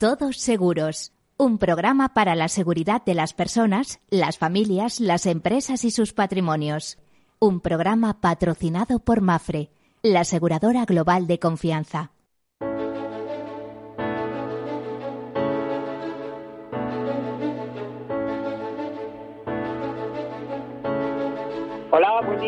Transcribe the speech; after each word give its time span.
Todos 0.00 0.38
Seguros, 0.38 1.12
un 1.36 1.58
programa 1.58 2.14
para 2.14 2.34
la 2.34 2.48
seguridad 2.48 3.04
de 3.04 3.12
las 3.12 3.34
personas, 3.34 4.00
las 4.08 4.38
familias, 4.38 4.98
las 4.98 5.26
empresas 5.26 5.84
y 5.84 5.90
sus 5.90 6.14
patrimonios. 6.14 6.96
Un 7.38 7.60
programa 7.60 8.18
patrocinado 8.18 9.00
por 9.00 9.20
Mafre, 9.20 9.68
la 10.02 10.20
aseguradora 10.20 10.86
global 10.86 11.26
de 11.26 11.38
confianza. 11.38 12.12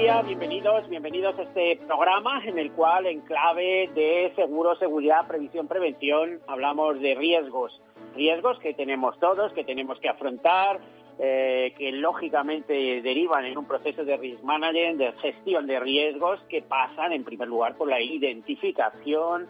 Día, 0.02 0.20
bienvenidos, 0.22 0.88
bienvenidos 0.88 1.38
a 1.38 1.42
este 1.42 1.76
programa 1.86 2.44
en 2.44 2.58
el 2.58 2.72
cual 2.72 3.06
en 3.06 3.20
clave 3.20 3.88
de 3.94 4.32
seguro, 4.34 4.74
seguridad, 4.74 5.28
previsión, 5.28 5.68
prevención 5.68 6.40
hablamos 6.48 6.98
de 6.98 7.14
riesgos, 7.14 7.80
riesgos 8.16 8.58
que 8.58 8.74
tenemos 8.74 9.16
todos, 9.20 9.52
que 9.52 9.62
tenemos 9.62 10.00
que 10.00 10.08
afrontar, 10.08 10.80
eh, 11.20 11.72
que 11.78 11.92
lógicamente 11.92 13.00
derivan 13.00 13.44
en 13.44 13.56
un 13.56 13.64
proceso 13.64 14.04
de 14.04 14.16
risk 14.16 14.42
management, 14.42 14.98
de 14.98 15.12
gestión 15.20 15.68
de 15.68 15.78
riesgos 15.78 16.40
que 16.48 16.62
pasan 16.62 17.12
en 17.12 17.22
primer 17.22 17.46
lugar 17.46 17.76
por 17.76 17.88
la 17.88 18.00
identificación, 18.00 19.46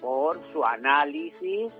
por 0.00 0.40
su 0.52 0.64
análisis, 0.64 1.72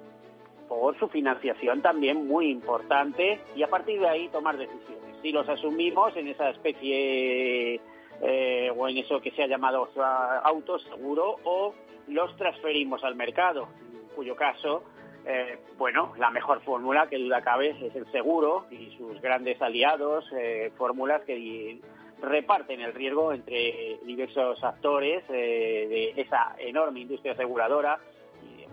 por 0.69 0.97
su 1.01 1.09
financiación 1.09 1.83
también 1.83 2.29
muy 2.29 2.53
importante 2.53 3.41
y 3.57 3.65
a 3.65 3.69
partir 3.69 3.99
de 3.99 4.09
ahí 4.09 4.29
tomar 4.29 4.57
decisiones. 4.57 5.17
Si 5.23 5.33
los 5.33 5.49
asumimos 5.49 6.17
en 6.17 6.29
esa 6.29 6.51
especie 6.51 7.81
eh, 8.23 8.73
o 8.75 8.89
en 8.89 8.99
eso 8.99 9.21
que 9.21 9.33
se 9.33 9.43
ha 9.43 9.47
llamado 9.47 9.89
autoseguro 10.45 11.39
o 11.45 11.75
los 12.09 12.37
transferimos 12.37 13.03
al 13.05 13.17
mercado, 13.17 13.69
en 13.93 14.15
cuyo 14.15 14.37
caso, 14.37 14.85
eh, 15.27 15.59
bueno, 15.77 16.13
la 16.19 16.31
mejor 16.31 16.63
fórmula 16.63 17.09
que 17.09 17.19
duda 17.19 17.43
cabe 17.43 17.71
es 17.71 17.95
el 17.95 18.11
seguro 18.13 18.67
y 18.71 18.97
sus 18.97 19.21
grandes 19.21 19.61
aliados, 19.61 20.25
eh, 20.37 20.73
fórmulas 20.77 21.23
que 21.23 21.81
reparten 22.21 22.81
el 22.81 22.95
riesgo 22.95 23.33
entre 23.33 23.99
diversos 24.05 24.63
actores 24.63 25.27
de 25.27 26.13
esa 26.17 26.55
enorme 26.59 27.01
industria 27.01 27.33
aseguradora 27.33 27.99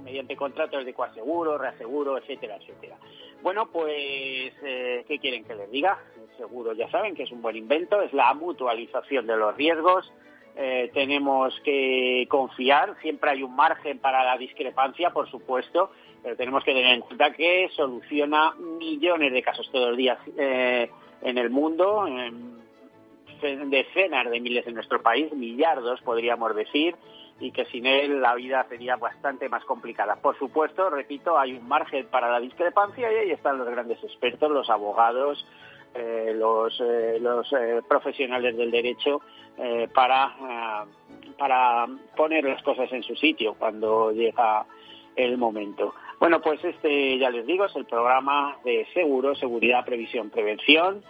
mediante 0.03 0.35
contratos 0.35 0.85
de 0.85 0.93
coaseguro, 0.93 1.57
reaseguro, 1.57 2.17
etcétera, 2.17 2.57
etcétera. 2.57 2.97
Bueno, 3.41 3.69
pues, 3.71 4.53
¿qué 4.61 5.19
quieren 5.21 5.43
que 5.45 5.55
les 5.55 5.71
diga? 5.71 5.97
seguro 6.39 6.73
ya 6.73 6.89
saben 6.89 7.15
que 7.15 7.23
es 7.23 7.31
un 7.31 7.41
buen 7.41 7.55
invento, 7.55 8.01
es 8.01 8.13
la 8.13 8.33
mutualización 8.33 9.27
de 9.27 9.37
los 9.37 9.55
riesgos. 9.55 10.11
Eh, 10.55 10.89
tenemos 10.93 11.53
que 11.63 12.25
confiar, 12.27 12.95
siempre 13.01 13.31
hay 13.31 13.43
un 13.43 13.55
margen 13.55 13.99
para 13.99 14.23
la 14.25 14.37
discrepancia, 14.37 15.11
por 15.11 15.29
supuesto, 15.29 15.91
pero 16.23 16.35
tenemos 16.35 16.63
que 16.63 16.73
tener 16.73 16.95
en 16.95 17.01
cuenta 17.01 17.31
que 17.31 17.69
soluciona 17.75 18.55
millones 18.55 19.31
de 19.31 19.41
casos 19.41 19.69
todos 19.71 19.89
los 19.89 19.97
días 19.97 20.17
eh, 20.37 20.89
en 21.21 21.37
el 21.37 21.49
mundo, 21.49 22.05
decenas 23.67 24.29
de 24.29 24.39
miles 24.41 24.67
en 24.67 24.73
nuestro 24.73 25.01
país, 25.01 25.31
millardos 25.33 26.01
podríamos 26.01 26.53
decir, 26.55 26.95
y 27.39 27.51
que 27.51 27.65
sin 27.65 27.85
él 27.85 28.21
la 28.21 28.35
vida 28.35 28.65
sería 28.69 28.95
bastante 28.95 29.49
más 29.49 29.63
complicada. 29.65 30.17
Por 30.17 30.37
supuesto, 30.37 30.89
repito, 30.89 31.37
hay 31.37 31.53
un 31.53 31.67
margen 31.67 32.07
para 32.07 32.29
la 32.31 32.39
discrepancia 32.39 33.11
y 33.11 33.15
ahí 33.15 33.31
están 33.31 33.57
los 33.57 33.69
grandes 33.69 34.03
expertos, 34.03 34.51
los 34.51 34.69
abogados, 34.69 35.45
eh, 35.93 36.33
los, 36.35 36.79
eh, 36.81 37.17
los 37.19 37.51
eh, 37.53 37.81
profesionales 37.87 38.55
del 38.55 38.71
derecho 38.71 39.21
para, 39.93 40.85
para 41.37 41.85
poner 42.15 42.45
las 42.45 42.63
cosas 42.63 42.89
en 42.93 43.03
su 43.03 43.13
sitio 43.17 43.55
cuando 43.55 44.09
llega 44.13 44.65
el 45.17 45.37
momento. 45.37 45.93
Bueno, 46.17 46.39
pues 46.41 46.63
este, 46.63 47.17
ya 47.17 47.29
les 47.29 47.45
digo, 47.45 47.65
es 47.65 47.75
el 47.75 47.85
programa 47.85 48.57
de 48.63 48.87
seguro, 48.93 49.35
seguridad, 49.35 49.83
previsión, 49.83 50.29
prevención. 50.29 51.03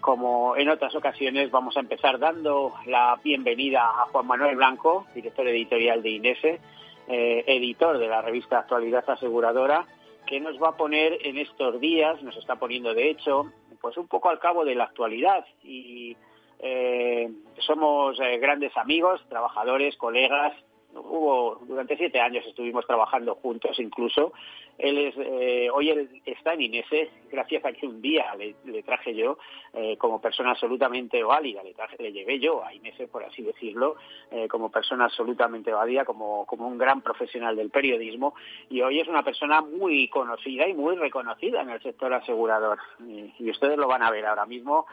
Como 0.00 0.56
en 0.56 0.68
otras 0.68 0.94
ocasiones, 0.94 1.50
vamos 1.50 1.76
a 1.76 1.80
empezar 1.80 2.18
dando 2.18 2.72
la 2.86 3.18
bienvenida 3.22 3.82
a 3.82 4.06
Juan 4.12 4.26
Manuel 4.26 4.56
Blanco, 4.56 5.06
director 5.14 5.46
editorial 5.48 6.02
de 6.02 6.10
INESE, 6.10 6.60
editor 7.08 7.98
de 7.98 8.06
la 8.06 8.22
revista 8.22 8.60
Actualidad 8.60 9.08
Aseguradora, 9.08 9.86
que 10.26 10.40
nos 10.40 10.60
va 10.62 10.68
a 10.68 10.76
poner 10.76 11.18
en 11.26 11.38
estos 11.38 11.80
días, 11.80 12.22
nos 12.22 12.36
está 12.36 12.56
poniendo 12.56 12.94
de 12.94 13.10
hecho, 13.10 13.52
pues 13.80 13.96
un 13.96 14.06
poco 14.06 14.30
al 14.30 14.38
cabo 14.38 14.64
de 14.64 14.74
la 14.74 14.84
actualidad. 14.84 15.44
Y 15.62 16.16
eh, 16.60 17.30
somos 17.58 18.18
eh, 18.20 18.38
grandes 18.38 18.74
amigos, 18.76 19.20
trabajadores, 19.28 19.96
colegas, 19.96 20.54
hubo 20.94 21.60
durante 21.66 21.96
siete 21.96 22.20
años 22.20 22.44
estuvimos 22.46 22.86
trabajando 22.86 23.34
juntos 23.36 23.78
incluso. 23.78 24.32
Él 24.78 24.98
es 24.98 25.14
eh, 25.18 25.68
hoy 25.72 25.90
él 25.90 26.22
está 26.24 26.54
en 26.54 26.62
Inese 26.62 27.10
gracias 27.30 27.64
a 27.64 27.72
que 27.72 27.86
un 27.86 28.00
día 28.00 28.34
le, 28.36 28.82
traje 28.82 29.14
yo 29.14 29.38
eh, 29.74 29.96
como 29.96 30.20
persona 30.20 30.50
absolutamente 30.50 31.22
válida 31.22 31.62
le 31.62 31.74
traje 31.74 31.96
le 31.98 32.12
llevé 32.12 32.38
yo 32.38 32.64
a 32.64 32.74
Inese 32.74 33.06
por 33.06 33.22
así 33.22 33.42
decirlo 33.42 33.96
eh, 34.30 34.48
como 34.48 34.70
persona 34.70 35.04
absolutamente 35.04 35.72
válida 35.72 36.04
como 36.04 36.46
como 36.46 36.66
un 36.66 36.78
gran 36.78 37.02
profesional 37.02 37.56
del 37.56 37.70
periodismo. 37.70 38.34
Y 38.68 38.82
hoy 38.82 39.00
es 39.00 39.08
una 39.08 39.22
persona 39.22 39.60
muy 39.60 40.08
conocida 40.08 40.66
y 40.66 40.74
muy 40.74 40.96
reconocida 40.96 41.62
en 41.62 41.70
el 41.70 41.82
sector 41.82 42.12
asegurador. 42.12 42.78
Y, 43.06 43.32
y 43.38 43.50
ustedes 43.50 43.78
lo 43.78 43.88
van 43.88 44.02
a 44.02 44.10
ver 44.10 44.26
ahora 44.26 44.46
mismo. 44.46 44.86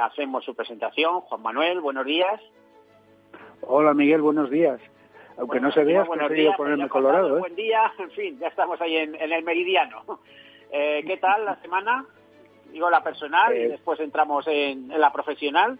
Hacemos 0.00 0.44
su 0.44 0.54
presentación. 0.54 1.20
Juan 1.22 1.42
Manuel 1.42 1.80
buenos 1.80 2.04
días. 2.04 2.40
Hola 3.60 3.94
Miguel 3.94 4.20
buenos 4.20 4.50
días 4.50 4.80
aunque 5.38 5.60
no 5.60 5.70
se 5.72 5.84
vea, 5.84 6.04
he 6.04 6.34
días, 6.34 6.56
ponerme 6.56 6.88
colorado. 6.88 7.36
¿eh? 7.36 7.40
Buen 7.40 7.54
día, 7.54 7.92
en 7.98 8.10
fin, 8.10 8.38
ya 8.38 8.48
estamos 8.48 8.80
ahí 8.80 8.96
en, 8.96 9.14
el 9.14 9.42
meridiano. 9.44 10.02
Eh, 10.74 11.04
¿Qué 11.06 11.18
tal 11.18 11.44
la 11.44 11.60
semana? 11.60 12.06
Digo 12.72 12.88
la 12.88 13.02
personal 13.02 13.54
y 13.54 13.60
eh, 13.60 13.68
después 13.68 14.00
entramos 14.00 14.46
en, 14.48 14.88
la 14.88 15.12
profesional. 15.12 15.78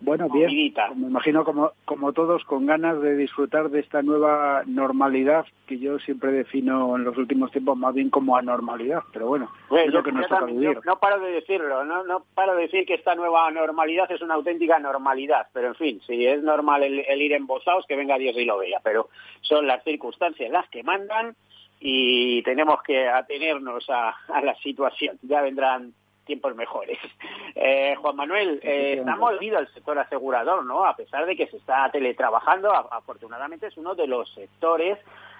Bueno, 0.00 0.28
bien. 0.28 0.50
Me 0.96 1.06
imagino 1.06 1.44
como, 1.44 1.72
como 1.84 2.12
todos 2.12 2.44
con 2.44 2.66
ganas 2.66 3.00
de 3.00 3.16
disfrutar 3.16 3.70
de 3.70 3.80
esta 3.80 4.02
nueva 4.02 4.62
normalidad 4.66 5.46
que 5.66 5.78
yo 5.78 5.98
siempre 5.98 6.30
defino 6.32 6.94
en 6.96 7.04
los 7.04 7.16
últimos 7.16 7.50
tiempos 7.50 7.76
más 7.78 7.94
bien 7.94 8.10
como 8.10 8.36
anormalidad, 8.36 9.02
pero 9.12 9.28
bueno, 9.28 9.50
es 9.70 9.92
lo 9.92 10.02
que 10.02 10.12
nos 10.12 10.28
toca 10.28 10.44
vivir. 10.44 10.78
No, 10.84 10.98
paro 10.98 11.20
de 11.20 11.32
decirlo, 11.32 11.84
no, 11.84 12.04
no 12.04 12.22
paro 12.34 12.54
de 12.54 12.62
decir 12.62 12.84
que 12.84 12.94
esta 12.94 13.14
nueva 13.14 13.50
normalidad 13.50 14.10
es 14.10 14.20
una 14.20 14.34
auténtica 14.34 14.78
normalidad, 14.78 15.46
pero 15.52 15.68
en 15.68 15.74
fin, 15.74 16.00
si 16.06 16.26
es 16.26 16.42
normal 16.42 16.82
el, 16.82 17.22
ir 17.22 17.32
embozados, 17.32 17.86
que 17.86 17.96
venga 17.96 18.18
Dios 18.18 18.36
y 18.36 18.44
lo 18.44 18.58
vea, 18.58 18.80
pero 18.82 19.08
son 19.40 19.66
las 19.66 19.82
circunstancias 19.84 20.50
las 20.50 20.68
que 20.68 20.82
mandan 20.82 21.34
y 21.80 22.42
tenemos 22.42 22.82
que 22.82 23.08
atenernos 23.08 23.88
a, 23.88 24.10
a 24.28 24.40
la 24.42 24.54
situación. 24.56 25.18
Ya 25.22 25.40
vendrán 25.40 25.92
tiempos 26.24 26.54
mejores. 26.54 26.98
Eh, 27.56 27.94
Juan 27.96 28.16
Manuel, 28.16 28.60
eh, 28.62 28.96
está 28.98 29.16
movido 29.16 29.58
el 29.60 29.72
sector 29.72 29.96
asegurador, 29.98 30.66
¿no? 30.66 30.84
A 30.84 30.96
pesar 30.96 31.24
de 31.24 31.36
que 31.36 31.46
se 31.46 31.56
está 31.56 31.88
teletrabajando, 31.90 32.74
afortunadamente 32.74 33.68
es 33.68 33.76
uno 33.76 33.94
de 33.94 34.08
los 34.08 34.28
sectores 34.34 34.98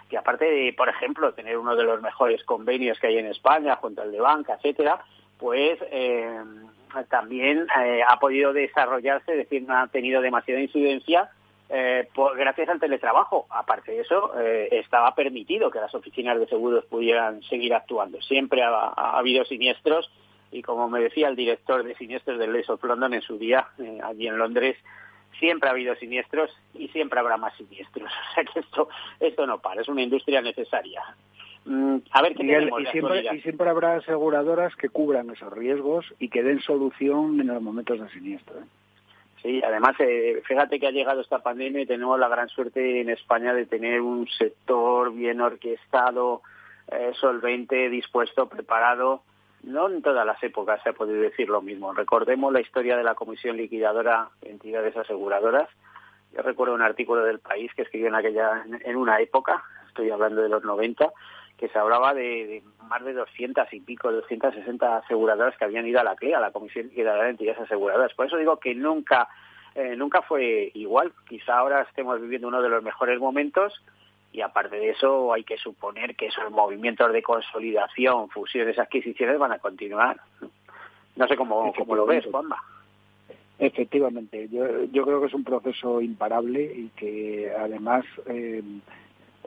que 0.08 0.16
aparte 0.16 0.44
de, 0.44 0.72
por 0.72 0.88
ejemplo, 0.88 1.34
tener 1.34 1.58
uno 1.58 1.74
de 1.74 1.82
los 1.82 2.00
mejores 2.00 2.42
convenios 2.44 2.98
que 3.00 3.08
hay 3.08 3.18
en 3.18 3.26
España 3.26 3.76
junto 3.76 4.02
al 4.02 4.12
de 4.12 4.20
banca, 4.20 4.54
etcétera, 4.54 5.04
pues 5.38 5.78
eh, 5.90 6.40
también 7.08 7.66
eh, 7.82 8.02
ha 8.06 8.18
podido 8.18 8.52
desarrollarse, 8.52 9.32
es 9.32 9.38
decir, 9.38 9.62
no 9.66 9.76
ha 9.76 9.88
tenido 9.88 10.20
demasiada 10.20 10.60
incidencia 10.60 11.30
eh, 11.68 12.08
gracias 12.36 12.68
al 12.68 12.80
teletrabajo. 12.80 13.46
Aparte 13.50 13.92
de 13.92 14.00
eso, 14.00 14.38
eh, 14.38 14.68
estaba 14.70 15.14
permitido 15.14 15.70
que 15.70 15.80
las 15.80 15.94
oficinas 15.94 16.38
de 16.38 16.46
seguros 16.46 16.84
pudieran 16.84 17.42
seguir 17.42 17.74
actuando. 17.74 18.20
Siempre 18.22 18.62
ha, 18.62 18.92
ha 18.94 19.18
habido 19.18 19.44
siniestros 19.44 20.10
y 20.54 20.62
como 20.62 20.88
me 20.88 21.00
decía 21.00 21.28
el 21.28 21.34
director 21.34 21.82
de 21.82 21.96
siniestros 21.96 22.38
del 22.38 22.52
Les 22.52 22.70
of 22.70 22.82
London 22.84 23.12
en 23.12 23.22
su 23.22 23.36
día, 23.38 23.66
eh, 23.78 23.98
allí 24.04 24.28
en 24.28 24.38
Londres, 24.38 24.76
siempre 25.40 25.68
ha 25.68 25.72
habido 25.72 25.96
siniestros 25.96 26.48
y 26.74 26.86
siempre 26.88 27.18
habrá 27.18 27.36
más 27.36 27.56
siniestros. 27.56 28.08
O 28.30 28.34
sea 28.34 28.44
que 28.44 28.60
esto, 28.60 28.88
esto 29.18 29.46
no 29.48 29.58
para, 29.58 29.82
es 29.82 29.88
una 29.88 30.02
industria 30.02 30.40
necesaria. 30.40 31.02
Mm, 31.64 31.96
a 32.12 32.22
ver 32.22 32.34
qué 32.36 32.44
tenemos 32.44 32.80
y, 32.82 32.86
siempre, 32.86 33.24
y 33.34 33.40
siempre 33.40 33.68
habrá 33.68 33.96
aseguradoras 33.96 34.76
que 34.76 34.90
cubran 34.90 35.28
esos 35.30 35.52
riesgos 35.52 36.06
y 36.20 36.28
que 36.28 36.44
den 36.44 36.60
solución 36.60 37.40
en 37.40 37.48
los 37.48 37.60
momentos 37.60 37.98
de 37.98 38.08
siniestro. 38.10 38.60
¿eh? 38.60 38.64
Sí, 39.42 39.60
además, 39.60 39.96
eh, 39.98 40.40
fíjate 40.46 40.78
que 40.78 40.86
ha 40.86 40.92
llegado 40.92 41.20
esta 41.20 41.40
pandemia 41.40 41.82
y 41.82 41.86
tenemos 41.86 42.18
la 42.20 42.28
gran 42.28 42.48
suerte 42.48 43.00
en 43.00 43.10
España 43.10 43.54
de 43.54 43.66
tener 43.66 44.00
un 44.00 44.28
sector 44.28 45.12
bien 45.12 45.40
orquestado, 45.40 46.42
solvente, 47.18 47.88
dispuesto, 47.88 48.46
preparado 48.48 49.22
no 49.66 49.88
en 49.88 50.02
todas 50.02 50.26
las 50.26 50.42
épocas 50.42 50.80
se 50.82 50.90
ha 50.90 50.92
podido 50.92 51.20
decir 51.20 51.48
lo 51.48 51.62
mismo. 51.62 51.92
Recordemos 51.92 52.52
la 52.52 52.60
historia 52.60 52.96
de 52.96 53.04
la 53.04 53.14
Comisión 53.14 53.56
Liquidadora 53.56 54.28
de 54.40 54.50
Entidades 54.50 54.96
Aseguradoras. 54.96 55.68
Yo 56.32 56.42
recuerdo 56.42 56.74
un 56.74 56.82
artículo 56.82 57.24
del 57.24 57.38
país 57.38 57.72
que 57.74 57.82
escribió 57.82 58.08
en 58.08 58.14
aquella, 58.14 58.64
en 58.84 58.96
una 58.96 59.20
época, 59.20 59.62
estoy 59.88 60.10
hablando 60.10 60.42
de 60.42 60.48
los 60.48 60.64
90, 60.64 61.12
que 61.56 61.68
se 61.68 61.78
hablaba 61.78 62.12
de, 62.14 62.62
más 62.88 63.04
de 63.04 63.12
200 63.12 63.72
y 63.72 63.80
pico, 63.80 64.10
260 64.12 64.96
aseguradoras 64.98 65.56
que 65.56 65.64
habían 65.64 65.86
ido 65.86 66.00
a 66.00 66.04
la 66.04 66.16
CLE, 66.16 66.34
a 66.34 66.40
la 66.40 66.50
Comisión 66.50 66.88
Liquidadora 66.88 67.24
de 67.24 67.30
Entidades 67.30 67.60
Aseguradoras. 67.60 68.12
Por 68.14 68.26
eso 68.26 68.36
digo 68.36 68.58
que 68.58 68.74
nunca, 68.74 69.28
eh, 69.74 69.94
nunca 69.96 70.22
fue 70.22 70.72
igual. 70.74 71.12
Quizá 71.28 71.58
ahora 71.58 71.82
estemos 71.82 72.20
viviendo 72.20 72.48
uno 72.48 72.60
de 72.60 72.68
los 72.68 72.82
mejores 72.82 73.18
momentos 73.20 73.82
y 74.34 74.40
aparte 74.40 74.76
de 74.76 74.90
eso 74.90 75.32
hay 75.32 75.44
que 75.44 75.56
suponer 75.56 76.16
que 76.16 76.26
esos 76.26 76.50
movimientos 76.50 77.12
de 77.12 77.22
consolidación, 77.22 78.28
fusiones, 78.30 78.76
adquisiciones 78.80 79.38
van 79.38 79.52
a 79.52 79.60
continuar. 79.60 80.20
No 81.14 81.28
sé 81.28 81.36
cómo, 81.36 81.72
cómo 81.72 81.94
lo 81.94 82.04
ves, 82.04 82.26
Juanma. 82.28 82.60
Efectivamente, 83.60 84.48
yo, 84.50 84.86
yo 84.90 85.04
creo 85.04 85.20
que 85.20 85.28
es 85.28 85.34
un 85.34 85.44
proceso 85.44 86.00
imparable 86.00 86.64
y 86.64 86.88
que 86.96 87.52
además 87.56 88.04
eh, 88.26 88.60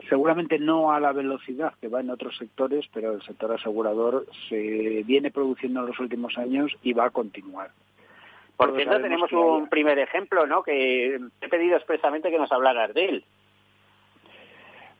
seguramente 0.08 0.58
no 0.58 0.90
a 0.90 1.00
la 1.00 1.12
velocidad 1.12 1.74
que 1.82 1.88
va 1.88 2.00
en 2.00 2.08
otros 2.08 2.38
sectores, 2.38 2.86
pero 2.94 3.12
el 3.12 3.22
sector 3.22 3.52
asegurador 3.52 4.24
se 4.48 5.02
viene 5.04 5.30
produciendo 5.30 5.80
en 5.80 5.86
los 5.88 6.00
últimos 6.00 6.38
años 6.38 6.72
y 6.82 6.94
va 6.94 7.04
a 7.04 7.10
continuar. 7.10 7.72
Por 8.56 8.74
cierto, 8.74 8.98
tenemos 9.02 9.30
un 9.32 9.68
primer 9.68 9.98
ejemplo, 9.98 10.46
¿no? 10.46 10.62
Que 10.62 11.20
he 11.42 11.48
pedido 11.50 11.76
expresamente 11.76 12.30
que 12.30 12.38
nos 12.38 12.50
hablaras 12.50 12.94
de 12.94 13.04
él. 13.04 13.24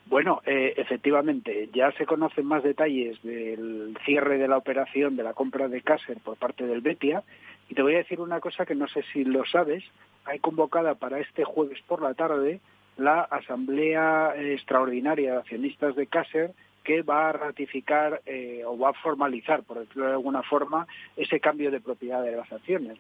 Bueno, 0.08 0.40
eh, 0.46 0.72
efectivamente, 0.78 1.68
ya 1.74 1.92
se 1.92 2.06
conocen 2.06 2.46
más 2.46 2.62
detalles 2.62 3.22
del 3.22 3.94
cierre 4.06 4.38
de 4.38 4.48
la 4.48 4.56
operación 4.56 5.16
de 5.16 5.22
la 5.22 5.34
compra 5.34 5.68
de 5.68 5.82
Caser 5.82 6.16
por 6.24 6.38
parte 6.38 6.66
del 6.66 6.80
Betia. 6.80 7.22
Y 7.68 7.74
te 7.74 7.82
voy 7.82 7.94
a 7.94 7.98
decir 7.98 8.18
una 8.20 8.40
cosa 8.40 8.64
que 8.64 8.74
no 8.74 8.88
sé 8.88 9.04
si 9.12 9.24
lo 9.24 9.44
sabes. 9.44 9.84
Hay 10.24 10.38
convocada 10.38 10.94
para 10.94 11.20
este 11.20 11.44
jueves 11.44 11.78
por 11.86 12.00
la 12.00 12.14
tarde 12.14 12.60
la 12.96 13.20
Asamblea 13.20 14.32
Extraordinaria 14.34 15.32
de 15.32 15.38
Accionistas 15.38 15.94
de 15.94 16.06
Caser 16.06 16.52
que 16.84 17.02
va 17.02 17.28
a 17.28 17.32
ratificar 17.32 18.22
eh, 18.24 18.62
o 18.66 18.78
va 18.78 18.90
a 18.90 18.94
formalizar, 18.94 19.62
por 19.62 19.78
decirlo 19.78 20.06
de 20.06 20.12
alguna 20.12 20.42
forma, 20.42 20.86
ese 21.18 21.38
cambio 21.38 21.70
de 21.70 21.82
propiedad 21.82 22.22
de 22.22 22.34
las 22.34 22.50
acciones, 22.50 22.98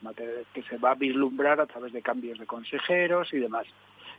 que 0.52 0.62
se 0.64 0.76
va 0.76 0.90
a 0.90 0.94
vislumbrar 0.94 1.58
a 1.58 1.66
través 1.66 1.94
de 1.94 2.02
cambios 2.02 2.38
de 2.38 2.44
consejeros 2.44 3.32
y 3.32 3.38
demás. 3.38 3.66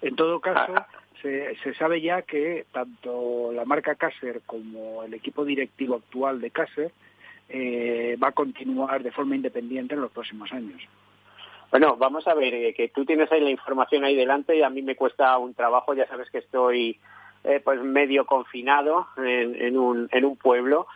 En 0.01 0.15
todo 0.15 0.39
caso, 0.39 0.73
ah. 0.75 0.87
se, 1.21 1.73
sabe 1.77 2.01
ya 2.01 2.21
que 2.21 2.65
tanto 2.71 3.51
la 3.53 3.65
marca 3.65 3.95
Caser 3.95 4.41
como 4.45 5.03
el 5.03 5.13
equipo 5.13 5.43
directivo 5.43 5.95
actual 5.95 6.39
de 6.39 6.51
Caser 6.51 6.91
eh, 7.49 8.17
va 8.21 8.29
a 8.29 8.33
continuar 8.33 9.03
de 9.03 9.11
forma 9.11 9.35
independiente 9.35 9.95
en 9.95 10.01
los 10.01 10.11
próximos 10.11 10.51
años. 10.53 10.81
Bueno, 11.71 11.97
vamos 11.97 12.27
a 12.27 12.33
ver, 12.33 12.53
eh, 12.53 12.73
que 12.73 12.89
tú 12.89 13.05
tienes 13.05 13.31
ahí 13.31 13.41
la 13.41 13.49
información 13.49 14.03
ahí 14.03 14.15
delante 14.15 14.55
y 14.55 14.63
a 14.63 14.69
mí 14.69 14.81
me 14.81 14.95
cuesta 14.95 15.37
un 15.37 15.53
trabajo, 15.53 15.93
ya 15.93 16.07
sabes 16.07 16.29
que 16.29 16.39
estoy 16.39 16.97
eh, 17.43 17.61
pues 17.63 17.81
medio 17.81 18.25
confinado 18.25 19.07
en, 19.17 19.77
un, 19.77 20.09
en 20.11 20.25
un 20.25 20.37
pueblo. 20.37 20.87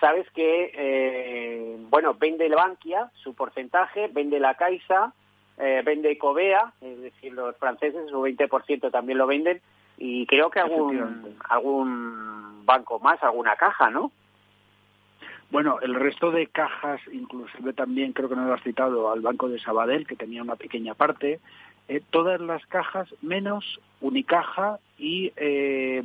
sabes 0.00 0.28
que, 0.32 1.76
bueno, 1.88 2.14
vende 2.14 2.46
el 2.46 2.54
Bankia 2.54 3.10
su 3.22 3.34
porcentaje, 3.34 4.08
vende 4.08 4.40
la 4.40 4.54
Caixa, 4.54 5.12
eh, 5.60 5.82
vende 5.84 6.16
Covea, 6.18 6.72
es 6.80 7.00
decir, 7.00 7.32
los 7.32 7.56
franceses 7.56 8.08
su 8.08 8.22
20% 8.22 8.90
también 8.90 9.18
lo 9.18 9.26
venden 9.26 9.60
y 9.98 10.26
creo 10.26 10.50
que 10.50 10.60
algún, 10.60 11.36
algún 11.48 12.64
banco 12.64 12.98
más, 13.00 13.22
alguna 13.22 13.54
caja, 13.56 13.90
¿no? 13.90 14.10
Bueno, 15.50 15.78
el 15.82 15.94
resto 15.94 16.30
de 16.30 16.46
cajas, 16.46 17.00
inclusive 17.12 17.72
también 17.72 18.12
creo 18.12 18.28
que 18.28 18.36
no 18.36 18.46
lo 18.46 18.54
has 18.54 18.62
citado 18.62 19.10
al 19.10 19.20
Banco 19.20 19.48
de 19.48 19.58
Sabadell, 19.58 20.06
que 20.06 20.16
tenía 20.16 20.42
una 20.42 20.56
pequeña 20.56 20.94
parte, 20.94 21.40
eh, 21.88 22.00
todas 22.10 22.40
las 22.40 22.64
cajas 22.66 23.08
menos 23.20 23.80
Unicaja 24.00 24.78
y, 24.96 25.32
eh, 25.36 26.02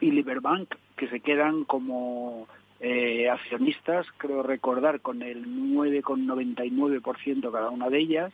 y 0.00 0.10
Liberbank, 0.10 0.74
que 0.96 1.08
se 1.08 1.20
quedan 1.20 1.64
como 1.64 2.46
eh, 2.80 3.28
accionistas, 3.28 4.06
creo 4.16 4.42
recordar, 4.42 5.00
con 5.00 5.22
el 5.22 5.46
9,99% 5.46 7.50
cada 7.50 7.70
una 7.70 7.88
de 7.88 7.98
ellas. 7.98 8.32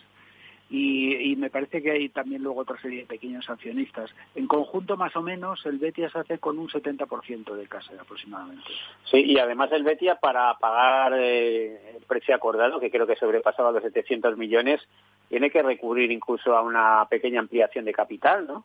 Y, 0.71 1.37
me 1.37 1.51
parece 1.51 1.83
que 1.83 1.91
hay 1.91 2.09
también 2.09 2.43
luego 2.43 2.63
otra 2.63 2.81
serie 2.81 3.01
de 3.01 3.07
pequeños 3.07 3.49
accionistas. 3.49 4.11
En 4.35 4.49
conjunto, 4.49 4.97
más 4.97 5.15
o 5.15 5.23
menos, 5.23 5.65
el 5.67 5.79
Betia 5.79 6.11
se 6.11 6.19
hace 6.19 6.39
con 6.39 6.59
un 6.59 6.69
70% 6.69 7.55
de 7.55 7.69
casa 7.69 7.93
aproximadamente. 8.01 8.65
Sí, 9.05 9.23
y 9.25 9.39
además 9.39 9.71
el 9.73 9.85
Betia, 9.85 10.17
para 10.17 10.55
pagar 10.55 11.13
eh, 11.17 11.97
el 11.97 12.03
precio 12.05 12.35
acordado, 12.35 12.81
que 12.81 12.91
creo 12.91 13.07
que 13.07 13.15
sobrepasaba 13.15 13.73
los 13.73 13.83
700 13.83 14.37
millones, 14.37 14.81
tiene 15.29 15.51
que 15.51 15.63
recurrir 15.63 16.11
incluso 16.11 16.57
a 16.57 16.63
una 16.63 17.07
pequeña 17.09 17.41
ampliación 17.41 17.85
de 17.85 17.93
capital, 17.93 18.47
¿no? 18.47 18.65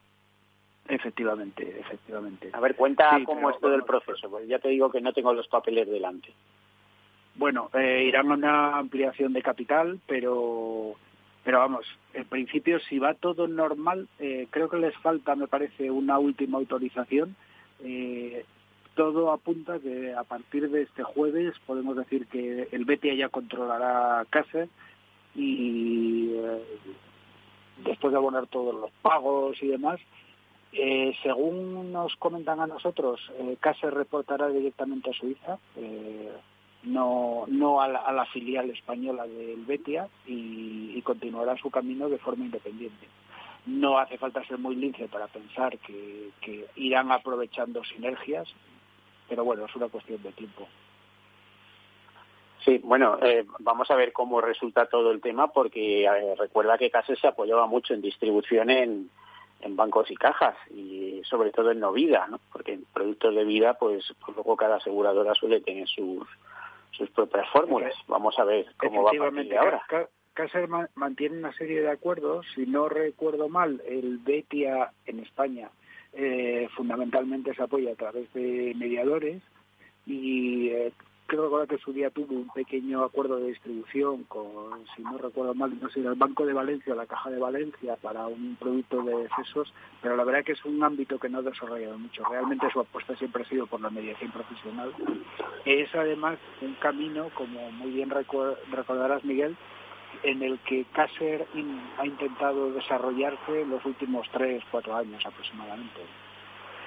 Efectivamente, 0.89 1.79
efectivamente. 1.79 2.49
A 2.51 2.59
ver, 2.59 2.75
cuenta 2.75 3.19
cómo 3.23 3.51
es 3.51 3.59
todo 3.59 3.75
el 3.75 3.83
proceso, 3.83 4.29
porque 4.29 4.47
ya 4.47 4.59
te 4.59 4.69
digo 4.69 4.91
que 4.91 5.01
no 5.01 5.13
tengo 5.13 5.33
los 5.33 5.47
papeles 5.47 5.87
delante. 5.87 6.33
Bueno, 7.35 7.69
eh, 7.73 8.05
irán 8.07 8.31
a 8.31 8.33
una 8.33 8.77
ampliación 8.77 9.31
de 9.31 9.43
capital, 9.43 9.99
pero 10.07 10.95
pero 11.43 11.59
vamos, 11.59 11.85
en 12.13 12.25
principio 12.25 12.79
si 12.79 12.99
va 12.99 13.13
todo 13.13 13.47
normal, 13.47 14.07
eh, 14.19 14.47
creo 14.49 14.69
que 14.69 14.77
les 14.77 14.95
falta, 14.97 15.35
me 15.35 15.47
parece, 15.47 15.89
una 15.89 16.19
última 16.19 16.57
autorización. 16.57 17.35
Eh, 17.83 18.45
todo 18.95 19.31
apunta 19.31 19.79
que 19.79 20.13
a 20.13 20.23
partir 20.23 20.69
de 20.69 20.81
este 20.81 21.03
jueves 21.03 21.53
podemos 21.65 21.95
decir 21.95 22.27
que 22.27 22.67
el 22.71 22.83
BTA 22.83 23.13
ya 23.13 23.29
controlará 23.29 24.25
casa 24.29 24.67
y 25.33 26.31
eh, 26.33 26.63
después 27.85 28.11
de 28.11 28.17
abonar 28.17 28.47
todos 28.47 28.75
los 28.75 28.91
pagos 29.01 29.57
y 29.63 29.67
demás, 29.67 29.99
eh, 30.71 31.15
según 31.23 31.91
nos 31.91 32.15
comentan 32.17 32.59
a 32.59 32.67
nosotros, 32.67 33.19
eh, 33.39 33.57
CASE 33.59 33.89
reportará 33.89 34.49
directamente 34.49 35.09
a 35.09 35.13
Suiza, 35.13 35.57
eh, 35.75 36.31
no, 36.83 37.45
no 37.47 37.81
a 37.81 37.87
la, 37.87 38.25
filial 38.27 38.69
española 38.69 39.25
del 39.25 39.65
Betia 39.65 40.07
y, 40.27 41.01
continuará 41.01 41.57
su 41.57 41.71
camino 41.71 42.07
de 42.07 42.19
forma 42.19 42.45
independiente. 42.45 43.07
No 43.65 43.97
hace 43.97 44.17
falta 44.17 44.45
ser 44.45 44.59
muy 44.59 44.75
lince 44.75 45.07
para 45.07 45.27
pensar 45.27 45.77
que, 45.79 46.67
irán 46.75 47.11
aprovechando 47.11 47.83
sinergias, 47.83 48.47
pero 49.27 49.43
bueno, 49.43 49.65
es 49.65 49.75
una 49.75 49.87
cuestión 49.87 50.21
de 50.21 50.31
tiempo. 50.33 50.67
Sí, 52.63 52.79
bueno, 52.83 53.17
eh, 53.23 53.45
vamos 53.59 53.89
a 53.89 53.95
ver 53.95 54.13
cómo 54.13 54.39
resulta 54.39 54.85
todo 54.85 55.11
el 55.11 55.19
tema, 55.19 55.47
porque 55.47 56.07
recuerda 56.37 56.77
que 56.77 56.91
CASE 56.91 57.15
se 57.15 57.27
apoyaba 57.27 57.65
mucho 57.65 57.93
en 57.95 58.01
distribución 58.01 58.69
en, 58.69 59.09
en 59.61 59.75
bancos 59.75 60.09
y 60.11 60.15
cajas 60.15 60.55
y 60.69 61.21
sobre 61.25 61.51
todo 61.51 61.71
en 61.71 61.79
no 61.79 61.91
vida, 61.91 62.27
¿no? 62.29 62.39
porque 62.51 62.73
en 62.73 62.85
productos 62.93 63.35
de 63.35 63.43
vida 63.43 63.75
pues, 63.75 64.13
pues 64.23 64.35
luego 64.35 64.55
cada 64.55 64.77
aseguradora 64.77 65.33
suele 65.35 65.61
tener 65.61 65.87
sus, 65.87 66.27
sus 66.91 67.09
propias 67.11 67.49
fórmulas. 67.49 67.93
Vamos 68.07 68.37
a 68.39 68.45
ver 68.45 68.65
cómo 68.77 69.03
va 69.03 69.11
a 69.11 69.19
partir 69.19 69.49
de 69.49 69.57
ahora. 69.57 69.83
Caser 70.33 70.69
mantiene 70.95 71.37
una 71.37 71.51
serie 71.53 71.81
de 71.81 71.91
acuerdos, 71.91 72.45
si 72.55 72.65
no 72.65 72.87
recuerdo 72.87 73.49
mal, 73.49 73.81
el 73.85 74.19
Betia 74.19 74.91
en 75.05 75.19
España 75.19 75.69
eh, 76.13 76.67
fundamentalmente 76.75 77.53
se 77.53 77.61
apoya 77.61 77.91
a 77.91 77.95
través 77.95 78.31
de 78.33 78.73
mediadores 78.75 79.41
y 80.05 80.69
eh, 80.69 80.91
creo 81.29 81.67
que 81.67 81.77
su 81.77 81.93
día 81.93 82.09
tuvo 82.09 82.33
un 82.33 82.49
pequeño 82.49 83.03
acuerdo 83.03 83.37
de 83.37 83.49
distribución 83.49 84.23
con, 84.23 84.85
si 84.95 85.03
no 85.03 85.17
recuerdo 85.17 85.53
mal, 85.53 85.71
no 85.79 85.89
sé, 85.89 85.99
el 85.99 86.15
Banco 86.15 86.45
de 86.45 86.53
Valencia 86.53 86.91
o 86.91 86.95
la 86.95 87.05
Caja 87.05 87.29
de 87.29 87.39
Valencia 87.39 87.95
para 88.01 88.27
un 88.27 88.57
producto 88.59 89.03
de 89.03 89.25
excesos, 89.25 89.71
pero 90.01 90.17
la 90.17 90.23
verdad 90.23 90.43
que 90.43 90.53
es 90.53 90.65
un 90.65 90.83
ámbito 90.83 91.19
que 91.19 91.29
no 91.29 91.37
ha 91.37 91.41
desarrollado 91.43 91.97
mucho. 91.97 92.23
Realmente 92.25 92.69
su 92.71 92.79
apuesta 92.79 93.15
siempre 93.15 93.43
ha 93.43 93.47
sido 93.47 93.67
por 93.67 93.79
la 93.79 93.91
mediación 93.91 94.31
profesional. 94.31 94.91
Es 95.65 95.93
además 95.93 96.39
un 96.61 96.73
camino, 96.75 97.29
como 97.35 97.71
muy 97.71 97.91
bien 97.91 98.09
recordarás, 98.09 99.23
Miguel, 99.23 99.55
en 100.23 100.41
el 100.41 100.57
que 100.59 100.85
Caser 100.93 101.47
ha 101.97 102.05
intentado 102.05 102.73
desarrollarse 102.73 103.65
los 103.65 103.85
últimos 103.85 104.27
tres, 104.31 104.63
cuatro 104.71 104.95
años 104.95 105.23
aproximadamente. 105.25 106.01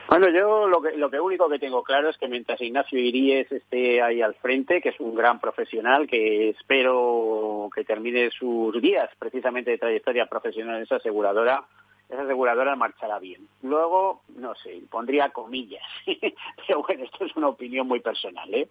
Bueno, 0.08 0.28
yo 0.28 0.68
lo 0.68 0.82
que, 0.82 0.96
lo 0.96 1.10
que 1.10 1.20
único 1.20 1.48
que 1.48 1.58
tengo 1.58 1.82
claro 1.82 2.10
es 2.10 2.18
que 2.18 2.28
mientras 2.28 2.60
Ignacio 2.60 2.98
Iríez 2.98 3.50
esté 3.50 4.02
ahí 4.02 4.20
al 4.20 4.34
frente, 4.34 4.80
que 4.80 4.90
es 4.90 5.00
un 5.00 5.14
gran 5.14 5.40
profesional, 5.40 6.06
que 6.06 6.50
espero 6.50 7.70
que 7.74 7.84
termine 7.84 8.30
sus 8.30 8.80
días 8.80 9.08
precisamente 9.18 9.70
de 9.70 9.78
trayectoria 9.78 10.26
profesional 10.26 10.76
en 10.76 10.82
esa 10.82 10.96
aseguradora, 10.96 11.64
esa 12.08 12.22
aseguradora 12.22 12.76
marchará 12.76 13.18
bien. 13.18 13.48
Luego, 13.62 14.22
no 14.36 14.54
sé, 14.56 14.82
pondría 14.90 15.30
comillas, 15.30 15.82
pero 16.66 16.82
bueno, 16.82 17.04
esto 17.04 17.24
es 17.24 17.34
una 17.36 17.48
opinión 17.48 17.86
muy 17.86 18.00
personal. 18.00 18.52
¿eh? 18.52 18.68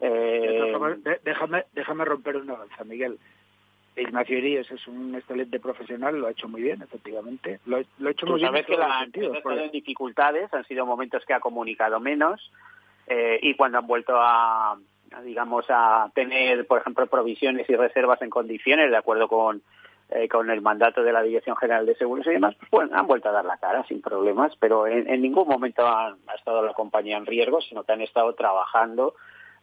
eh 0.00 1.20
déjame, 1.24 1.64
déjame 1.72 2.04
romper 2.04 2.36
una 2.36 2.58
lanza, 2.58 2.84
Miguel. 2.84 3.18
Ignacio 4.02 4.38
Iríes 4.38 4.70
es 4.70 4.86
un 4.86 5.14
excelente 5.14 5.60
profesional, 5.60 6.18
lo 6.18 6.26
ha 6.26 6.30
hecho 6.30 6.48
muy 6.48 6.62
bien, 6.62 6.82
efectivamente. 6.82 7.60
Lo, 7.66 7.78
lo 7.98 8.08
ha 8.08 8.12
hecho 8.12 8.26
muy 8.26 8.40
sabes 8.40 8.66
que 8.66 8.76
la 8.76 9.04
empresa 9.04 9.34
ha 9.34 9.38
estado 9.38 9.60
en 9.60 9.70
dificultades, 9.70 10.52
han 10.52 10.64
sido 10.64 10.86
momentos 10.86 11.24
que 11.24 11.34
ha 11.34 11.40
comunicado 11.40 12.00
menos 12.00 12.52
eh, 13.06 13.38
y 13.42 13.54
cuando 13.54 13.78
han 13.78 13.86
vuelto 13.86 14.14
a, 14.16 14.78
digamos, 15.24 15.66
a 15.68 16.10
tener, 16.14 16.66
por 16.66 16.80
ejemplo, 16.80 17.06
provisiones 17.06 17.68
y 17.68 17.74
reservas 17.74 18.22
en 18.22 18.30
condiciones, 18.30 18.90
de 18.90 18.96
acuerdo 18.96 19.28
con, 19.28 19.62
eh, 20.10 20.28
con 20.28 20.50
el 20.50 20.60
mandato 20.60 21.02
de 21.02 21.12
la 21.12 21.22
Dirección 21.22 21.56
General 21.56 21.84
de 21.86 21.96
Seguros 21.96 22.26
y 22.26 22.30
demás, 22.30 22.54
pues 22.58 22.70
bueno, 22.70 22.96
han 22.96 23.06
vuelto 23.06 23.28
a 23.28 23.32
dar 23.32 23.44
la 23.44 23.58
cara 23.58 23.84
sin 23.88 24.00
problemas, 24.00 24.54
pero 24.60 24.86
en, 24.86 25.20
ningún 25.20 25.48
momento 25.48 25.86
ha 25.86 26.16
estado 26.36 26.62
la 26.62 26.72
compañía 26.72 27.16
en 27.16 27.26
riesgo, 27.26 27.60
sino 27.60 27.84
que 27.84 27.92
han 27.92 28.00
estado 28.00 28.34
trabajando 28.34 29.14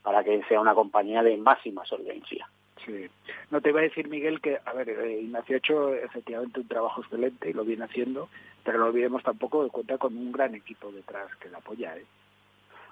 para 0.04 0.24
que 0.24 0.44
sea 0.44 0.62
una 0.62 0.74
compañía 0.74 1.24
de 1.24 1.38
máxima 1.38 1.86
solvencia. 1.86 2.48
Sí. 2.88 3.06
No 3.52 3.60
te 3.60 3.70
iba 3.70 3.82
a 3.82 3.84
decir, 3.84 4.08
Miguel, 4.08 4.40
que, 4.40 4.60
a 4.64 4.74
ver, 4.74 4.90
eh, 4.90 5.20
Ignacio 5.22 5.56
ha 5.56 5.58
hecho 5.58 5.94
efectivamente 5.94 6.62
un 6.62 6.68
trabajo 6.68 7.02
excelente 7.02 7.50
y 7.50 7.54
lo 7.54 7.66
viene 7.66 7.84
haciendo, 7.84 8.30
pero 8.64 8.80
no 8.80 8.86
olvidemos 8.86 9.22
tampoco 9.24 9.66
que 9.66 9.72
cuenta 9.72 9.98
con 9.98 10.18
un 10.18 10.32
gran 10.32 10.56
equipo 10.56 10.90
detrás 10.92 11.36
que 11.36 11.50
le 11.50 11.58
apoya. 11.58 11.98
¿eh? 11.98 12.06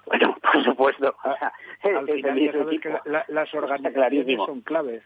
Bueno, 0.04 0.36
por 0.42 0.62
supuesto. 0.62 1.16
Ah, 1.24 1.50
al 1.82 2.06
final 2.06 2.38
ya 2.38 2.52
sabes 2.52 2.80
que 2.80 2.94
las 3.28 3.54
organizaciones 3.54 4.36
son 4.44 4.60
claves. 4.60 5.02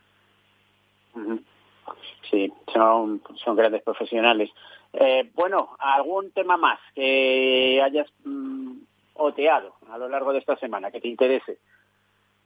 Sí, 2.29 2.53
son, 2.73 3.23
son 3.37 3.57
grandes 3.57 3.83
profesionales. 3.83 4.51
Eh, 4.93 5.31
bueno, 5.35 5.77
¿algún 5.79 6.33
tema 6.33 6.57
más 6.57 6.81
que 6.95 7.81
hayas 7.83 8.09
mm, 8.25 8.73
oteado 9.15 9.75
a 9.89 9.99
lo 9.99 10.09
largo 10.09 10.33
de 10.33 10.41
esta 10.41 10.57
semana 10.57 10.91
que 10.91 11.01
te 11.01 11.09
interese? 11.09 11.59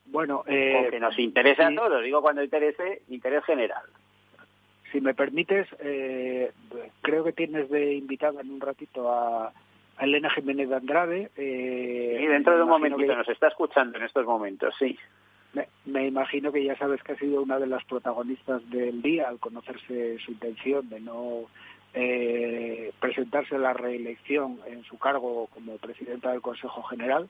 Bueno, 0.05 0.43
eh, 0.47 0.85
o 0.87 0.91
que 0.91 0.99
nos 0.99 1.17
interese 1.17 1.63
a 1.63 1.73
todos, 1.73 2.03
digo 2.03 2.21
cuando 2.21 2.43
interese, 2.43 3.01
interés 3.09 3.43
general. 3.45 3.83
Si 4.91 5.01
me 5.01 5.13
permites, 5.13 5.67
eh, 5.79 6.51
creo 7.01 7.23
que 7.23 7.33
tienes 7.33 7.69
de 7.69 7.95
invitada 7.95 8.41
en 8.41 8.51
un 8.51 8.61
ratito 8.61 9.11
a, 9.11 9.51
Elena 9.99 10.29
Jiménez 10.29 10.69
de 10.69 10.75
Andrade. 10.75 11.31
Eh, 11.37 12.19
y 12.21 12.25
dentro 12.27 12.55
de 12.55 12.63
un 12.63 12.69
momentito 12.69 13.07
que... 13.07 13.15
nos 13.15 13.29
está 13.29 13.47
escuchando 13.47 13.97
en 13.97 14.03
estos 14.03 14.25
momentos, 14.25 14.75
sí. 14.77 14.97
Me, 15.85 16.07
imagino 16.07 16.51
que 16.51 16.63
ya 16.63 16.77
sabes 16.77 17.01
que 17.01 17.13
ha 17.13 17.17
sido 17.17 17.41
una 17.41 17.59
de 17.59 17.67
las 17.67 17.83
protagonistas 17.85 18.69
del 18.69 19.01
día 19.01 19.29
al 19.29 19.39
conocerse 19.39 20.17
su 20.19 20.31
intención 20.31 20.89
de 20.89 20.99
no 20.99 21.45
eh, 21.93 22.91
presentarse 22.99 23.55
a 23.55 23.59
la 23.59 23.71
reelección 23.71 24.59
en 24.67 24.83
su 24.83 24.97
cargo 24.97 25.47
como 25.53 25.77
presidenta 25.77 26.31
del 26.31 26.41
Consejo 26.41 26.83
General. 26.83 27.29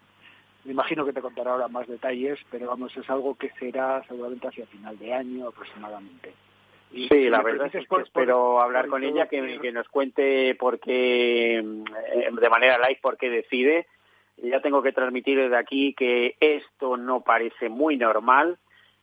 Me 0.65 0.71
imagino 0.71 1.05
que 1.05 1.13
te 1.13 1.21
contará 1.21 1.51
ahora 1.51 1.67
más 1.67 1.87
detalles, 1.87 2.39
pero 2.49 2.67
vamos, 2.67 2.95
es 2.97 3.09
algo 3.09 3.35
que 3.35 3.51
será 3.59 4.03
seguramente 4.07 4.47
hacia 4.47 4.65
final 4.65 4.97
de 4.97 5.13
año 5.13 5.47
aproximadamente. 5.47 6.33
sí, 6.91 7.29
la 7.29 7.41
verdad 7.41 7.67
es 7.73 7.87
que 7.87 8.01
espero 8.01 8.59
hablar 8.61 8.87
con 8.87 9.03
ella, 9.03 9.27
que, 9.27 9.59
que, 9.61 9.71
nos 9.71 9.87
cuente 9.89 10.55
por 10.55 10.79
qué, 10.79 11.59
eh, 11.59 12.29
de 12.31 12.49
manera 12.49 12.77
live, 12.79 12.99
por 13.01 13.17
qué 13.17 13.29
decide 13.29 13.87
ya 14.37 14.61
tengo 14.61 14.81
que 14.81 14.91
transmitir 14.91 15.37
desde 15.37 15.57
aquí 15.57 15.93
que 15.93 16.35
esto 16.39 16.97
no 16.97 17.21
parece 17.21 17.69
muy 17.69 17.97
normal, 17.97 18.57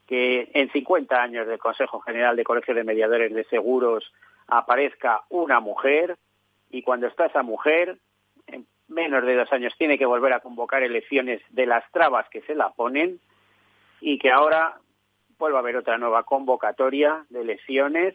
que 0.07 0.51
en 0.53 0.71
50 0.71 1.23
años 1.23 1.47
del 1.47 1.59
Consejo 1.59 2.01
General 2.01 2.37
de 2.37 2.45
Colegio 2.45 2.75
de 2.75 2.85
Mediadores 2.85 3.33
de 3.33 3.45
Seguros 3.45 4.13
aparezca 4.47 5.23
una 5.31 5.61
mujer 5.61 6.19
y 6.71 6.83
cuando 6.83 7.07
está 7.07 7.27
esa 7.27 7.43
mujer, 7.43 7.99
menos 8.93 9.25
de 9.25 9.35
dos 9.35 9.53
años 9.53 9.75
tiene 9.77 9.99
que 9.99 10.07
volver 10.07 10.33
a 10.33 10.41
convocar 10.41 10.83
elecciones 10.83 11.41
de 11.51 11.67
las 11.67 11.85
trabas 11.93 12.29
que 12.29 12.43
se 12.43 12.55
la 12.55 12.71
ponen 12.71 13.21
y 14.01 14.19
que 14.19 14.31
ahora 14.31 14.77
vuelva 15.39 15.59
a 15.59 15.63
haber 15.63 15.77
otra 15.77 15.99
nueva 15.99 16.23
convocatoria 16.23 17.25
de 17.31 17.41
elecciones 17.41 18.15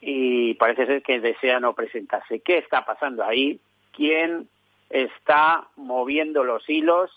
y 0.00 0.54
parece 0.54 0.86
ser 0.86 1.02
que 1.02 1.20
desea 1.20 1.60
no 1.60 1.74
presentarse. 1.74 2.40
¿Qué 2.40 2.58
está 2.58 2.84
pasando 2.84 3.24
ahí? 3.24 3.60
¿Quién 3.92 4.48
está 4.90 5.68
moviendo 5.76 6.44
los 6.44 6.68
hilos 6.68 7.10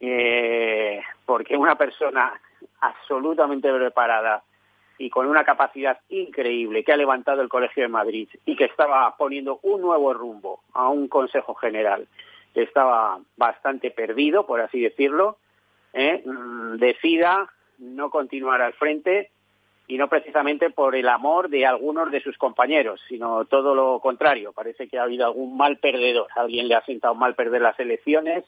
eh, 0.00 1.02
porque 1.26 1.56
una 1.56 1.76
persona 1.76 2.40
absolutamente 2.80 3.72
preparada 3.72 4.42
y 5.00 5.08
con 5.08 5.26
una 5.26 5.44
capacidad 5.44 5.98
increíble 6.10 6.84
que 6.84 6.92
ha 6.92 6.96
levantado 6.96 7.40
el 7.40 7.48
Colegio 7.48 7.82
de 7.82 7.88
Madrid 7.88 8.28
y 8.44 8.54
que 8.54 8.66
estaba 8.66 9.16
poniendo 9.16 9.58
un 9.62 9.80
nuevo 9.80 10.12
rumbo 10.12 10.60
a 10.74 10.90
un 10.90 11.08
Consejo 11.08 11.54
General. 11.54 12.06
Que 12.52 12.62
estaba 12.62 13.18
bastante 13.36 13.90
perdido, 13.90 14.46
por 14.46 14.60
así 14.60 14.78
decirlo, 14.78 15.38
eh, 15.94 16.22
mm, 16.22 16.76
decida 16.76 17.48
no 17.78 18.10
continuar 18.10 18.60
al 18.60 18.74
frente 18.74 19.30
y 19.88 19.96
no 19.96 20.08
precisamente 20.08 20.68
por 20.68 20.94
el 20.94 21.08
amor 21.08 21.48
de 21.48 21.64
algunos 21.64 22.10
de 22.10 22.20
sus 22.20 22.36
compañeros, 22.36 23.00
sino 23.08 23.46
todo 23.46 23.74
lo 23.74 24.00
contrario. 24.00 24.52
Parece 24.52 24.86
que 24.86 24.98
ha 24.98 25.04
habido 25.04 25.24
algún 25.24 25.56
mal 25.56 25.78
perdedor, 25.78 26.28
alguien 26.36 26.68
le 26.68 26.74
ha 26.74 26.84
sentado 26.84 27.14
mal 27.14 27.34
perder 27.34 27.62
las 27.62 27.80
elecciones 27.80 28.44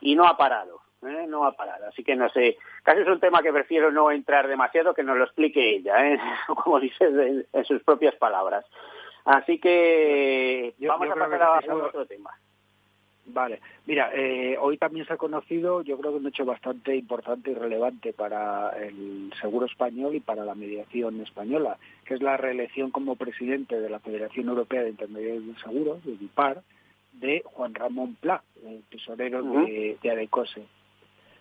y 0.00 0.14
no 0.14 0.26
ha 0.26 0.38
parado, 0.38 0.79
¿eh? 1.02 1.26
no 1.28 1.44
ha 1.44 1.52
parado. 1.52 1.86
Así 1.88 2.02
que 2.04 2.16
no 2.16 2.28
sé, 2.30 2.56
casi 2.82 3.00
es 3.00 3.08
un 3.08 3.20
tema 3.20 3.42
que 3.42 3.52
prefiero 3.52 3.90
no 3.90 4.10
entrar 4.10 4.48
demasiado, 4.48 4.94
que 4.94 5.02
nos 5.02 5.16
lo 5.16 5.24
explique 5.24 5.76
ella, 5.76 6.12
¿eh? 6.12 6.18
como 6.46 6.80
dice 6.80 7.04
en, 7.52 7.64
sus 7.64 7.82
propias 7.82 8.14
palabras. 8.16 8.64
Así 9.24 9.58
que 9.58 10.74
vamos 10.80 11.10
a 11.10 11.14
pasar 11.14 11.42
a 11.42 11.74
otro 11.74 12.06
tema. 12.06 12.30
Vale, 13.32 13.60
mira, 13.86 14.10
eh, 14.12 14.56
hoy 14.58 14.76
también 14.76 15.06
se 15.06 15.12
ha 15.12 15.16
conocido, 15.16 15.82
yo 15.82 15.96
creo 15.98 16.10
que 16.10 16.18
un 16.18 16.26
hecho 16.26 16.44
bastante 16.44 16.96
importante 16.96 17.50
y 17.50 17.54
relevante 17.54 18.12
para 18.12 18.70
el 18.70 19.32
seguro 19.40 19.66
español 19.66 20.16
y 20.16 20.20
para 20.20 20.44
la 20.44 20.56
mediación 20.56 21.20
española, 21.20 21.78
que 22.04 22.14
es 22.14 22.22
la 22.22 22.36
reelección 22.36 22.90
como 22.90 23.16
presidente 23.16 23.78
de 23.78 23.88
la 23.88 24.00
Federación 24.00 24.48
Europea 24.48 24.82
de 24.82 24.90
Intermediarios 24.90 25.46
de 25.46 25.60
Seguros, 25.60 26.04
de 26.04 26.12
IPAR, 26.12 26.62
de 27.12 27.42
Juan 27.44 27.74
Ramón 27.74 28.16
Pla, 28.20 28.42
el 28.64 28.82
tesorero 28.90 29.42
de, 29.42 29.96
de, 30.02 30.10
Adecose. 30.10 30.66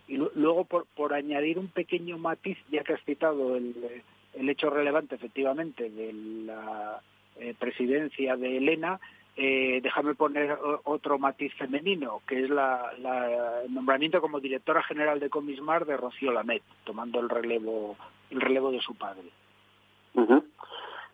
Y 0.09 0.17
luego, 0.17 0.65
por, 0.65 0.87
por 0.95 1.13
añadir 1.13 1.59
un 1.59 1.67
pequeño 1.67 2.17
matiz, 2.17 2.57
ya 2.71 2.83
que 2.83 2.93
has 2.93 3.03
citado 3.05 3.55
el, 3.55 3.75
el 4.33 4.49
hecho 4.49 4.71
relevante, 4.71 5.13
efectivamente, 5.13 5.87
de 5.89 6.11
la 6.45 6.99
eh, 7.39 7.53
presidencia 7.57 8.35
de 8.35 8.57
Elena, 8.57 8.99
eh, 9.37 9.79
déjame 9.83 10.15
poner 10.15 10.57
otro 10.83 11.19
matiz 11.19 11.53
femenino, 11.53 12.21
que 12.27 12.43
es 12.43 12.49
la, 12.49 12.91
el 13.63 13.71
nombramiento 13.71 14.19
como 14.19 14.39
directora 14.39 14.81
general 14.81 15.19
de 15.19 15.29
Comismar 15.29 15.85
de 15.85 15.95
Rocío 15.95 16.31
Lamet, 16.31 16.63
tomando 16.83 17.19
el 17.19 17.29
relevo, 17.29 17.95
el 18.31 18.41
relevo 18.41 18.71
de 18.71 18.81
su 18.81 18.95
padre. 18.95 19.29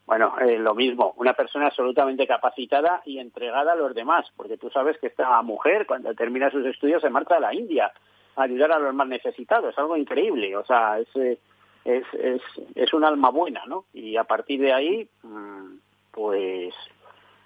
Bueno, 0.07 0.39
eh, 0.39 0.57
lo 0.57 0.73
mismo, 0.73 1.13
una 1.17 1.33
persona 1.33 1.67
absolutamente 1.67 2.25
capacitada 2.25 3.01
y 3.05 3.19
entregada 3.19 3.73
a 3.73 3.75
los 3.75 3.93
demás, 3.93 4.25
porque 4.37 4.57
tú 4.57 4.69
sabes 4.69 4.97
que 4.99 5.07
esta 5.07 5.41
mujer, 5.41 5.85
cuando 5.85 6.13
termina 6.13 6.49
sus 6.49 6.65
estudios, 6.65 7.01
se 7.01 7.09
marcha 7.09 7.35
a 7.35 7.41
la 7.41 7.53
India 7.53 7.91
ayudar 8.35 8.71
a 8.71 8.79
los 8.79 8.93
más 8.93 9.07
necesitados, 9.07 9.71
es 9.71 9.77
algo 9.77 9.97
increíble, 9.97 10.55
o 10.55 10.65
sea, 10.65 10.99
es, 10.99 11.07
eh, 11.15 11.39
es, 11.85 12.03
es, 12.13 12.41
es 12.75 12.93
un 12.93 13.05
alma 13.05 13.29
buena, 13.29 13.63
¿no? 13.65 13.85
Y 13.93 14.17
a 14.17 14.23
partir 14.23 14.59
de 14.59 14.73
ahí, 14.73 15.07
mm, 15.23 15.77
pues 16.11 16.73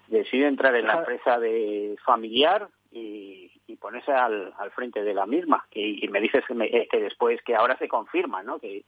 decide 0.08 0.46
entrar 0.46 0.74
en 0.74 0.86
la 0.86 0.98
empresa 0.98 1.38
de 1.38 1.96
familiar 2.04 2.68
y, 2.92 3.50
ponerse 3.80 4.12
al, 4.12 4.52
frente 4.74 5.02
de 5.02 5.14
la 5.14 5.24
misma. 5.24 5.64
Y, 5.72 6.06
me 6.08 6.20
dices 6.20 6.44
que, 6.46 6.88
que, 6.90 7.00
después, 7.00 7.40
que 7.42 7.54
ahora 7.54 7.78
se 7.78 7.88
confirma, 7.88 8.42
¿no? 8.42 8.58
Que, 8.58 8.84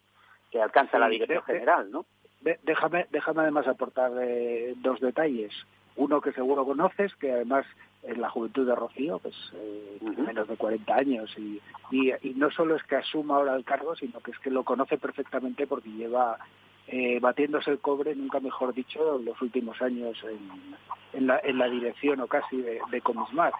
alcanza 0.60 0.98
la 0.98 1.08
dirección 1.08 1.42
general, 1.44 1.90
¿no? 1.90 2.04
Déjame, 2.40 3.06
déjame 3.10 3.42
además 3.42 3.66
aportar 3.66 4.12
eh, 4.20 4.74
dos 4.76 5.00
detalles. 5.00 5.54
Uno 5.96 6.20
que 6.20 6.32
seguro 6.32 6.66
conoces, 6.66 7.14
que 7.14 7.32
además 7.32 7.64
en 8.02 8.20
la 8.20 8.30
juventud 8.30 8.66
de 8.66 8.74
Rocío, 8.74 9.18
pues 9.18 9.34
eh, 9.54 9.98
menos 10.18 10.48
de 10.48 10.56
40 10.56 10.94
años, 10.94 11.34
y, 11.38 11.60
y, 11.90 12.34
no 12.34 12.50
solo 12.50 12.76
es 12.76 12.82
que 12.84 12.96
asuma 12.96 13.36
ahora 13.36 13.54
el 13.54 13.64
cargo, 13.64 13.94
sino 13.94 14.20
que 14.20 14.32
es 14.32 14.38
que 14.38 14.50
lo 14.50 14.64
conoce 14.64 14.98
perfectamente 14.98 15.66
porque 15.66 15.90
lleva 15.90 16.38
eh, 16.88 17.20
batiéndose 17.20 17.70
el 17.70 17.78
cobre, 17.78 18.14
nunca 18.16 18.40
mejor 18.40 18.74
dicho, 18.74 19.18
en 19.18 19.24
los 19.24 19.40
últimos 19.40 19.80
años 19.80 20.18
en, 21.12 21.26
la, 21.26 21.40
en 21.44 21.58
la, 21.58 21.68
dirección 21.68 22.20
o 22.20 22.26
casi 22.26 22.60
de, 22.60 22.80
de 22.90 23.00
Comismar. 23.00 23.52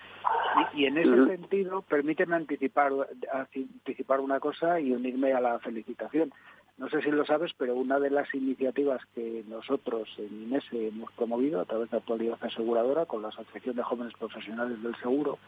Y, 0.74 0.86
en 0.86 0.98
ese 0.98 1.26
sentido, 1.26 1.82
permíteme 1.82 2.34
anticipar, 2.34 2.92
anticipar 3.32 4.20
una 4.20 4.40
cosa 4.40 4.80
y 4.80 4.92
unirme 4.92 5.32
a 5.32 5.40
la 5.40 5.58
felicitación. 5.60 6.32
No 6.78 6.88
sé 6.88 7.02
si 7.02 7.10
lo 7.10 7.24
sabes, 7.24 7.52
pero 7.56 7.74
una 7.74 7.98
de 8.00 8.10
las 8.10 8.34
iniciativas 8.34 9.00
que 9.14 9.44
nosotros 9.46 10.08
en 10.18 10.44
INESE 10.44 10.88
hemos 10.88 11.12
promovido 11.12 11.60
a 11.60 11.64
través 11.64 11.90
de 11.90 11.98
Actualidad 11.98 12.38
Aseguradora 12.40 13.06
con 13.06 13.22
la 13.22 13.28
Asociación 13.28 13.76
de 13.76 13.82
Jóvenes 13.82 14.14
Profesionales 14.18 14.82
del 14.82 14.96
Seguro 14.96 15.38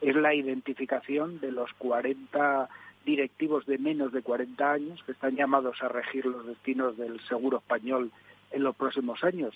es 0.00 0.14
la 0.14 0.34
identificación 0.34 1.40
de 1.40 1.52
los 1.52 1.72
40 1.74 2.68
directivos 3.04 3.66
de 3.66 3.78
menos 3.78 4.12
de 4.12 4.22
40 4.22 4.70
años 4.70 5.02
que 5.04 5.12
están 5.12 5.36
llamados 5.36 5.82
a 5.82 5.88
regir 5.88 6.26
los 6.26 6.46
destinos 6.46 6.96
del 6.96 7.20
seguro 7.20 7.58
español 7.58 8.10
en 8.50 8.62
los 8.62 8.76
próximos 8.76 9.22
años. 9.24 9.54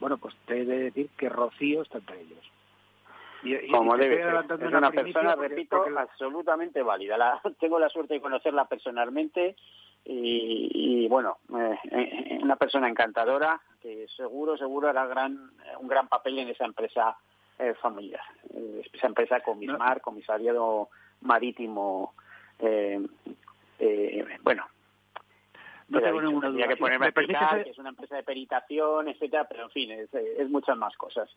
Bueno, 0.00 0.18
pues 0.18 0.34
te 0.46 0.60
he 0.60 0.64
de 0.64 0.78
decir 0.84 1.08
que 1.16 1.28
Rocío 1.28 1.82
está 1.82 1.98
entre 1.98 2.20
ellos. 2.20 2.50
Y, 3.42 3.70
Como 3.70 3.96
debe 3.96 4.16
ser. 4.16 4.34
Es 4.60 4.72
una 4.72 4.90
persona, 4.90 5.34
repito, 5.34 5.84
absolutamente 5.96 6.82
válida. 6.82 7.16
La, 7.16 7.40
tengo 7.60 7.78
la 7.78 7.88
suerte 7.88 8.14
de 8.14 8.20
conocerla 8.20 8.66
personalmente 8.66 9.56
y, 10.06 11.08
bueno, 11.08 11.38
eh, 11.56 11.78
eh, 11.90 12.38
una 12.42 12.56
persona 12.56 12.88
encantadora 12.88 13.60
que 13.80 14.06
seguro, 14.16 14.56
seguro 14.56 14.88
hará 14.88 15.06
gran, 15.06 15.50
un 15.80 15.88
gran 15.88 16.08
papel 16.08 16.38
en 16.38 16.48
esa 16.48 16.64
empresa 16.64 17.16
eh, 17.58 17.74
familiar. 17.80 18.22
esa 18.92 19.06
empresa 19.06 19.40
Comismar, 19.40 20.00
Comisariado 20.00 20.88
Marítimo 21.20 22.14
eh, 22.58 23.00
eh, 23.78 24.24
bueno. 24.42 24.64
No 25.94 26.00
tengo 26.00 26.20
ninguna 26.20 26.48
duda. 26.48 26.68
que 26.68 26.76
ponerme 26.76 27.06
a 27.06 27.08
explicar 27.08 27.64
que 27.64 27.70
es 27.70 27.78
una 27.78 27.90
empresa 27.90 28.16
de 28.16 28.22
peritación, 28.22 29.08
etcétera, 29.08 29.46
pero 29.48 29.64
en 29.64 29.70
fin, 29.70 29.90
es, 29.92 30.50
muchas 30.50 30.76
más 30.76 30.96
cosas. 30.96 31.30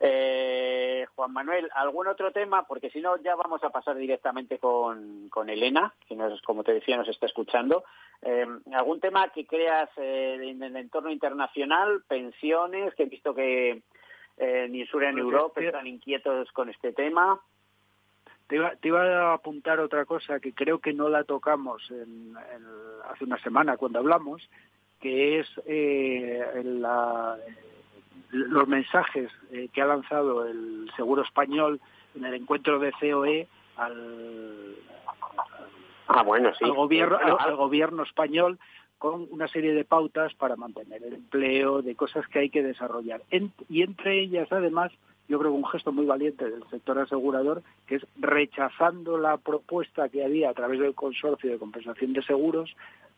Eh, 0.00 1.06
Juan 1.14 1.32
Manuel, 1.32 1.68
¿algún 1.74 2.06
otro 2.06 2.32
tema? 2.32 2.66
Porque 2.66 2.90
si 2.90 3.00
no, 3.00 3.16
ya 3.22 3.34
vamos 3.36 3.62
a 3.62 3.70
pasar 3.70 3.96
directamente 3.96 4.58
con, 4.58 5.28
con 5.28 5.48
Elena, 5.48 5.94
que 6.06 6.16
nos, 6.16 6.40
como 6.42 6.64
te 6.64 6.74
decía, 6.74 6.96
nos 6.96 7.08
está 7.08 7.26
escuchando. 7.26 7.84
Eh, 8.22 8.46
¿Algún 8.72 9.00
tema 9.00 9.28
que 9.30 9.46
creas 9.46 9.90
eh, 9.96 10.38
en 10.42 10.62
el 10.62 10.76
entorno 10.76 11.10
internacional? 11.10 12.02
Pensiones, 12.08 12.94
que 12.94 13.04
he 13.04 13.06
visto 13.06 13.34
que 13.34 13.70
eh, 13.70 14.64
en 14.64 14.74
Insura 14.74 15.10
en 15.10 15.18
Europa 15.18 15.60
están 15.60 15.86
inquietos 15.86 16.50
con 16.52 16.68
este 16.68 16.92
tema. 16.92 17.40
Te 18.48 18.56
iba, 18.56 19.02
a 19.02 19.34
apuntar 19.34 19.78
otra 19.78 20.06
cosa 20.06 20.40
que 20.40 20.54
creo 20.54 20.78
que 20.78 20.94
no 20.94 21.10
la 21.10 21.24
tocamos 21.24 21.82
hace 23.10 23.24
una 23.24 23.38
semana 23.42 23.76
cuando 23.76 23.98
hablamos, 23.98 24.48
que 25.00 25.40
es 25.40 25.46
eh, 25.66 26.42
los 28.30 28.68
mensajes 28.68 29.30
eh, 29.52 29.68
que 29.72 29.82
ha 29.82 29.86
lanzado 29.86 30.46
el 30.46 30.90
Seguro 30.96 31.22
Español 31.22 31.80
en 32.14 32.24
el 32.24 32.34
encuentro 32.34 32.78
de 32.78 32.92
COE 32.92 33.48
al, 33.76 34.76
ah, 36.08 36.22
bueno, 36.22 36.52
sí. 36.58 36.68
gobierno, 36.68 37.18
al, 37.38 37.54
gobierno 37.54 38.02
español 38.02 38.58
con 38.98 39.28
una 39.30 39.46
serie 39.46 39.74
de 39.74 39.84
pautas 39.84 40.34
para 40.34 40.56
mantener 40.56 41.04
el 41.04 41.14
empleo, 41.14 41.82
de 41.82 41.94
cosas 41.94 42.26
que 42.28 42.40
hay 42.40 42.50
que 42.50 42.62
desarrollar. 42.62 43.22
y 43.68 43.82
entre 43.82 44.20
ellas, 44.20 44.50
además, 44.50 44.90
yo 45.28 45.38
creo 45.38 45.52
que 45.52 45.58
un 45.58 45.66
gesto 45.66 45.92
muy 45.92 46.06
valiente 46.06 46.48
del 46.48 46.64
sector 46.70 46.98
asegurador, 46.98 47.62
que 47.86 47.96
es 47.96 48.06
rechazando 48.18 49.18
la 49.18 49.36
propuesta 49.36 50.08
que 50.08 50.24
había 50.24 50.50
a 50.50 50.54
través 50.54 50.80
del 50.80 50.94
consorcio 50.94 51.50
de 51.50 51.58
compensación 51.58 52.14
de 52.14 52.22
seguros 52.22 52.74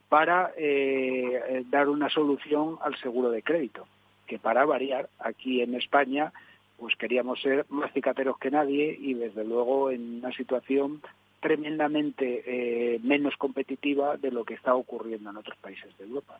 para 0.08 0.52
eh, 0.56 1.40
eh, 1.48 1.64
dar 1.70 1.88
una 1.88 2.10
solución 2.10 2.78
al 2.82 2.96
seguro 2.96 3.30
de 3.30 3.42
crédito, 3.42 3.86
que 4.26 4.38
para 4.40 4.64
variar 4.64 5.08
aquí 5.20 5.62
en 5.62 5.74
España 5.74 6.32
pues 6.78 6.96
queríamos 6.96 7.40
ser 7.42 7.66
más 7.68 7.92
cicateros 7.92 8.38
que 8.38 8.50
nadie 8.50 8.96
y 8.98 9.14
desde 9.14 9.44
luego 9.44 9.90
en 9.90 10.16
una 10.16 10.32
situación 10.32 11.02
tremendamente 11.40 12.42
eh, 12.46 12.98
menos 13.02 13.36
competitiva 13.36 14.16
de 14.16 14.30
lo 14.30 14.44
que 14.44 14.54
está 14.54 14.74
ocurriendo 14.74 15.30
en 15.30 15.36
otros 15.36 15.56
países 15.58 15.96
de 15.98 16.04
Europa 16.04 16.38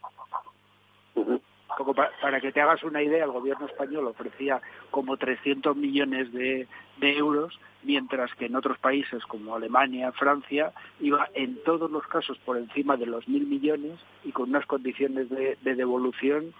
para, 1.84 2.40
que 2.40 2.52
te 2.52 2.60
hagas 2.60 2.82
una 2.82 3.02
idea, 3.02 3.24
el 3.24 3.30
gobierno 3.30 3.66
español 3.66 4.06
ofrecía 4.06 4.60
como 4.90 5.16
300 5.16 5.76
millones 5.76 6.32
de, 6.32 6.66
euros, 7.00 7.58
mientras 7.82 8.34
que 8.34 8.46
en 8.46 8.56
otros 8.56 8.78
países 8.78 9.24
como 9.24 9.54
Alemania, 9.54 10.12
Francia, 10.12 10.72
iba 11.00 11.28
en 11.34 11.62
todos 11.64 11.90
los 11.90 12.06
casos 12.06 12.38
por 12.38 12.56
encima 12.56 12.96
de 12.96 13.06
los 13.06 13.26
mil 13.28 13.46
millones 13.46 13.98
y 14.24 14.32
con 14.32 14.50
unas 14.50 14.66
condiciones 14.66 15.28
de, 15.30 15.56
devolución, 15.62 16.52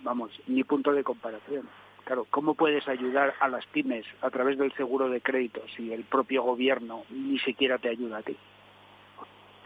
vamos, 0.00 0.30
ni 0.46 0.64
punto 0.64 0.92
de 0.92 1.04
comparación. 1.04 1.68
Claro, 2.04 2.26
¿cómo 2.30 2.54
puedes 2.54 2.88
ayudar 2.88 3.34
a 3.40 3.48
las 3.48 3.66
pymes 3.66 4.04
a 4.20 4.30
través 4.30 4.58
del 4.58 4.72
seguro 4.72 5.08
de 5.08 5.20
crédito 5.20 5.62
si 5.76 5.92
el 5.92 6.04
propio 6.04 6.42
gobierno 6.42 7.04
ni 7.10 7.38
siquiera 7.38 7.78
te 7.78 7.88
ayuda 7.88 8.18
a 8.18 8.22
ti? 8.22 8.36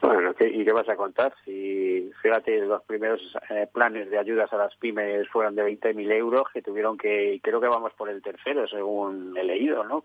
Bueno, 0.04 0.34
¿y 0.38 0.64
qué 0.66 0.73
vas 0.73 0.88
a 0.90 0.96
contar? 0.96 1.34
Si, 1.46 2.12
fíjate, 2.20 2.61
los 2.61 2.82
primeros 2.82 3.23
eh, 3.49 3.66
planes 3.73 4.11
de 4.11 4.18
ayudas 4.18 4.52
a 4.52 4.58
las 4.58 4.76
pymes 4.76 5.26
fueron 5.30 5.54
de 5.54 5.64
20.000 5.64 6.12
euros, 6.12 6.44
que 6.52 6.61
tuvieron 6.61 6.99
que, 6.99 7.40
creo 7.42 7.58
que 7.58 7.68
vamos 7.68 7.94
por 7.94 8.11
el 8.11 8.20
tercero, 8.20 8.68
según 8.68 9.34
he 9.34 9.42
leído, 9.42 9.82
¿no? 9.82 10.04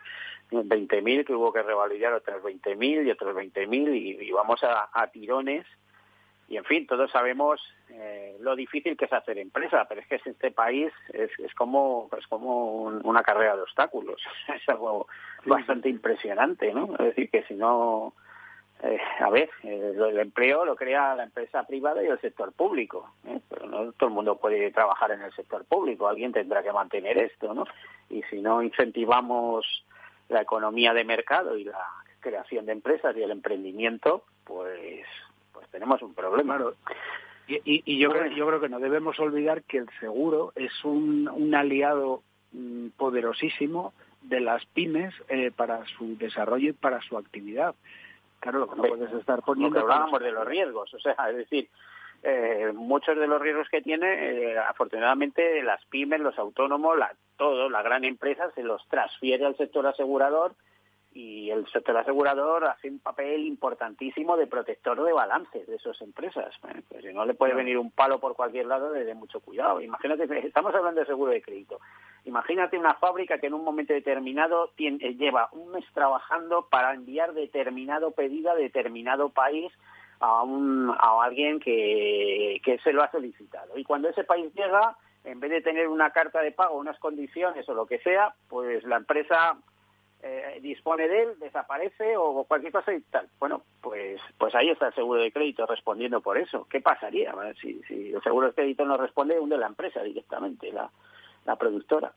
20.000 0.51 1.25
que 1.25 1.33
hubo 1.33 1.51
que 1.51 1.63
revalidar 1.63 2.13
otros 2.13 2.41
20.000 2.41 3.07
y 3.07 3.11
otros 3.11 3.35
20.000 3.35 3.93
y, 3.93 4.25
y 4.25 4.31
vamos 4.31 4.61
a, 4.63 5.05
tirones. 5.07 5.65
Y 6.47 6.55
en 6.55 6.63
fin, 6.63 6.87
todos 6.87 7.11
sabemos 7.11 7.59
eh, 7.89 8.37
lo 8.39 8.55
difícil 8.55 8.95
que 8.95 9.03
es 9.03 9.11
hacer 9.11 9.37
empresa, 9.37 9.85
pero 9.89 9.99
es 9.99 10.07
que 10.07 10.15
este 10.15 10.51
país 10.51 10.93
es, 11.11 11.29
es 11.39 11.53
como 11.55 12.09
es 12.17 12.25
como 12.27 12.83
una 12.83 13.21
carrera 13.21 13.57
de 13.57 13.63
obstáculos. 13.63 14.21
Es 14.55 14.69
algo 14.69 15.07
bastante 15.45 15.89
impresionante, 15.89 16.73
¿no? 16.73 16.93
Es 16.93 17.07
decir, 17.07 17.29
que 17.29 17.43
si 17.43 17.55
no 17.55 18.13
eh, 18.81 18.97
a 19.19 19.29
ver, 19.29 19.49
eh, 19.63 19.93
el 19.93 20.19
empleo 20.19 20.63
lo 20.63 20.75
crea 20.75 21.13
la 21.13 21.23
empresa 21.23 21.63
privada 21.63 22.01
y 22.01 22.07
el 22.07 22.19
sector 22.21 22.53
público, 22.53 23.11
¿eh? 23.25 23.41
pero 23.49 23.67
no 23.67 23.91
todo 23.91 24.07
el 24.07 24.15
mundo 24.15 24.37
puede 24.37 24.71
trabajar 24.71 25.11
en 25.11 25.21
el 25.21 25.33
sector 25.33 25.65
público, 25.65 26.07
alguien 26.07 26.31
tendrá 26.31 26.63
que 26.63 26.71
mantener 26.71 27.17
esto, 27.17 27.53
¿no? 27.53 27.65
Y 28.09 28.23
si 28.29 28.41
no 28.41 28.63
incentivamos 28.63 29.83
la 30.29 30.41
economía 30.41 30.93
de 30.93 31.03
mercado 31.03 31.57
y 31.57 31.65
la 31.65 31.85
creación 32.21 32.65
de 32.67 32.71
empresas 32.71 33.17
y 33.17 33.21
el 33.21 33.31
emprendimiento, 33.31 34.23
pues, 34.45 35.05
pues 35.51 35.67
tenemos 35.71 36.01
un 36.01 36.13
problema. 36.13 36.57
Y, 37.47 37.97
yo, 37.97 38.11
creo, 38.11 38.27
yo 38.27 38.47
creo 38.47 38.61
que 38.61 38.69
no 38.69 38.79
debemos 38.79 39.19
olvidar 39.19 39.63
que 39.63 39.79
el 39.79 39.89
seguro 39.99 40.53
es 40.55 40.71
un, 40.85 41.27
un 41.27 41.53
aliado 41.53 42.21
mm, 42.53 42.89
poderosísimo 42.95 43.93
de 44.21 44.39
las 44.39 44.65
pymes 44.67 45.13
para 45.55 45.83
su 45.97 46.17
desarrollo 46.17 46.69
y 46.69 46.73
para 46.73 47.01
su 47.01 47.17
actividad. 47.17 47.75
Claro, 48.39 48.59
lo 48.59 48.69
que 48.69 48.75
no 48.75 48.83
puedes 48.83 49.11
estar 49.13 49.41
poniendo... 49.41 49.79
hablábamos 49.79 50.21
de 50.21 50.31
los 50.31 50.45
riesgos, 50.45 50.93
o 50.93 50.99
sea, 50.99 51.15
es 51.29 51.35
decir, 51.35 51.69
eh, 52.23 52.71
muchos 52.73 53.17
de 53.17 53.27
los 53.27 53.41
riesgos 53.41 53.69
que 53.69 53.81
tiene, 53.81 54.51
eh, 54.51 54.57
afortunadamente, 54.57 55.63
las 55.63 55.83
pymes, 55.85 56.19
los 56.19 56.37
autónomos, 56.37 56.97
la, 56.97 57.13
todo, 57.37 57.69
la 57.69 57.81
gran 57.81 58.03
empresa 58.03 58.51
se 58.55 58.63
los 58.63 58.85
transfiere 58.87 59.45
al 59.45 59.55
sector 59.55 59.87
asegurador 59.87 60.53
y 61.11 61.49
el 61.49 61.65
sector 61.67 61.97
asegurador 61.97 62.65
hace 62.65 62.89
un 62.89 62.99
papel 62.99 63.45
importantísimo 63.45 64.37
de 64.37 64.47
protector 64.47 65.03
de 65.03 65.13
balances 65.13 65.65
de 65.67 65.75
esas 65.75 65.99
empresas. 66.01 66.53
¿eh? 66.67 66.81
Pues 66.87 67.03
si 67.03 67.13
no 67.13 67.25
le 67.25 67.33
puede 67.33 67.55
venir 67.55 67.77
un 67.77 67.91
palo 67.91 68.19
por 68.19 68.35
cualquier 68.35 68.67
lado, 68.67 68.91
de 68.91 69.13
mucho 69.15 69.39
cuidado. 69.39 69.81
Imagínate, 69.81 70.45
estamos 70.45 70.73
hablando 70.75 70.99
de 70.99 71.07
seguro 71.07 71.31
de 71.31 71.41
crédito. 71.41 71.79
Imagínate 72.29 72.77
una 72.77 72.93
fábrica 72.93 73.39
que 73.39 73.47
en 73.47 73.55
un 73.55 73.63
momento 73.63 73.91
determinado 73.91 74.69
eh, 74.77 75.15
lleva 75.15 75.49
un 75.51 75.71
mes 75.71 75.83
trabajando 75.95 76.67
para 76.69 76.93
enviar 76.93 77.33
determinado 77.33 78.11
pedido 78.11 78.51
a 78.51 78.55
determinado 78.55 79.29
país 79.29 79.73
a, 80.19 80.43
un, 80.43 80.91
a 80.91 81.23
alguien 81.23 81.59
que, 81.59 82.61
que 82.63 82.77
se 82.83 82.93
lo 82.93 83.01
ha 83.01 83.09
solicitado. 83.09 83.75
Y 83.79 83.83
cuando 83.83 84.09
ese 84.09 84.25
país 84.25 84.53
llega, 84.53 84.95
en 85.23 85.39
vez 85.39 85.49
de 85.49 85.61
tener 85.61 85.87
una 85.87 86.11
carta 86.11 86.41
de 86.41 86.51
pago, 86.51 86.77
unas 86.77 86.99
condiciones 86.99 87.67
o 87.67 87.73
lo 87.73 87.87
que 87.87 87.97
sea, 87.97 88.35
pues 88.47 88.83
la 88.83 88.97
empresa 88.97 89.57
eh, 90.21 90.59
dispone 90.61 91.07
de 91.07 91.23
él, 91.23 91.39
desaparece 91.39 92.15
o 92.15 92.43
cualquier 92.43 92.73
cosa 92.73 92.93
y 92.93 93.01
tal. 93.09 93.27
Bueno, 93.39 93.63
pues 93.81 94.21
pues 94.37 94.53
ahí 94.53 94.69
está 94.69 94.89
el 94.89 94.93
seguro 94.93 95.19
de 95.19 95.31
crédito 95.31 95.65
respondiendo 95.65 96.21
por 96.21 96.37
eso. 96.37 96.67
¿Qué 96.69 96.79
pasaría 96.79 97.33
si, 97.59 97.81
si 97.87 98.13
el 98.13 98.21
seguro 98.21 98.49
de 98.49 98.53
crédito 98.53 98.85
no 98.85 98.97
responde, 98.97 99.39
hunde 99.39 99.57
la 99.57 99.65
empresa 99.65 100.03
directamente, 100.03 100.71
la, 100.71 100.91
la 101.45 101.55
productora? 101.55 102.13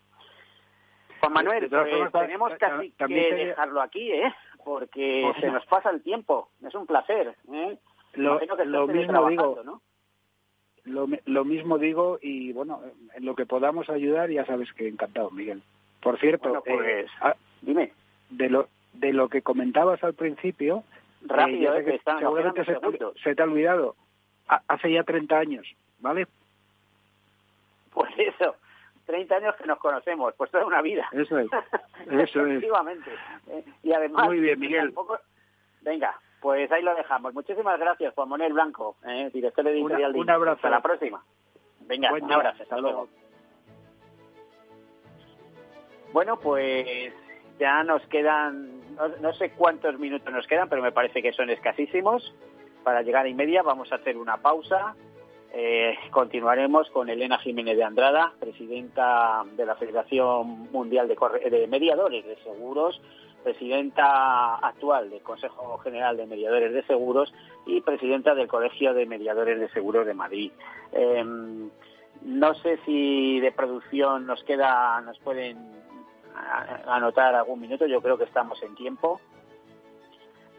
Juan 1.20 1.32
Manuel, 1.32 1.68
pues, 1.68 2.12
tenemos 2.12 2.52
casi 2.58 2.90
que 2.90 3.34
dejarlo 3.34 3.80
aquí, 3.80 4.10
¿eh? 4.12 4.34
Porque 4.64 5.32
se 5.40 5.50
nos 5.50 5.64
pasa 5.66 5.90
el 5.90 6.02
tiempo. 6.02 6.48
Es 6.66 6.74
un 6.74 6.86
placer. 6.86 7.36
¿eh? 7.52 7.78
Lo, 8.14 8.40
lo 8.64 8.86
mismo 8.88 9.28
digo. 9.28 9.60
¿no? 9.64 9.80
Lo, 10.84 11.06
lo 11.26 11.44
mismo 11.44 11.78
digo 11.78 12.18
y 12.20 12.52
bueno, 12.52 12.80
en 13.14 13.24
lo 13.24 13.36
que 13.36 13.46
podamos 13.46 13.88
ayudar 13.88 14.30
ya 14.30 14.44
sabes 14.46 14.72
que 14.72 14.88
encantado, 14.88 15.30
Miguel. 15.30 15.62
Por 16.00 16.18
cierto, 16.18 16.58
eh, 16.66 16.74
pues, 16.74 17.10
ah, 17.20 17.36
dime. 17.60 17.92
De 18.30 18.50
lo, 18.50 18.68
de 18.92 19.12
lo 19.12 19.28
que 19.28 19.42
comentabas 19.42 20.02
al 20.02 20.14
principio, 20.14 20.82
Rápido, 21.24 21.76
eh, 21.76 21.84
que 21.84 22.00
seguramente 22.18 22.64
se, 22.64 22.76
se, 23.22 23.34
te 23.34 23.42
ha 23.42 23.44
olvidado. 23.44 23.94
Hace 24.48 24.92
ya 24.92 25.04
30 25.04 25.38
años, 25.38 25.66
¿vale? 26.00 26.26
Pues 27.92 28.10
eso, 28.18 28.56
30 29.06 29.36
años 29.36 29.56
que 29.56 29.66
nos 29.66 29.78
conocemos, 29.78 30.34
pues 30.36 30.50
toda 30.50 30.66
una 30.66 30.82
vida. 30.82 31.08
Eso 31.12 31.38
es, 31.38 31.48
eso 32.10 32.46
es. 32.46 32.56
Efectivamente. 32.56 33.10
Eh, 33.48 33.64
y 33.82 33.92
además... 33.92 34.26
Muy 34.26 34.40
bien, 34.40 34.58
Miguel. 34.58 34.94
Venga, 35.82 36.16
pues 36.40 36.70
ahí 36.72 36.82
lo 36.82 36.94
dejamos. 36.94 37.34
Muchísimas 37.34 37.78
gracias, 37.78 38.14
Juan 38.14 38.28
Manuel 38.28 38.52
Blanco, 38.52 38.96
eh, 39.06 39.30
director 39.32 39.66
editorial 39.66 40.12
de 40.12 40.18
Un 40.18 40.30
abrazo. 40.30 40.56
Hasta 40.56 40.70
la 40.70 40.80
próxima. 40.80 41.24
Venga, 41.80 42.12
un 42.12 42.32
abrazo. 42.32 42.62
Hasta 42.62 42.78
luego. 42.78 43.08
Bueno, 46.12 46.38
pues 46.38 47.12
ya 47.58 47.82
nos 47.84 48.04
quedan, 48.08 48.80
no, 49.20 49.32
sé 49.34 49.52
cuántos 49.52 49.98
minutos 49.98 50.32
nos 50.32 50.46
quedan, 50.46 50.68
pero 50.68 50.82
me 50.82 50.92
parece 50.92 51.22
que 51.22 51.32
son 51.32 51.48
escasísimos. 51.50 52.34
Para 52.84 53.02
llegar 53.02 53.24
a 53.24 53.28
y 53.28 53.34
media 53.34 53.62
vamos 53.62 53.92
a 53.92 53.96
hacer 53.96 54.16
una 54.16 54.36
pausa. 54.38 54.96
Eh, 55.54 55.94
continuaremos 56.10 56.88
con 56.90 57.10
Elena 57.10 57.38
Jiménez 57.38 57.76
de 57.76 57.84
Andrada, 57.84 58.32
presidenta 58.40 59.44
de 59.54 59.66
la 59.66 59.74
Federación 59.74 60.72
Mundial 60.72 61.08
de, 61.08 61.50
de 61.50 61.66
Mediadores 61.66 62.24
de 62.24 62.36
Seguros, 62.36 62.98
presidenta 63.44 64.54
actual 64.56 65.10
del 65.10 65.20
Consejo 65.20 65.76
General 65.78 66.16
de 66.16 66.26
Mediadores 66.26 66.72
de 66.72 66.82
Seguros 66.84 67.34
y 67.66 67.82
presidenta 67.82 68.34
del 68.34 68.48
Colegio 68.48 68.94
de 68.94 69.04
Mediadores 69.04 69.60
de 69.60 69.68
Seguros 69.70 70.06
de 70.06 70.14
Madrid. 70.14 70.52
Em, 70.92 71.68
no 72.22 72.54
sé 72.54 72.78
si 72.86 73.38
de 73.40 73.52
producción 73.52 74.26
nos 74.26 74.42
queda, 74.44 75.02
nos 75.02 75.18
pueden 75.18 75.58
anotar 76.86 77.34
algún 77.34 77.60
minuto, 77.60 77.86
yo 77.86 78.00
creo 78.00 78.16
que 78.16 78.24
estamos 78.24 78.62
en 78.62 78.74
tiempo. 78.74 79.20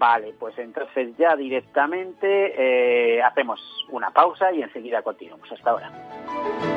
Vale, 0.03 0.33
pues 0.37 0.59
entonces 0.59 1.15
ya 1.17 1.33
directamente 1.37 2.27
eh, 2.27 3.23
hacemos 3.23 3.61
una 3.89 4.11
pausa 4.11 4.51
y 4.51 4.61
enseguida 4.61 5.01
continuamos. 5.01 5.49
Hasta 5.49 5.69
ahora. 5.69 6.72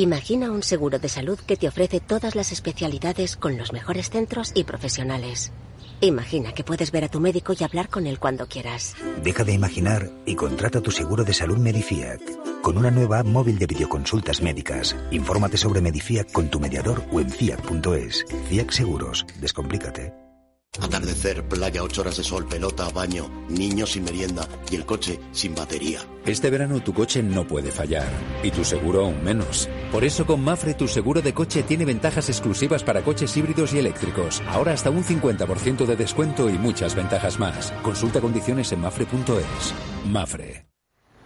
Imagina 0.00 0.50
un 0.50 0.62
seguro 0.62 0.98
de 0.98 1.10
salud 1.10 1.38
que 1.38 1.58
te 1.58 1.68
ofrece 1.68 2.00
todas 2.00 2.34
las 2.34 2.52
especialidades 2.52 3.36
con 3.36 3.58
los 3.58 3.74
mejores 3.74 4.08
centros 4.08 4.50
y 4.54 4.64
profesionales. 4.64 5.52
Imagina 6.00 6.54
que 6.54 6.64
puedes 6.64 6.90
ver 6.90 7.04
a 7.04 7.10
tu 7.10 7.20
médico 7.20 7.52
y 7.52 7.62
hablar 7.62 7.90
con 7.90 8.06
él 8.06 8.18
cuando 8.18 8.46
quieras. 8.46 8.94
Deja 9.22 9.44
de 9.44 9.52
imaginar 9.52 10.10
y 10.24 10.36
contrata 10.36 10.80
tu 10.80 10.90
seguro 10.90 11.22
de 11.22 11.34
salud 11.34 11.58
Medifiac. 11.58 12.22
Con 12.62 12.78
una 12.78 12.90
nueva 12.90 13.18
app 13.18 13.26
móvil 13.26 13.58
de 13.58 13.66
videoconsultas 13.66 14.40
médicas. 14.40 14.96
Infórmate 15.10 15.58
sobre 15.58 15.82
Medifiac 15.82 16.32
con 16.32 16.48
tu 16.48 16.58
mediador 16.58 17.04
o 17.12 17.20
en 17.20 17.28
fiac.es. 17.28 18.24
Fiac 18.48 18.70
Seguros. 18.70 19.26
Descomplícate. 19.38 20.19
Atardecer, 20.78 21.48
playa, 21.48 21.82
ocho 21.82 22.02
horas 22.02 22.16
de 22.16 22.22
sol, 22.22 22.46
pelota, 22.46 22.88
baño, 22.90 23.28
niños 23.48 23.92
sin 23.92 24.04
merienda 24.04 24.48
y 24.70 24.76
el 24.76 24.86
coche 24.86 25.18
sin 25.32 25.54
batería. 25.54 26.00
Este 26.24 26.48
verano 26.48 26.80
tu 26.80 26.94
coche 26.94 27.22
no 27.24 27.46
puede 27.46 27.72
fallar 27.72 28.08
y 28.44 28.52
tu 28.52 28.64
seguro 28.64 29.04
aún 29.04 29.22
menos. 29.24 29.68
Por 29.90 30.04
eso 30.04 30.26
con 30.26 30.44
Mafre 30.44 30.74
tu 30.74 30.86
seguro 30.86 31.22
de 31.22 31.34
coche 31.34 31.64
tiene 31.64 31.84
ventajas 31.84 32.28
exclusivas 32.28 32.84
para 32.84 33.02
coches 33.02 33.36
híbridos 33.36 33.74
y 33.74 33.78
eléctricos. 33.78 34.42
Ahora 34.48 34.72
hasta 34.72 34.90
un 34.90 35.02
50% 35.02 35.86
de 35.86 35.96
descuento 35.96 36.48
y 36.48 36.56
muchas 36.56 36.94
ventajas 36.94 37.40
más. 37.40 37.72
Consulta 37.82 38.20
condiciones 38.20 38.70
en 38.70 38.80
mafre.es. 38.80 39.74
Mafre 40.06 40.69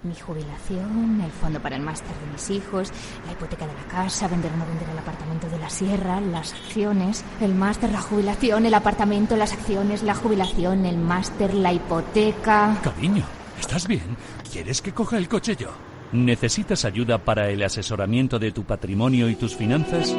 mi 0.05 0.15
jubilación, 0.15 1.21
el 1.23 1.31
fondo 1.31 1.61
para 1.61 1.77
el 1.77 1.83
máster 1.83 2.11
de 2.11 2.33
mis 2.33 2.51
hijos, 2.51 2.91
la 3.27 3.33
hipoteca 3.33 3.67
de 3.67 3.75
la 3.75 3.85
casa, 3.85 4.29
vender 4.29 4.53
o 4.53 4.57
no 4.57 4.67
vender 4.67 4.89
el 4.89 4.99
apartamento 4.99 5.49
de 5.49 5.59
la 5.59 5.71
sierra, 5.71 6.21
las 6.21 6.53
acciones, 6.53 7.25
el 7.41 7.55
máster, 7.55 7.91
la 7.91 8.01
jubilación, 8.01 8.67
el 8.67 8.75
apartamento, 8.75 9.37
las 9.37 9.53
acciones, 9.53 10.03
la 10.03 10.15
jubilación, 10.15 10.85
el 10.87 10.99
máster, 10.99 11.55
la 11.55 11.73
hipoteca. 11.73 12.79
Cariño, 12.83 13.25
¿estás 13.59 13.89
bien? 13.89 14.17
¿Quieres 14.53 14.83
que 14.83 14.93
coja 14.93 15.17
el 15.17 15.29
coche 15.29 15.57
yo? 15.57 15.71
¿Necesitas 16.13 16.85
ayuda 16.85 17.19
para 17.19 17.51
el 17.51 17.63
asesoramiento 17.63 18.39
de 18.39 18.53
tu 18.53 18.63
patrimonio 18.65 19.29
y 19.29 19.35
tus 19.35 19.57
finanzas? 19.57 20.15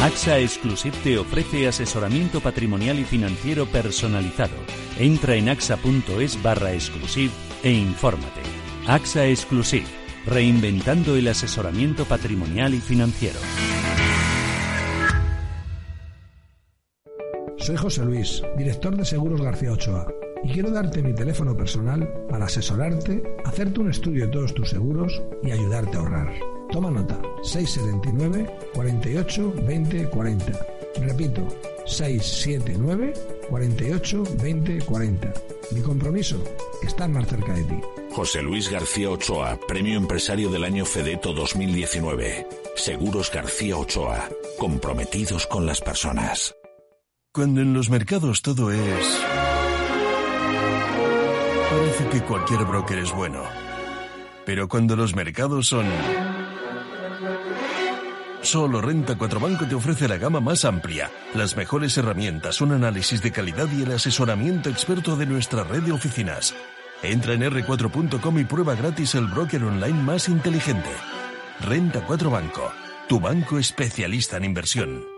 AXA 0.00 0.38
Exclusive 0.38 0.96
te 1.04 1.18
ofrece 1.18 1.68
asesoramiento 1.68 2.40
patrimonial 2.40 2.98
y 2.98 3.04
financiero 3.04 3.66
personalizado. 3.66 4.54
Entra 4.98 5.36
en 5.36 5.50
axa.es 5.50 6.42
barra 6.42 6.72
exclusive 6.72 7.32
e 7.62 7.70
infórmate. 7.70 8.63
AXA 8.86 9.26
Exclusive, 9.28 9.86
reinventando 10.26 11.16
el 11.16 11.28
asesoramiento 11.28 12.04
patrimonial 12.04 12.74
y 12.74 12.80
financiero. 12.80 13.38
Soy 17.56 17.76
José 17.76 18.04
Luis, 18.04 18.42
director 18.58 18.94
de 18.94 19.06
Seguros 19.06 19.40
García 19.40 19.72
Ochoa, 19.72 20.06
y 20.42 20.52
quiero 20.52 20.70
darte 20.70 21.02
mi 21.02 21.14
teléfono 21.14 21.56
personal 21.56 22.06
para 22.28 22.44
asesorarte, 22.44 23.22
hacerte 23.46 23.80
un 23.80 23.90
estudio 23.90 24.26
de 24.26 24.32
todos 24.32 24.52
tus 24.52 24.68
seguros 24.68 25.22
y 25.42 25.50
ayudarte 25.50 25.96
a 25.96 26.00
ahorrar. 26.00 26.34
Toma 26.70 26.90
nota, 26.90 27.18
679 27.42 28.54
48 28.74 29.54
20 29.66 30.10
40. 30.10 30.66
Repito, 31.00 31.48
679 31.86 33.14
48 33.48 34.24
20 34.42 34.78
40. 34.84 35.32
Mi 35.70 35.80
compromiso, 35.80 36.44
estar 36.82 37.08
más 37.08 37.26
cerca 37.28 37.54
de 37.54 37.64
ti. 37.64 37.80
José 38.14 38.42
Luis 38.42 38.70
García 38.70 39.10
Ochoa, 39.10 39.58
Premio 39.66 39.98
Empresario 39.98 40.48
del 40.48 40.62
Año 40.62 40.84
Fedeto 40.84 41.32
2019. 41.32 42.46
Seguros 42.76 43.28
García 43.32 43.76
Ochoa, 43.76 44.28
comprometidos 44.56 45.48
con 45.48 45.66
las 45.66 45.80
personas. 45.80 46.54
Cuando 47.32 47.60
en 47.60 47.74
los 47.74 47.90
mercados 47.90 48.40
todo 48.40 48.70
es... 48.70 49.20
Parece 51.70 52.08
que 52.08 52.22
cualquier 52.22 52.64
broker 52.64 52.98
es 53.00 53.12
bueno. 53.12 53.42
Pero 54.46 54.68
cuando 54.68 54.94
los 54.94 55.16
mercados 55.16 55.66
son... 55.66 55.86
Solo 58.42 58.80
Renta 58.80 59.18
4 59.18 59.40
Banco 59.40 59.66
te 59.66 59.74
ofrece 59.74 60.06
la 60.06 60.18
gama 60.18 60.38
más 60.38 60.64
amplia, 60.64 61.10
las 61.34 61.56
mejores 61.56 61.98
herramientas, 61.98 62.60
un 62.60 62.70
análisis 62.70 63.20
de 63.22 63.32
calidad 63.32 63.66
y 63.76 63.82
el 63.82 63.90
asesoramiento 63.90 64.70
experto 64.70 65.16
de 65.16 65.26
nuestra 65.26 65.64
red 65.64 65.82
de 65.82 65.90
oficinas. 65.90 66.54
Entra 67.04 67.34
en 67.34 67.42
r4.com 67.42 68.38
y 68.38 68.44
prueba 68.44 68.74
gratis 68.74 69.14
el 69.14 69.26
broker 69.26 69.62
online 69.64 70.02
más 70.02 70.28
inteligente. 70.28 70.88
Renta 71.60 72.00
4 72.06 72.30
Banco, 72.30 72.72
tu 73.08 73.20
banco 73.20 73.58
especialista 73.58 74.38
en 74.38 74.44
inversión. 74.44 75.13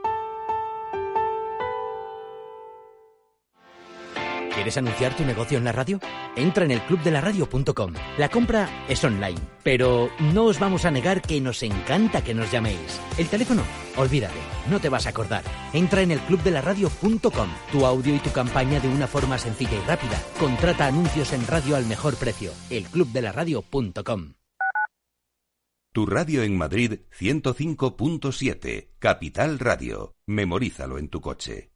¿Quieres 4.67 4.79
anunciar 4.79 5.17
tu 5.17 5.25
negocio 5.25 5.59
en 5.59 5.65
la 5.65 5.71
radio? 5.71 6.01
Entra 6.35 6.65
en 6.65 6.73
el 6.73 6.81
clubdelaradio.com. 6.81 7.93
La 8.19 8.29
compra 8.29 8.85
es 8.89 9.05
online, 9.05 9.39
pero 9.63 10.11
no 10.35 10.47
os 10.47 10.59
vamos 10.59 10.85
a 10.85 10.91
negar 10.91 11.23
que 11.23 11.41
nos 11.41 11.63
encanta 11.63 12.25
que 12.25 12.35
nos 12.35 12.51
llaméis. 12.51 13.01
El 13.17 13.29
teléfono, 13.29 13.63
olvídate, 13.97 14.35
no 14.69 14.81
te 14.81 14.89
vas 14.89 15.07
a 15.07 15.11
acordar. 15.11 15.45
Entra 15.73 16.03
en 16.03 16.11
el 16.11 16.19
clubdelaradio.com. 16.19 17.49
Tu 17.71 17.87
audio 17.87 18.17
y 18.17 18.19
tu 18.19 18.33
campaña 18.33 18.81
de 18.81 18.89
una 18.89 19.07
forma 19.07 19.39
sencilla 19.39 19.77
y 19.77 19.87
rápida. 19.87 20.21
Contrata 20.41 20.87
anuncios 20.87 21.33
en 21.33 21.47
radio 21.47 21.77
al 21.77 21.87
mejor 21.87 22.17
precio. 22.17 22.51
Elclubdelaradio.com. 22.69 24.33
Tu 25.93 26.07
radio 26.07 26.43
en 26.43 26.59
Madrid 26.59 27.03
105.7, 27.17 28.89
Capital 28.99 29.61
Radio. 29.61 30.17
Memorízalo 30.27 30.99
en 30.99 31.09
tu 31.09 31.21
coche. 31.21 31.76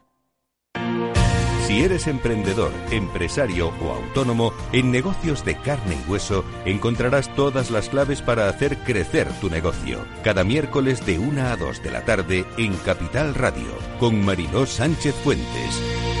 Si 1.71 1.79
eres 1.79 2.07
emprendedor, 2.07 2.73
empresario 2.91 3.71
o 3.81 3.91
autónomo, 3.91 4.51
en 4.73 4.91
negocios 4.91 5.45
de 5.45 5.55
carne 5.55 5.95
y 5.95 6.11
hueso 6.11 6.43
encontrarás 6.65 7.33
todas 7.33 7.71
las 7.71 7.87
claves 7.87 8.21
para 8.21 8.49
hacer 8.49 8.79
crecer 8.79 9.29
tu 9.39 9.49
negocio. 9.49 10.05
Cada 10.21 10.43
miércoles 10.43 11.05
de 11.05 11.17
1 11.17 11.41
a 11.41 11.55
2 11.55 11.81
de 11.81 11.91
la 11.91 12.03
tarde 12.03 12.45
en 12.57 12.75
Capital 12.75 13.33
Radio, 13.35 13.71
con 14.01 14.21
Mariló 14.21 14.65
Sánchez 14.65 15.15
Fuentes. 15.23 16.20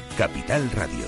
Capital 0.21 0.69
Radio. 0.73 1.03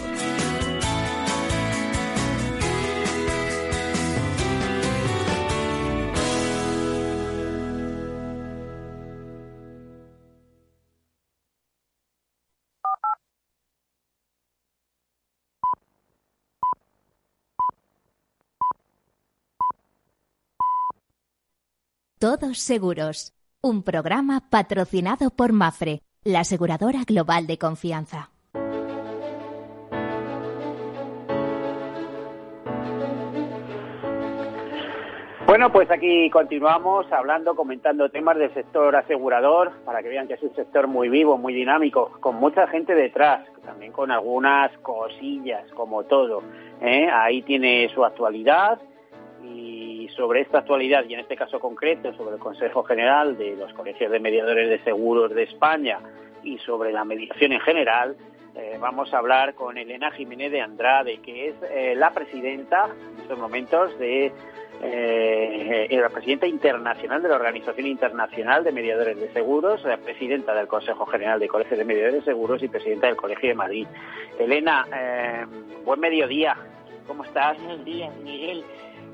Todos 22.18 22.58
Seguros, 22.58 23.34
un 23.62 23.84
programa 23.84 24.50
patrocinado 24.50 25.30
por 25.30 25.54
Mafre, 25.54 26.02
la 26.24 26.40
aseguradora 26.40 27.04
global 27.04 27.46
de 27.46 27.60
confianza. 27.60 28.33
Bueno, 35.54 35.72
pues 35.72 35.92
aquí 35.92 36.32
continuamos 36.32 37.06
hablando, 37.12 37.56
comentando 37.56 38.10
temas 38.10 38.40
del 38.40 38.52
sector 38.56 38.96
asegurador, 38.96 39.72
para 39.86 40.02
que 40.02 40.10
vean 40.10 40.28
que 40.28 40.34
es 40.34 40.42
un 40.42 40.56
sector 40.56 40.88
muy 40.88 41.10
vivo, 41.10 41.38
muy 41.38 41.54
dinámico, 41.54 42.10
con 42.22 42.38
mucha 42.38 42.66
gente 42.66 42.96
detrás, 42.96 43.46
también 43.64 43.92
con 43.92 44.10
algunas 44.10 44.76
cosillas, 44.80 45.72
como 45.74 46.06
todo. 46.06 46.42
¿eh? 46.82 47.08
Ahí 47.08 47.44
tiene 47.44 47.88
su 47.94 48.04
actualidad 48.04 48.82
y 49.44 50.10
sobre 50.16 50.42
esta 50.42 50.58
actualidad 50.58 51.06
y 51.08 51.14
en 51.14 51.20
este 51.20 51.36
caso 51.36 51.60
concreto 51.60 52.12
sobre 52.16 52.34
el 52.34 52.40
Consejo 52.40 52.82
General 52.82 53.38
de 53.38 53.56
los 53.56 53.72
Colegios 53.74 54.10
de 54.10 54.20
Mediadores 54.20 54.68
de 54.68 54.84
Seguros 54.84 55.36
de 55.36 55.44
España 55.44 56.00
y 56.42 56.58
sobre 56.58 56.92
la 56.92 57.06
mediación 57.06 57.52
en 57.52 57.60
general, 57.60 58.18
eh, 58.56 58.78
vamos 58.80 59.14
a 59.14 59.20
hablar 59.20 59.54
con 59.54 59.78
Elena 59.78 60.10
Jiménez 60.10 60.52
de 60.52 60.62
Andrade, 60.62 61.20
que 61.20 61.50
es 61.50 61.56
eh, 61.70 61.94
la 61.96 62.10
presidenta 62.10 62.86
en 62.86 63.22
estos 63.22 63.38
momentos 63.38 64.00
de 64.00 64.32
eh, 64.82 65.88
la 65.92 66.10
presidenta 66.10 66.48
internacional 66.48 67.22
de 67.22 67.30
la 67.30 67.36
Organización 67.36 67.88
Internacional 67.88 68.64
de 68.64 68.72
Mediadores 68.72 69.20
de 69.20 69.32
Seguros, 69.32 69.84
la 69.84 69.98
presidenta 69.98 70.54
del 70.54 70.68
Consejo 70.68 71.06
General 71.06 71.40
de 71.40 71.48
Colegios 71.48 71.78
de 71.78 71.86
Mediadores 71.86 72.26
de 72.26 72.32
Seguros 72.32 72.64
y 72.64 72.68
presidenta 72.68 73.08
del 73.08 73.16
Colegio 73.16 73.50
de 73.50 73.56
Madrid. 73.56 73.88
Elena, 74.40 75.48
buen 75.86 76.00
mediodía. 76.00 76.58
¿Cómo 77.08 77.24
estás? 77.24 77.58
Buenos 77.64 77.86
días, 77.86 78.16
Miguel. 78.24 78.64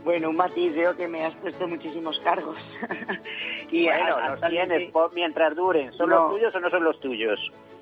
Bueno, 0.04 0.30
un 0.30 0.38
matiz, 0.38 0.74
veo 0.74 0.96
que 0.96 1.08
me 1.08 1.26
has 1.26 1.36
puesto 1.36 1.68
muchísimos 1.68 2.20
cargos. 2.22 2.58
y 3.72 3.86
bueno, 3.86 4.30
los 4.30 4.50
tienes 4.50 4.92
mientras 5.14 5.56
duren. 5.56 5.92
¿Son 5.94 6.10
los 6.10 6.32
tuyos 6.32 6.56
o 6.56 6.60
no 6.60 6.70
son 6.70 6.84
los 6.84 7.00
tuyos? 7.00 7.40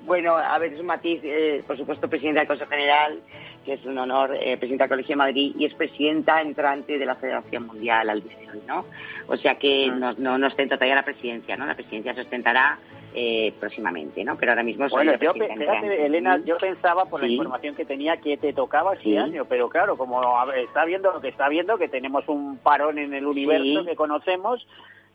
Bueno, 0.08 0.38
a 0.38 0.58
ver, 0.58 0.72
es 0.72 0.80
un 0.80 0.86
matiz, 0.86 1.20
eh, 1.22 1.62
por 1.66 1.76
supuesto, 1.76 2.08
presidenta 2.08 2.40
del 2.40 2.48
Consejo 2.48 2.70
General, 2.70 3.20
que 3.62 3.74
es 3.74 3.84
un 3.84 3.98
honor, 3.98 4.34
eh, 4.40 4.56
presidenta 4.56 4.84
del 4.84 4.88
Colegio 4.88 5.12
de 5.12 5.16
Madrid 5.16 5.54
y 5.58 5.66
es 5.66 5.74
presidenta 5.74 6.40
entrante 6.40 6.98
de 6.98 7.04
la 7.04 7.14
Federación 7.16 7.66
Mundial 7.66 8.08
al 8.08 8.22
día 8.22 8.38
de 8.38 8.50
hoy, 8.50 8.62
¿no? 8.66 8.86
O 9.26 9.36
sea 9.36 9.56
que 9.56 9.90
mm. 9.90 9.98
no, 10.00 10.12
no, 10.14 10.38
no 10.38 10.46
ostenta 10.46 10.76
todavía 10.76 10.94
la 10.94 11.04
presidencia, 11.04 11.58
¿no? 11.58 11.66
La 11.66 11.74
presidencia 11.74 12.14
se 12.14 12.22
ostentará 12.22 12.78
eh, 13.14 13.52
próximamente, 13.60 14.24
¿no? 14.24 14.38
Pero 14.38 14.52
ahora 14.52 14.62
mismo 14.62 14.88
soy 14.88 15.04
bueno, 15.04 15.20
yo, 15.20 15.32
Elena, 15.34 16.40
yo 16.42 16.56
pensaba 16.56 17.04
por 17.04 17.20
la 17.20 17.28
información 17.28 17.74
que 17.74 17.84
tenía 17.84 18.16
que 18.16 18.38
te 18.38 18.54
tocaba 18.54 18.94
este 18.94 19.18
año, 19.18 19.44
pero 19.46 19.68
claro, 19.68 19.98
como 19.98 20.22
está 20.52 20.86
viendo 20.86 21.12
lo 21.12 21.20
que 21.20 21.28
está 21.28 21.50
viendo, 21.50 21.76
que 21.76 21.88
tenemos 21.88 22.26
un 22.28 22.56
parón 22.56 22.96
en 22.96 23.12
el 23.12 23.26
universo 23.26 23.84
que 23.84 23.94
conocemos, 23.94 24.66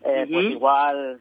eh, 0.04 0.24
pues 0.30 0.44
igual 0.50 1.18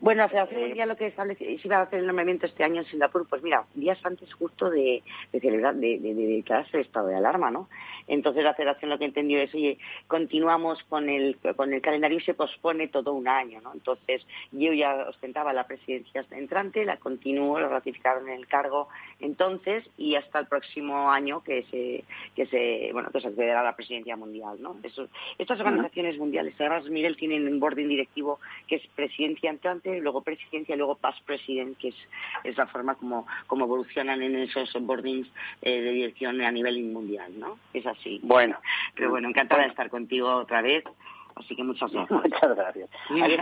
bueno, 0.00 0.22
la 0.22 0.28
Federación 0.28 0.62
Mundial 0.62 0.88
lo 0.88 0.96
que 0.96 1.08
establece, 1.08 1.58
si 1.58 1.68
va 1.68 1.78
a 1.78 1.82
hacer 1.82 2.00
el 2.00 2.06
nombramiento 2.06 2.46
este 2.46 2.64
año 2.64 2.80
en 2.80 2.86
Singapur, 2.86 3.26
pues 3.28 3.42
mira, 3.42 3.64
días 3.74 3.98
antes 4.04 4.32
justo 4.32 4.70
de, 4.70 5.02
de 5.32 5.40
celebrar, 5.40 5.74
de, 5.74 5.98
de, 5.98 6.14
de 6.14 6.26
declararse 6.26 6.78
el 6.78 6.84
estado 6.84 7.08
de 7.08 7.16
alarma, 7.16 7.50
¿no? 7.50 7.68
Entonces 8.06 8.42
la 8.42 8.54
Federación 8.54 8.90
lo 8.90 8.98
que 8.98 9.04
entendió 9.04 9.38
es, 9.40 9.54
oye, 9.54 9.78
continuamos 10.06 10.82
con 10.84 11.08
el, 11.08 11.36
con 11.54 11.72
el 11.72 11.80
calendario 11.80 12.18
y 12.18 12.22
se 12.22 12.34
pospone 12.34 12.88
todo 12.88 13.12
un 13.12 13.28
año, 13.28 13.60
¿no? 13.60 13.72
Entonces 13.72 14.26
yo 14.52 14.72
ya 14.72 15.06
ostentaba 15.08 15.52
la 15.52 15.66
presidencia 15.66 16.24
entrante, 16.30 16.84
la 16.84 16.96
continúo, 16.96 17.60
lo 17.60 17.68
ratificaron 17.68 18.28
en 18.28 18.36
el 18.36 18.46
cargo 18.46 18.88
entonces 19.20 19.84
y 19.98 20.14
hasta 20.14 20.38
el 20.38 20.46
próximo 20.46 21.10
año 21.10 21.42
que 21.42 21.64
se, 21.70 22.04
que 22.34 22.46
se, 22.46 22.90
bueno, 22.92 23.10
que 23.10 23.20
se 23.20 23.28
accederá 23.28 23.60
a 23.60 23.64
la 23.64 23.76
presidencia 23.76 24.16
mundial, 24.16 24.60
¿no? 24.60 24.76
estas 25.38 25.60
organizaciones 25.60 26.18
mundiales, 26.18 26.54
además 26.58 26.88
Miguel 26.88 27.16
tienen 27.16 27.46
un 27.46 27.60
boarding 27.60 27.88
directivo 27.88 28.40
que 28.66 28.76
es 28.76 28.86
presidencia 28.96 29.50
entrante 29.50 29.89
luego 30.00 30.22
presidencia, 30.22 30.76
luego 30.76 30.96
past 30.96 31.24
president, 31.24 31.76
que 31.78 31.88
es, 31.88 31.96
es 32.44 32.56
la 32.56 32.66
forma 32.66 32.94
como, 32.94 33.26
como 33.46 33.64
evolucionan 33.64 34.22
en 34.22 34.36
esos 34.36 34.72
boardings 34.80 35.28
eh, 35.62 35.80
de 35.80 35.90
dirección 35.90 36.40
a 36.42 36.50
nivel 36.50 36.82
mundial, 36.84 37.32
¿no? 37.38 37.58
Es 37.72 37.86
así. 37.86 38.20
Bueno. 38.22 38.58
Pero 38.94 39.10
bueno, 39.10 39.28
encantada 39.28 39.62
de 39.62 39.68
estar 39.68 39.90
contigo 39.90 40.28
otra 40.34 40.62
vez. 40.62 40.84
Así 41.36 41.56
que 41.56 41.62
muchas 41.62 41.90
gracias. 41.90 42.20
Muchas 42.22 42.56
gracias. 42.56 42.90
Ahí. 43.10 43.36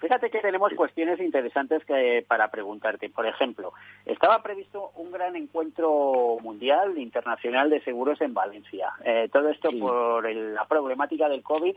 Fíjate 0.00 0.30
que 0.30 0.40
tenemos 0.40 0.72
cuestiones 0.74 1.20
interesantes 1.20 1.84
que, 1.86 2.24
para 2.26 2.50
preguntarte. 2.50 3.08
Por 3.08 3.26
ejemplo, 3.26 3.72
estaba 4.04 4.42
previsto 4.42 4.90
un 4.96 5.10
gran 5.10 5.34
encuentro 5.36 6.36
mundial 6.42 6.98
internacional 6.98 7.70
de 7.70 7.80
seguros 7.82 8.20
en 8.20 8.34
Valencia. 8.34 8.90
Eh, 9.04 9.28
todo 9.32 9.48
esto 9.48 9.70
por 9.78 10.30
la 10.30 10.66
problemática 10.66 11.28
del 11.28 11.42
COVID 11.42 11.74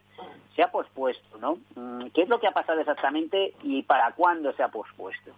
se 0.58 0.63
ha 0.63 0.72
pospuesto, 0.72 1.38
¿no? 1.38 1.60
Mm, 1.76 2.08
¿Qué 2.15 2.24
es 2.24 2.30
lo 2.30 2.39
que 2.39 2.48
ha 2.48 2.52
pasado 2.52 2.80
exactamente 2.80 3.54
y 3.62 3.84
para 3.84 4.12
cuándo 4.13 4.52
se 4.54 4.63
ha 4.63 4.70
pospuesto? 4.70 5.32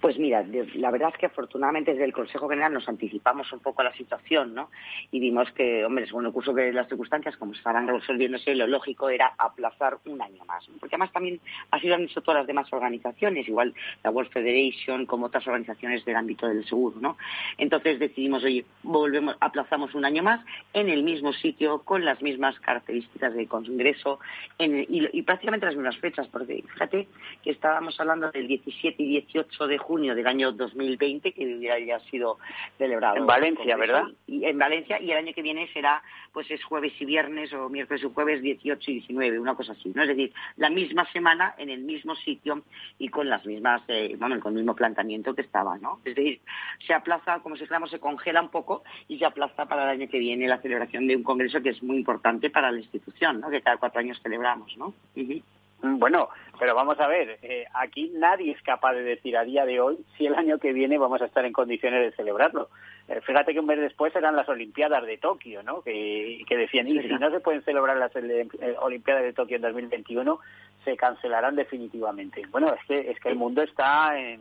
Pues 0.00 0.16
mira, 0.16 0.44
la 0.76 0.90
verdad 0.92 1.10
es 1.12 1.18
que 1.18 1.26
afortunadamente 1.26 1.90
desde 1.90 2.04
el 2.04 2.12
Consejo 2.12 2.48
General 2.48 2.72
nos 2.72 2.88
anticipamos 2.88 3.52
un 3.52 3.58
poco 3.58 3.80
a 3.80 3.84
la 3.84 3.94
situación, 3.94 4.54
¿no? 4.54 4.70
Y 5.10 5.18
vimos 5.18 5.50
que, 5.52 5.84
hombre, 5.84 6.06
según 6.06 6.26
el 6.26 6.32
curso 6.32 6.52
de 6.52 6.72
las 6.72 6.88
circunstancias, 6.88 7.36
como 7.36 7.52
estaban 7.52 7.88
resolviéndose, 7.88 8.54
lo 8.54 8.68
lógico 8.68 9.08
era 9.08 9.32
aplazar 9.36 9.98
un 10.06 10.22
año 10.22 10.44
más. 10.44 10.64
Porque 10.78 10.94
además 10.94 11.12
también 11.12 11.40
así 11.72 11.88
lo 11.88 11.96
han 11.96 12.04
hecho 12.04 12.20
todas 12.20 12.42
las 12.42 12.46
demás 12.46 12.72
organizaciones, 12.72 13.48
igual 13.48 13.74
la 14.04 14.10
World 14.10 14.30
Federation, 14.30 15.04
como 15.04 15.26
otras 15.26 15.44
organizaciones 15.48 16.04
del 16.04 16.14
ámbito 16.14 16.46
del 16.46 16.64
seguro, 16.64 17.00
¿no? 17.00 17.16
Entonces 17.56 17.98
decidimos, 17.98 18.44
oye, 18.44 18.64
volvemos, 18.84 19.36
aplazamos 19.40 19.96
un 19.96 20.04
año 20.04 20.22
más 20.22 20.44
en 20.74 20.90
el 20.90 21.02
mismo 21.02 21.32
sitio, 21.32 21.82
con 21.82 22.04
las 22.04 22.22
mismas 22.22 22.58
características 22.60 23.34
del 23.34 23.48
Congreso 23.48 24.20
en 24.58 24.78
y, 24.88 25.08
y, 25.12 25.22
prácticamente 25.22 25.66
las 25.66 25.74
mismas 25.74 25.98
fechas, 25.98 26.28
porque 26.28 26.62
fíjate 26.72 27.08
que 27.42 27.50
estábamos 27.50 27.98
hablando 27.98 28.30
del 28.30 28.46
17 28.46 29.02
y 29.02 29.08
18 29.08 29.66
de 29.66 29.78
junio 29.88 30.14
del 30.14 30.26
año 30.26 30.52
2020, 30.52 31.32
que 31.32 31.46
hubiera 31.46 31.98
sido 32.10 32.38
celebrado. 32.76 33.16
En 33.16 33.26
Valencia, 33.26 33.74
¿verdad? 33.76 34.04
Y 34.26 34.44
en 34.44 34.58
Valencia, 34.58 35.00
y 35.00 35.10
el 35.10 35.16
año 35.16 35.32
que 35.32 35.40
viene 35.40 35.66
será, 35.72 36.02
pues 36.30 36.50
es 36.50 36.62
jueves 36.62 36.92
y 37.00 37.06
viernes, 37.06 37.50
o 37.54 37.70
miércoles 37.70 38.02
y 38.04 38.12
jueves 38.12 38.42
18 38.42 38.90
y 38.90 38.94
19, 38.94 39.40
una 39.40 39.54
cosa 39.54 39.72
así, 39.72 39.90
¿no? 39.94 40.02
Es 40.02 40.08
decir, 40.08 40.30
la 40.56 40.68
misma 40.68 41.10
semana, 41.10 41.54
en 41.56 41.70
el 41.70 41.80
mismo 41.80 42.14
sitio 42.16 42.62
y 42.98 43.08
con 43.08 43.30
las 43.30 43.46
mismas, 43.46 43.80
eh, 43.88 44.14
bueno, 44.18 44.38
con 44.40 44.52
el 44.52 44.58
mismo 44.58 44.74
planteamiento 44.74 45.34
que 45.34 45.40
estaba, 45.40 45.78
¿no? 45.78 46.00
Es 46.04 46.14
decir, 46.14 46.40
se 46.86 46.92
aplaza, 46.92 47.40
como 47.40 47.56
si 47.56 47.62
dijéramos, 47.62 47.90
se 47.90 47.98
congela 47.98 48.42
un 48.42 48.50
poco 48.50 48.84
y 49.08 49.18
se 49.18 49.24
aplaza 49.24 49.64
para 49.64 49.84
el 49.84 50.00
año 50.00 50.10
que 50.10 50.18
viene 50.18 50.46
la 50.46 50.60
celebración 50.60 51.06
de 51.06 51.16
un 51.16 51.22
congreso 51.22 51.62
que 51.62 51.70
es 51.70 51.82
muy 51.82 51.96
importante 51.96 52.50
para 52.50 52.70
la 52.70 52.78
institución, 52.78 53.40
¿no? 53.40 53.48
Que 53.48 53.62
cada 53.62 53.78
cuatro 53.78 54.00
años 54.00 54.20
celebramos, 54.22 54.76
¿no? 54.76 54.92
Mm, 55.14 55.38
bueno, 55.82 56.28
pero 56.58 56.74
vamos 56.74 56.98
a 56.98 57.06
ver, 57.06 57.38
eh, 57.42 57.66
aquí 57.74 58.10
nadie 58.14 58.52
es 58.52 58.62
capaz 58.62 58.92
de 58.94 59.02
decir 59.02 59.36
a 59.36 59.44
día 59.44 59.64
de 59.64 59.80
hoy 59.80 59.98
si 60.16 60.26
el 60.26 60.34
año 60.34 60.58
que 60.58 60.72
viene 60.72 60.98
vamos 60.98 61.22
a 61.22 61.26
estar 61.26 61.44
en 61.44 61.52
condiciones 61.52 62.02
de 62.02 62.16
celebrarlo. 62.16 62.68
Eh, 63.08 63.20
fíjate 63.22 63.52
que 63.52 63.60
un 63.60 63.66
mes 63.66 63.80
después 63.80 64.14
eran 64.16 64.36
las 64.36 64.48
Olimpiadas 64.48 65.06
de 65.06 65.18
Tokio, 65.18 65.62
¿no? 65.62 65.82
Que, 65.82 66.44
decían, 66.48 66.88
y 66.88 67.00
si 67.00 67.08
no 67.08 67.30
se 67.30 67.40
pueden 67.40 67.62
celebrar 67.62 67.96
las 67.96 68.14
eh, 68.16 68.46
Olimpiadas 68.80 69.22
de 69.22 69.32
Tokio 69.32 69.56
en 69.56 69.62
2021, 69.62 70.38
se 70.84 70.96
cancelarán 70.96 71.54
definitivamente. 71.54 72.42
Bueno, 72.50 72.74
es 72.74 72.84
que, 72.86 73.10
es 73.10 73.18
que 73.20 73.28
el 73.28 73.36
mundo 73.36 73.62
está 73.62 74.18
en, 74.18 74.40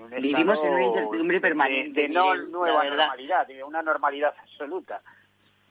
un 0.00 0.10
Vivimos 0.10 0.58
en 0.62 0.70
una 0.70 0.84
incertidumbre 0.84 1.40
permanente. 1.40 2.02
De, 2.02 2.08
no 2.08 2.34
nueva 2.34 2.84
normalidad, 2.84 3.46
de 3.46 3.64
una 3.64 3.82
normalidad 3.82 4.34
absoluta. 4.42 5.00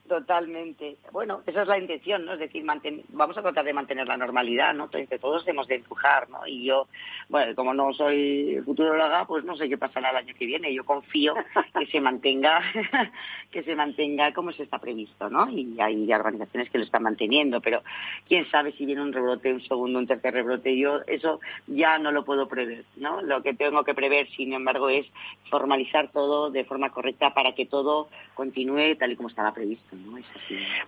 Totalmente. 0.08 0.98
Bueno, 1.12 1.42
esa 1.46 1.64
es 1.64 1.68
la 1.68 1.78
intención, 1.78 2.24
¿no? 2.24 2.34
Es 2.34 2.40
decir, 2.40 2.64
vamos 3.10 3.38
a 3.38 3.42
tratar 3.42 3.66
de 3.66 3.74
mantener 3.74 4.08
la 4.08 4.16
normalidad, 4.16 4.74
¿no? 4.74 4.90
Entre 4.94 5.20
todos 5.20 5.46
hemos 5.48 5.68
de 5.68 5.76
empujar, 5.76 6.30
¿no? 6.30 6.48
Y 6.48 6.64
yo, 6.64 6.88
bueno, 7.28 7.54
como 7.56 7.74
no 7.74 7.92
soy 7.94 8.62
futuróloga, 8.64 9.26
pues 9.26 9.44
no 9.44 9.58
sé 9.58 9.68
qué 9.68 9.78
pasará 9.78 10.12
el 10.12 10.18
año 10.18 10.34
que 10.38 10.46
viene. 10.46 10.74
Yo 10.74 10.86
confío 10.86 11.34
que 11.78 11.86
se 11.88 12.00
mantenga, 12.00 12.62
que 13.52 13.64
se 13.64 13.76
mantenga 13.76 14.34
como 14.34 14.54
se 14.54 14.64
está 14.64 14.80
previsto, 14.80 15.30
¿no? 15.30 15.50
Y 15.50 15.78
hay 15.82 16.12
organizaciones 16.14 16.70
que 16.70 16.78
lo 16.78 16.86
están 16.86 17.04
manteniendo, 17.04 17.60
pero 17.60 17.82
quién 18.30 18.50
sabe 18.50 18.72
si 18.74 18.86
viene 18.86 19.02
un 19.02 19.12
rebrote, 19.12 19.52
un 19.52 19.62
segundo, 19.62 20.00
un 20.00 20.08
tercer 20.08 20.34
rebrote. 20.34 20.78
Yo 20.78 21.02
eso 21.08 21.42
ya 21.68 21.98
no 21.98 22.12
lo 22.12 22.24
puedo 22.24 22.48
prever, 22.48 22.86
¿no? 22.96 23.22
Lo 23.22 23.44
que 23.44 23.54
tengo 23.54 23.84
que 23.84 23.94
prever, 23.94 24.30
sin 24.30 24.54
embargo, 24.54 24.88
es 24.88 25.06
formalizar 25.50 26.12
todo 26.12 26.50
de 26.50 26.64
forma 26.64 26.92
correcta 26.92 27.34
para 27.34 27.54
que 27.56 27.66
todo 27.66 28.08
continúe 28.36 28.96
tal 28.98 29.12
y 29.12 29.16
como 29.18 29.28
estaba 29.28 29.54
previsto. 29.54 29.97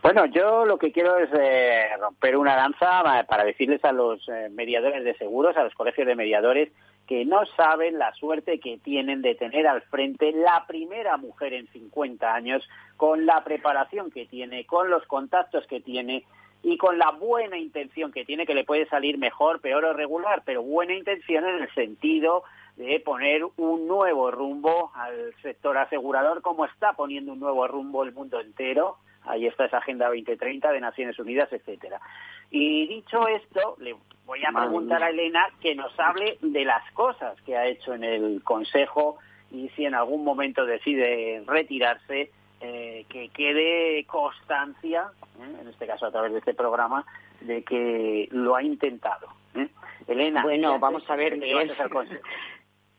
Bueno, 0.02 0.26
yo 0.26 0.66
lo 0.66 0.78
que 0.78 0.92
quiero 0.92 1.18
es 1.18 1.30
eh, 1.34 1.90
romper 2.00 2.38
una 2.38 2.56
danza 2.56 3.04
para 3.28 3.44
decirles 3.44 3.84
a 3.84 3.92
los 3.92 4.28
eh, 4.30 4.50
mediadores 4.52 5.04
de 5.04 5.16
seguros, 5.16 5.56
a 5.58 5.64
los 5.64 5.74
colegios 5.74 6.08
de 6.08 6.16
mediadores, 6.16 6.72
que 7.08 7.26
no 7.26 7.46
saben 7.58 7.98
la 7.98 8.14
suerte 8.14 8.60
que 8.60 8.78
tienen 8.78 9.22
de 9.22 9.36
tener 9.36 9.68
al 9.68 9.82
frente 9.82 10.32
la 10.32 10.66
primera 10.68 11.18
mujer 11.18 11.54
en 11.54 11.68
50 11.68 12.34
años, 12.34 12.68
con 12.98 13.26
la 13.26 13.44
preparación 13.44 14.12
que 14.12 14.26
tiene, 14.26 14.66
con 14.66 14.90
los 14.90 15.06
contactos 15.08 15.66
que 15.68 15.82
tiene 15.82 16.24
y 16.62 16.78
con 16.78 16.98
la 16.98 17.12
buena 17.12 17.58
intención 17.58 18.12
que 18.12 18.26
tiene, 18.26 18.46
que 18.46 18.54
le 18.54 18.64
puede 18.64 18.88
salir 18.90 19.18
mejor, 19.18 19.60
peor 19.62 19.86
o 19.86 19.94
regular, 19.94 20.44
pero 20.46 20.62
buena 20.62 20.94
intención 20.94 21.46
en 21.46 21.64
el 21.64 21.74
sentido 21.74 22.44
de 22.80 23.02
poner 23.02 23.44
un 23.58 23.88
nuevo 23.88 24.32
rumbo 24.32 24.92
al 24.96 25.34
sector 25.42 25.78
asegurador, 25.78 26.42
como 26.42 26.64
está 26.64 26.94
poniendo 26.94 27.34
un 27.34 27.40
nuevo 27.42 27.68
rumbo 27.68 28.04
el 28.04 28.14
mundo 28.14 28.40
entero. 28.40 28.96
Ahí 29.26 29.46
está 29.48 29.66
esa 29.66 29.80
Agenda 29.80 30.08
2030 30.08 30.72
de 30.72 30.80
Naciones 30.80 31.20
Unidas, 31.20 31.52
etcétera. 31.52 32.00
Y 32.50 32.88
dicho 32.88 33.28
esto, 33.28 33.76
le 33.80 33.98
voy 34.26 34.40
a 34.46 34.58
preguntar 34.58 35.04
a 35.04 35.10
Elena 35.10 35.46
que 35.60 35.76
nos 35.76 35.92
hable 36.00 36.38
de 36.40 36.64
las 36.64 36.90
cosas 36.94 37.40
que 37.42 37.58
ha 37.58 37.68
hecho 37.68 37.94
en 37.94 38.06
el 38.06 38.42
Consejo 38.46 39.18
y 39.52 39.68
si 39.76 39.84
en 39.86 39.94
algún 39.94 40.24
momento 40.24 40.66
decide 40.66 41.44
retirarse, 41.46 42.32
eh, 42.62 43.06
que 43.10 43.28
quede 43.30 44.06
constancia, 44.06 45.12
¿eh? 45.38 45.62
en 45.62 45.68
este 45.68 45.86
caso 45.86 46.06
a 46.06 46.12
través 46.12 46.32
de 46.32 46.40
este 46.40 46.54
programa, 46.54 47.06
de 47.42 47.62
que 47.62 48.30
lo 48.32 48.56
ha 48.56 48.64
intentado. 48.64 49.28
¿eh? 49.56 49.68
Elena. 50.08 50.44
Bueno, 50.44 50.80
vamos 50.80 51.04
a 51.10 51.16
ver, 51.18 51.38
Miguel. 51.38 51.76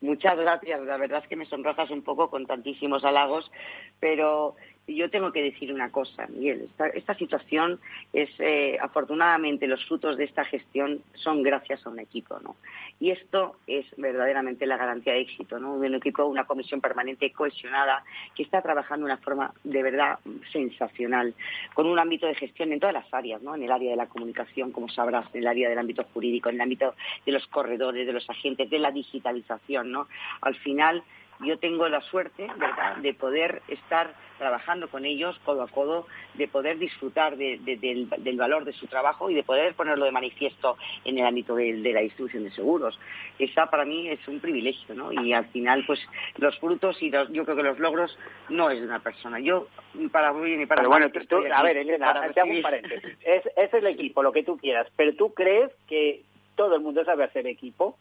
Muchas 0.00 0.38
gracias. 0.38 0.80
La 0.82 0.96
verdad 0.96 1.20
es 1.22 1.28
que 1.28 1.36
me 1.36 1.44
sonrojas 1.46 1.90
un 1.90 2.02
poco 2.02 2.30
con 2.30 2.46
tantísimos 2.46 3.04
halagos, 3.04 3.50
pero 3.98 4.56
yo 4.94 5.10
tengo 5.10 5.32
que 5.32 5.42
decir 5.42 5.72
una 5.72 5.90
cosa, 5.90 6.26
Miguel. 6.28 6.68
Esta, 6.94 7.14
situación 7.14 7.80
es, 8.12 8.30
eh, 8.38 8.78
afortunadamente, 8.80 9.66
los 9.66 9.84
frutos 9.86 10.16
de 10.16 10.24
esta 10.24 10.44
gestión 10.44 11.02
son 11.14 11.42
gracias 11.42 11.86
a 11.86 11.90
un 11.90 11.98
equipo, 11.98 12.38
¿no? 12.40 12.56
Y 12.98 13.10
esto 13.10 13.56
es 13.66 13.86
verdaderamente 13.96 14.66
la 14.66 14.76
garantía 14.76 15.12
de 15.12 15.20
éxito, 15.20 15.58
¿no? 15.58 15.74
Un 15.74 15.94
equipo, 15.94 16.24
una 16.24 16.44
comisión 16.44 16.80
permanente 16.80 17.32
cohesionada 17.32 18.04
que 18.34 18.42
está 18.42 18.62
trabajando 18.62 19.06
de 19.06 19.12
una 19.12 19.22
forma 19.22 19.52
de 19.64 19.82
verdad 19.82 20.18
sensacional, 20.52 21.34
con 21.74 21.86
un 21.86 21.98
ámbito 21.98 22.26
de 22.26 22.34
gestión 22.34 22.72
en 22.72 22.80
todas 22.80 22.94
las 22.94 23.12
áreas, 23.12 23.42
¿no? 23.42 23.54
En 23.54 23.62
el 23.62 23.72
área 23.72 23.90
de 23.90 23.96
la 23.96 24.06
comunicación, 24.06 24.72
como 24.72 24.88
sabrás, 24.88 25.26
en 25.34 25.42
el 25.42 25.46
área 25.46 25.68
del 25.68 25.78
ámbito 25.78 26.04
jurídico, 26.12 26.48
en 26.48 26.56
el 26.56 26.60
ámbito 26.62 26.94
de 27.24 27.32
los 27.32 27.46
corredores, 27.46 28.06
de 28.06 28.12
los 28.12 28.28
agentes, 28.28 28.68
de 28.70 28.78
la 28.78 28.90
digitalización, 28.90 29.92
¿no? 29.92 30.08
Al 30.40 30.54
final, 30.56 31.02
yo 31.40 31.58
tengo 31.58 31.88
la 31.88 32.00
suerte, 32.02 32.48
¿verdad?, 32.56 32.96
de 32.96 33.14
poder 33.14 33.62
estar 33.68 34.14
trabajando 34.38 34.88
con 34.88 35.04
ellos 35.04 35.38
codo 35.44 35.62
a 35.62 35.68
codo, 35.68 36.06
de 36.34 36.48
poder 36.48 36.78
disfrutar 36.78 37.36
del, 37.36 38.36
valor 38.38 38.64
de 38.64 38.72
su 38.72 38.86
trabajo 38.86 39.28
y 39.28 39.34
de 39.34 39.42
poder 39.42 39.74
ponerlo 39.74 40.06
de 40.06 40.12
manifiesto 40.12 40.78
en 41.04 41.18
el 41.18 41.26
ámbito 41.26 41.54
de, 41.54 41.74
la 41.92 42.00
distribución 42.00 42.44
de 42.44 42.50
seguros. 42.52 42.98
Esa 43.38 43.66
para 43.66 43.84
mí 43.84 44.08
es 44.08 44.26
un 44.28 44.40
privilegio, 44.40 44.94
¿no? 44.94 45.12
Y 45.12 45.34
al 45.34 45.44
final, 45.48 45.84
pues 45.86 46.00
los 46.38 46.58
frutos 46.58 46.96
y 47.02 47.10
yo 47.10 47.44
creo 47.44 47.56
que 47.56 47.62
los 47.62 47.78
logros 47.78 48.18
no 48.48 48.70
es 48.70 48.80
de 48.80 48.86
una 48.86 49.00
persona. 49.00 49.38
Yo, 49.40 49.68
para 50.10 50.32
bien 50.32 50.62
y 50.62 50.66
para 50.66 50.80
pero 50.80 50.90
bueno, 50.90 51.10
tú, 51.10 51.36
a 51.54 51.62
ver, 51.62 51.76
Elena, 51.76 52.30
te 52.32 52.40
hago 52.40 52.50
un 52.50 52.62
paréntesis. 52.62 53.18
Es, 53.22 53.42
es 53.56 53.74
el 53.74 53.86
equipo, 53.88 54.22
lo 54.22 54.32
que 54.32 54.42
tú 54.42 54.56
quieras, 54.56 54.86
pero 54.96 55.14
tú 55.14 55.34
crees 55.34 55.70
que 55.86 56.22
todo 56.56 56.76
el 56.76 56.80
mundo 56.80 57.04
sabe 57.04 57.24
hacer 57.24 57.46
equipo, 57.46 57.96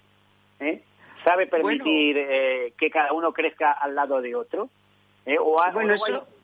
¿eh? 0.62 0.82
Sabe 1.24 1.48
permitir 1.48 2.18
eh, 2.18 2.74
que 2.78 2.90
cada 2.90 3.14
uno 3.14 3.34
crezca 3.34 3.72
al 3.72 3.96
lado 3.96 4.22
de 4.22 4.36
otro. 4.36 4.70
¿eh? 5.26 5.38
O, 5.40 5.62
hay 5.62 5.74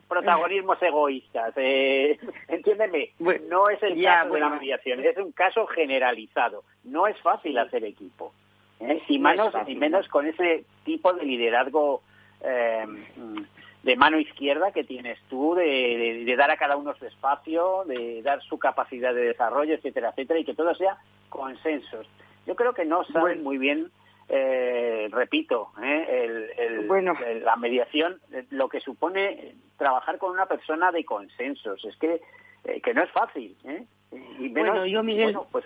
protagonismos 0.08 0.82
egoístas. 0.82 1.54
Eh, 1.58 2.18
entiéndeme, 2.48 3.12
no 3.50 3.70
es 3.70 3.82
el 3.84 4.02
caso 4.02 4.34
de 4.34 4.40
la 4.40 4.50
mediación, 4.50 5.00
es 5.06 5.18
un 5.18 5.32
caso 5.32 5.66
generalizado. 5.68 6.64
No 6.84 7.08
es 7.08 7.20
fácil 7.22 7.58
hacer 7.58 7.84
equipo. 7.84 8.34
¿eh? 8.80 9.02
Y, 9.08 9.20
menos, 9.20 9.54
y 9.68 9.76
menos 9.76 10.08
con 10.08 10.28
ese 10.28 10.66
tipo 10.84 11.14
de 11.14 11.26
liderazgo 11.26 12.02
eh, 12.42 12.86
de 13.84 13.96
mano 13.96 14.20
izquierda 14.20 14.72
que 14.72 14.84
tienes 14.84 15.20
tú, 15.30 15.56
de, 15.56 16.34
dar 16.38 16.52
a 16.52 16.58
cada 16.58 16.76
uno 16.76 16.96
su 16.96 17.06
espacio, 17.06 17.84
de 17.86 18.22
dar 18.24 18.42
su 18.44 18.58
capacidad 18.58 19.14
de 19.14 19.22
desarrollo, 19.22 19.76
etcétera, 19.76 20.10
etcétera, 20.10 20.40
y 20.40 20.46
que 20.46 20.56
todo 20.56 20.74
sea 20.76 20.98
consensos. 21.30 22.08
Yo 22.46 22.56
creo 22.56 22.74
que 22.74 22.86
no 22.86 23.04
saben 23.06 23.44
muy 23.44 23.58
bien 23.58 23.92
eh, 24.28 25.08
repito, 25.12 25.72
eh, 25.82 26.50
el, 26.58 27.44
la 27.44 27.56
mediación, 27.56 28.20
eh, 28.32 28.46
lo 28.50 28.70
que 28.70 28.80
supone 28.80 29.56
trabajar 29.78 30.18
con 30.18 30.32
una 30.32 30.48
persona 30.48 30.92
de 30.92 31.06
consensos, 31.06 31.84
es 31.86 31.96
que, 31.98 32.22
eh, 32.64 32.82
que 32.82 32.94
no 32.94 33.04
es 33.04 33.12
fácil. 33.12 33.56
Y 34.40 34.50
bueno, 34.50 34.86
yo, 34.86 35.04
Miguel, 35.04 35.38
pues, 35.52 35.66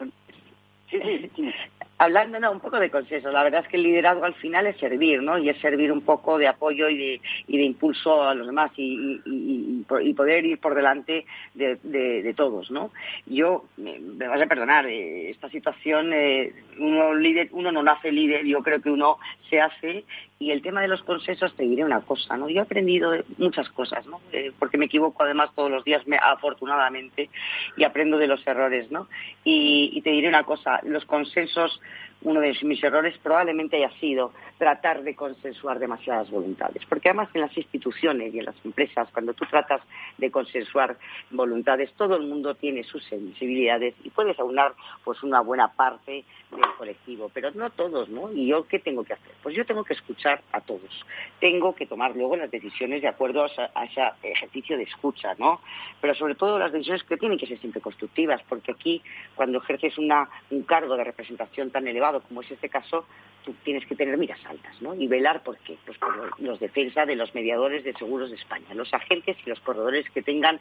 sí, 0.89 0.99
sí, 1.01 1.31
sí. 1.35 1.53
hablando 1.99 2.49
un 2.49 2.59
poco 2.61 2.79
de 2.79 2.89
consenso, 2.89 3.29
la 3.29 3.43
verdad 3.43 3.61
es 3.63 3.67
que 3.67 3.77
el 3.77 3.83
liderazgo 3.83 4.23
al 4.23 4.33
final 4.35 4.65
es 4.67 4.77
servir, 4.77 5.21
¿no? 5.21 5.37
Y 5.37 5.49
es 5.49 5.57
servir 5.59 5.91
un 5.91 6.01
poco 6.01 6.37
de 6.37 6.47
apoyo 6.47 6.87
y 6.89 6.97
de, 6.97 7.21
y 7.47 7.57
de 7.57 7.63
impulso 7.63 8.23
a 8.23 8.33
los 8.33 8.47
demás 8.47 8.71
y, 8.77 9.83
poder 10.15 10.45
ir 10.45 10.59
por 10.59 10.75
delante 10.75 11.25
de, 11.53 12.33
todos, 12.35 12.71
¿no? 12.71 12.91
Yo, 13.25 13.65
me, 13.77 13.99
vas 14.27 14.41
a 14.41 14.47
perdonar, 14.47 14.85
eh, 14.87 15.29
esta 15.29 15.49
situación, 15.49 16.11
eh, 16.13 16.53
uno, 16.77 17.11
uno 17.51 17.71
no 17.71 17.83
nace 17.83 18.11
líder, 18.11 18.45
yo 18.45 18.61
creo 18.63 18.81
que 18.81 18.89
uno 18.89 19.17
se 19.49 19.59
hace 19.59 20.05
y 20.39 20.51
el 20.51 20.61
tema 20.61 20.81
de 20.81 20.87
los 20.87 21.03
consensos 21.03 21.53
te 21.55 21.63
diré 21.63 21.83
una 21.83 21.99
cosa, 21.99 22.37
¿no? 22.37 22.47
Yo 22.47 22.59
he 22.59 22.63
aprendido 22.63 23.11
muchas 23.37 23.69
cosas, 23.69 24.05
¿no? 24.05 24.21
Eh, 24.31 24.53
porque 24.57 24.77
me 24.77 24.85
equivoco 24.85 25.21
además 25.21 25.51
todos 25.53 25.69
los 25.69 25.83
días, 25.83 26.07
me, 26.07 26.17
afortunadamente, 26.17 27.29
y 27.75 27.83
aprendo 27.83 28.17
de 28.17 28.27
los 28.27 28.45
errores, 28.47 28.89
¿no? 28.89 29.09
Y, 29.43 29.91
y 29.93 30.01
te 30.01 30.11
diré 30.11 30.29
una 30.29 30.43
cosa, 30.43 30.79
los 30.83 31.03
consensos 31.05 31.81
uno 32.21 32.41
de 32.41 32.55
mis 32.63 32.83
errores 32.83 33.17
probablemente 33.23 33.77
haya 33.77 33.91
sido 33.99 34.33
tratar 34.57 35.03
de 35.03 35.15
consensuar 35.15 35.79
demasiadas 35.79 36.29
voluntades. 36.29 36.83
Porque 36.87 37.09
además 37.09 37.29
en 37.33 37.41
las 37.41 37.57
instituciones 37.57 38.33
y 38.33 38.39
en 38.39 38.45
las 38.45 38.65
empresas, 38.65 39.07
cuando 39.13 39.33
tú 39.33 39.45
tratas 39.45 39.81
de 40.17 40.29
consensuar 40.29 40.97
voluntades, 41.31 41.93
todo 41.93 42.17
el 42.17 42.27
mundo 42.27 42.55
tiene 42.55 42.83
sus 42.83 43.03
sensibilidades 43.05 43.95
y 44.03 44.09
puedes 44.09 44.37
aunar 44.39 44.73
pues 45.03 45.23
una 45.23 45.39
buena 45.39 45.69
parte 45.69 46.25
del 46.51 46.75
colectivo, 46.77 47.29
pero 47.33 47.51
no 47.51 47.69
todos, 47.69 48.09
¿no? 48.09 48.33
¿Y 48.33 48.47
yo 48.47 48.67
qué 48.67 48.79
tengo 48.79 49.03
que 49.03 49.13
hacer? 49.13 49.31
Pues 49.41 49.55
yo 49.55 49.65
tengo 49.65 49.83
que 49.83 49.93
escuchar 49.93 50.41
a 50.51 50.61
todos. 50.61 51.05
Tengo 51.39 51.73
que 51.73 51.85
tomar 51.85 52.15
luego 52.15 52.35
las 52.35 52.51
decisiones 52.51 53.01
de 53.01 53.07
acuerdo 53.07 53.45
a, 53.45 53.83
ese 53.85 54.01
ejercicio 54.23 54.75
de 54.75 54.83
escucha, 54.83 55.35
¿no? 55.37 55.61
Pero 56.01 56.15
sobre 56.15 56.35
todo 56.35 56.59
las 56.59 56.71
decisiones 56.71 57.03
que 57.03 57.17
tienen 57.17 57.37
que 57.37 57.47
ser 57.47 57.59
siempre 57.59 57.81
constructivas, 57.81 58.41
porque 58.49 58.71
aquí 58.71 59.01
cuando 59.35 59.59
ejerces 59.59 59.97
un 59.97 60.63
cargo 60.63 60.97
de 60.97 61.03
representación 61.03 61.71
tan 61.71 61.87
elevado, 61.87 62.08
como 62.27 62.41
es 62.41 62.51
este 62.51 62.69
caso, 62.69 63.05
tú 63.45 63.53
tienes 63.63 63.85
que 63.85 63.95
tener 63.95 64.17
miras 64.17 64.43
altas, 64.45 64.81
¿no? 64.81 64.95
Y 64.95 65.07
velar 65.07 65.43
por 65.43 65.57
qué, 65.59 65.77
pues 65.85 65.97
por 65.97 66.39
los 66.41 66.59
defensa 66.59 67.05
de 67.05 67.15
los 67.15 67.33
mediadores 67.35 67.83
de 67.83 67.93
seguros 67.93 68.29
de 68.29 68.35
España, 68.35 68.73
los 68.73 68.93
agentes 68.93 69.37
y 69.45 69.49
los 69.49 69.59
corredores 69.59 70.09
que 70.09 70.21
tengan 70.21 70.59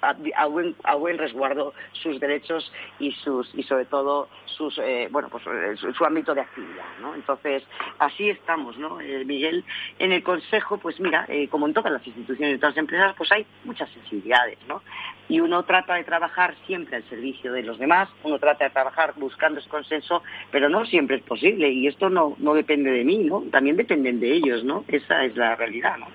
a, 0.00 0.46
buen, 0.46 0.74
a 0.84 0.94
buen 0.94 1.18
resguardo 1.18 1.74
sus 1.92 2.20
derechos 2.20 2.70
y 2.98 3.12
sus 3.12 3.52
y 3.54 3.62
sobre 3.64 3.84
todo 3.86 4.28
sus 4.44 4.78
eh, 4.78 5.08
bueno 5.10 5.28
pues 5.28 5.44
eh, 5.46 5.92
su, 5.96 6.04
ámbito 6.04 6.34
de 6.34 6.42
actividad 6.42 6.84
no 7.00 7.14
entonces 7.14 7.64
así 7.98 8.30
estamos 8.30 8.78
no 8.78 9.00
eh, 9.00 9.24
Miguel 9.24 9.64
en 9.98 10.12
el 10.12 10.22
consejo 10.22 10.78
pues 10.78 11.00
mira 11.00 11.26
como 11.50 11.66
en 11.66 11.74
todas 11.74 11.92
las 11.92 12.06
instituciones 12.06 12.54
de 12.54 12.58
todas 12.58 12.74
las 12.74 12.82
empresas 12.82 13.14
pues 13.16 13.30
hay 13.32 13.46
muchas 13.64 13.90
sensibilidades 13.90 14.58
no 14.68 14.82
y 15.28 15.40
uno 15.40 15.64
trata 15.64 15.94
de 15.94 16.04
trabajar 16.04 16.54
siempre 16.66 16.96
al 16.96 17.08
servicio 17.08 17.52
de 17.52 17.62
los 17.62 17.78
demás 17.78 18.08
uno 18.22 18.38
trata 18.38 18.64
de 18.64 18.70
trabajar 18.70 19.14
buscando 19.16 19.60
ese 19.60 19.68
consenso 19.68 20.22
pero 20.50 20.68
no 20.68 20.86
siempre 20.86 21.16
es 21.16 21.22
posible 21.22 21.70
y 21.70 21.86
esto 21.86 22.08
no 22.08 22.36
no 22.38 22.54
depende 22.54 22.90
de 22.90 23.04
mí 23.04 23.18
no 23.18 23.42
también 23.50 23.76
dependen 23.76 24.20
de 24.20 24.32
ellos 24.32 24.64
no 24.64 24.84
esa 24.88 25.24
es 25.24 25.36
la 25.36 25.56
realidad 25.56 25.96
no 25.98 26.06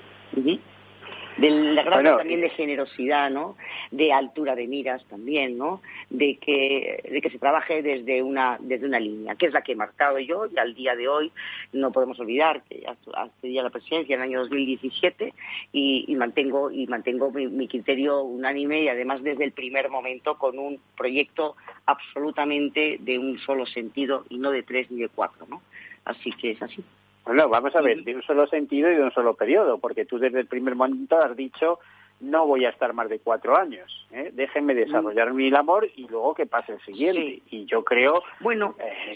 del 1.38 1.76
grado 1.76 2.17
también 2.17 2.41
de 2.41 2.50
generosidad, 2.50 3.30
¿no? 3.30 3.56
De 3.91 4.13
altura 4.13 4.56
de 4.56 4.67
miras 4.67 5.04
también, 5.06 5.58
¿no? 5.58 5.82
De 6.10 6.38
que, 6.38 7.04
de 7.10 7.22
que 7.22 7.30
se 7.30 7.39
trabaje 7.39 7.82
desde 7.82 8.22
una, 8.22 8.58
desde 8.60 8.86
una 8.86 9.00
línea, 9.00 9.36
que 9.36 9.48
es 9.48 9.54
la 9.54 9.62
que 9.62 9.74
he 9.74 9.76
marcado 9.76 10.19
yo 10.19 10.46
y 10.46 10.58
al 10.58 10.74
día 10.74 10.96
de 10.96 11.08
hoy 11.08 11.32
no 11.72 11.91
podemos 11.91 12.19
olvidar 12.19 12.63
que 12.63 12.84
accedí 13.13 13.58
a 13.58 13.63
la 13.63 13.69
presidencia 13.69 14.15
en 14.15 14.22
el 14.22 14.30
año 14.30 14.39
2017 14.41 15.34
y, 15.72 16.06
y 16.08 16.15
mantengo, 16.15 16.72
y 16.72 16.88
mantengo 16.88 17.32
mi, 17.32 17.48
mi 17.48 17.67
criterio 17.67 18.22
unánime 18.22 18.84
y 18.84 18.88
además 18.88 19.24
desde 19.24 19.43
el 19.43 19.52
primer 19.52 19.89
momento 19.89 20.38
con 20.38 20.60
un 20.60 20.80
proyecto 20.96 21.56
absolutamente 21.86 22.98
de 23.00 23.19
un 23.19 23.39
solo 23.39 23.65
sentido 23.65 24.26
y 24.30 24.38
no 24.38 24.52
de 24.52 24.63
tres 24.63 24.89
ni 24.91 25.02
de 25.02 25.10
cuatro, 25.10 25.46
¿no? 25.50 25.62
Así 26.06 26.32
que 26.32 26.52
es 26.52 26.62
así. 26.62 26.84
Bueno, 27.26 27.48
vamos 27.50 27.76
a 27.76 27.82
ver, 27.82 28.04
de 28.04 28.16
un 28.16 28.22
solo 28.22 28.48
sentido 28.48 28.92
y 28.92 28.96
de 28.96 29.04
un 29.04 29.12
solo 29.12 29.34
periodo, 29.34 29.78
porque 29.78 30.06
tú 30.06 30.20
desde 30.20 30.42
el 30.42 30.48
primer 30.48 30.76
momento 30.76 31.20
has 31.20 31.36
dicho 31.36 31.80
no 32.19 32.48
voy 32.48 32.63
a 32.63 32.69
estar 32.69 32.94
más 32.94 33.10
de 33.10 33.19
cuatro 33.19 33.58
años. 33.58 34.08
¿eh? 34.12 34.32
Déjenme 34.34 34.74
desarrollar 34.74 35.34
mi 35.34 35.50
labor 35.50 35.90
y 35.96 36.08
luego 36.08 36.34
que 36.34 36.46
pase 36.46 36.74
el 36.74 36.80
siguiente. 36.82 37.42
Y 37.50 37.65
yo 37.65 37.84
creo 37.84 38.24
bueno, 38.40 38.76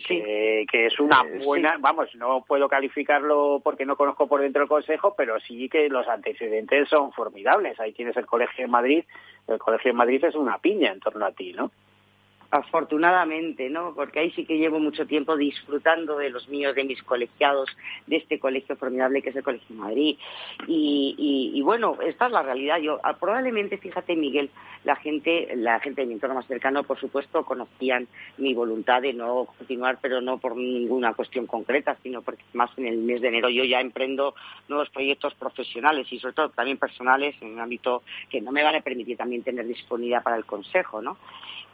eh, 0.10 0.66
que, 0.70 0.86
es 0.86 0.99
una 0.99 1.24
buena, 1.45 1.78
vamos, 1.80 2.14
no 2.16 2.43
puedo 2.45 2.68
calificarlo 2.68 3.62
porque 3.64 3.86
no 3.86 3.95
conozco 3.95 4.28
por 4.28 4.41
dentro 4.41 4.64
el 4.64 4.68
Consejo, 4.68 5.14
pero 5.16 5.39
sí 5.39 5.70
que 5.70 5.88
los 5.88 6.05
antecedentes 6.08 6.89
son 6.89 7.14
formidables. 7.14 7.80
Ahí 7.80 7.93
tienes 7.93 8.18
el 8.18 8.26
Colegio 8.26 8.66
de 8.66 8.72
Madrid 8.72 9.05
el 9.47 9.60
Colegio 9.60 9.91
de 9.91 9.97
Madrid 9.97 10.24
es 10.24 10.36
una 10.36 10.58
piña 10.58 10.91
en 10.91 10.99
torno 10.99 11.26
a 11.26 11.32
ti, 11.32 11.53
¿no? 11.53 11.72
Afortunadamente, 12.50 13.70
¿no? 13.70 13.93
Porque 13.93 14.20
ahí 14.20 14.32
sí 14.32 14.45
que 14.45 14.58
llevo 14.58 14.80
mucho 14.80 15.06
tiempo 15.06 15.36
disfrutando 15.36 16.18
de 16.18 16.30
los 16.30 16.48
míos, 16.48 16.76
de 16.76 16.86
mis 16.86 17.02
colegiados, 17.04 17.70
de 18.06 18.18
este 18.18 18.39
colegio 18.39 18.76
formidable 18.78 19.22
que 19.22 19.30
es 19.30 19.36
el 19.36 19.43
Colegio 19.43 19.76
Madrid. 19.76 20.18
Y, 20.68 21.62
bueno, 21.64 21.98
esta 22.02 22.28
es 22.28 22.32
la 22.32 22.43
realidad. 22.43 22.78
Yo 22.78 23.00
ah, 23.04 23.18
probablemente, 23.18 23.78
fíjate, 23.78 24.16
Miguel, 24.16 24.50
la 24.86 24.95
gente, 24.95 25.50
la 25.56 25.80
gente 25.80 26.02
de 26.02 26.08
mi 26.08 26.14
entorno 26.14 26.36
más 26.36 26.48
cercano, 26.48 26.84
por 26.84 27.00
supuesto, 27.00 27.43
conocían 27.43 28.08
mi 28.38 28.54
voluntad 28.54 29.02
de 29.02 29.14
no 29.14 29.45
continuar, 29.58 30.00
pero 30.02 30.22
no 30.22 30.38
por 30.38 30.56
ninguna 30.56 31.14
cuestión 31.14 31.48
concreta, 31.48 31.98
sino 32.02 32.22
porque 32.22 32.43
más 32.54 32.70
en 32.78 32.86
el 32.86 32.98
mes 33.00 33.22
de 33.22 33.28
enero 33.28 33.50
yo 33.50 33.66
ya 33.66 33.82
emprendo 33.82 34.36
nuevos 34.70 34.89
proyectos 34.89 35.34
profesionales 35.36 36.08
y 36.12 36.20
sobre 36.20 36.34
todo 36.34 36.50
también 36.50 36.78
personales 36.78 37.36
en 37.41 37.54
un 37.54 37.60
ámbito 37.60 38.04
que 38.30 38.39
no 38.39 38.52
me 38.52 38.64
van 38.64 38.76
a 38.76 38.82
permitir 38.82 39.18
también 39.18 39.43
tener 39.43 39.68
disponibilidad 39.68 40.24
para 40.24 40.38
el 40.38 40.45
Consejo, 40.45 41.02
¿no? 41.02 41.18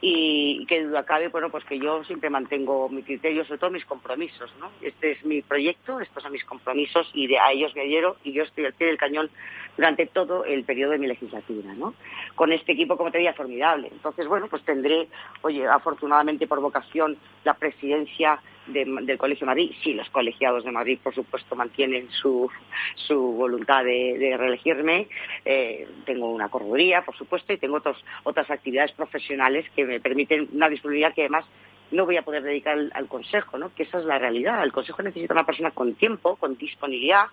Y 0.05 0.65
que 0.65 0.83
duda 0.83 1.05
cabe, 1.05 1.29
bueno, 1.29 1.49
pues 1.49 1.63
que 1.63 1.79
yo 1.79 2.03
siempre 2.03 2.29
mantengo 2.29 2.89
mi 2.89 3.03
criterio, 3.03 3.45
sobre 3.45 3.57
todo 3.57 3.71
mis 3.71 3.85
compromisos, 3.85 4.53
¿no? 4.59 4.69
Este 4.81 5.11
es 5.11 5.23
mi 5.23 5.41
proyecto, 5.41 6.01
estos 6.01 6.21
son 6.21 6.33
mis 6.33 6.43
compromisos 6.43 7.09
y 7.13 7.27
de, 7.27 7.39
a 7.39 7.53
ellos 7.53 7.73
me 7.73 7.83
adhiero 7.83 8.17
y 8.21 8.33
yo 8.33 8.43
estoy 8.43 8.65
al 8.65 8.73
pie 8.73 8.87
del 8.87 8.97
cañón 8.97 9.29
durante 9.77 10.05
todo 10.07 10.43
el 10.43 10.65
periodo 10.65 10.91
de 10.91 10.97
mi 10.97 11.07
legislatura, 11.07 11.73
¿no? 11.75 11.93
Con 12.35 12.51
este 12.51 12.73
equipo, 12.73 12.97
como 12.97 13.11
te 13.11 13.19
decía, 13.19 13.33
formidable. 13.33 13.87
Entonces, 13.93 14.27
bueno, 14.27 14.47
pues 14.49 14.61
tendré, 14.65 15.07
oye, 15.41 15.65
afortunadamente 15.65 16.47
por 16.47 16.59
vocación, 16.59 17.15
la 17.45 17.53
presidencia 17.53 18.41
del 18.67 19.17
Colegio 19.17 19.45
de 19.45 19.51
Madrid. 19.51 19.71
Sí, 19.83 19.93
los 19.93 20.09
colegiados 20.09 20.63
de 20.63 20.71
Madrid, 20.71 20.99
por 21.03 21.13
supuesto, 21.13 21.55
mantienen 21.55 22.09
su, 22.11 22.49
su 22.95 23.19
voluntad 23.19 23.83
de, 23.83 24.35
reelegirme. 24.37 25.07
Eh, 25.45 25.87
tengo 26.05 26.29
una 26.29 26.49
correduría, 26.49 27.03
por 27.03 27.15
supuesto, 27.15 27.53
y 27.53 27.57
tengo 27.57 27.77
otros, 27.77 28.03
otras 28.23 28.49
actividades 28.49 28.91
profesionales 28.93 29.65
que 29.75 29.85
me 29.85 29.99
permiten 29.99 30.49
una 30.53 30.69
disponibilidad 30.69 31.13
que 31.13 31.21
además 31.21 31.45
no 31.91 32.05
voy 32.05 32.17
a 32.17 32.23
poder 32.23 32.43
dedicar 32.43 32.77
al, 32.93 33.07
Consejo, 33.07 33.57
¿no? 33.57 33.73
que 33.75 33.83
esa 33.83 33.99
es 33.99 34.05
la 34.05 34.17
realidad. 34.17 34.63
El 34.63 34.71
Consejo 34.71 35.03
necesita 35.03 35.33
una 35.33 35.45
persona 35.45 35.71
con 35.71 35.93
tiempo, 35.95 36.35
con 36.37 36.57
disponibilidad, 36.57 37.27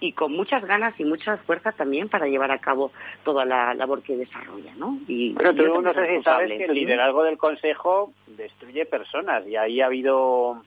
y 0.00 0.12
con 0.12 0.32
muchas 0.32 0.64
ganas 0.64 0.98
y 1.00 1.04
mucha 1.04 1.38
fuerza 1.38 1.72
también 1.72 2.08
para 2.08 2.26
llevar 2.26 2.50
a 2.50 2.58
cabo 2.58 2.92
toda 3.24 3.44
la 3.44 3.72
labor 3.74 4.02
que 4.02 4.16
desarrolla, 4.16 4.74
¿no? 4.76 4.98
Y, 5.08 5.34
Pero 5.34 5.54
tú 5.54 5.80
no 5.80 5.94
sé 5.94 6.16
si 6.16 6.22
sabes 6.22 6.50
que 6.58 6.64
el 6.64 6.74
liderazgo 6.74 7.22
del 7.22 7.38
Consejo 7.38 8.12
destruye 8.26 8.84
personas 8.84 9.46
y 9.46 9.56
ahí 9.56 9.80
ha 9.80 9.86
habido 9.86 10.62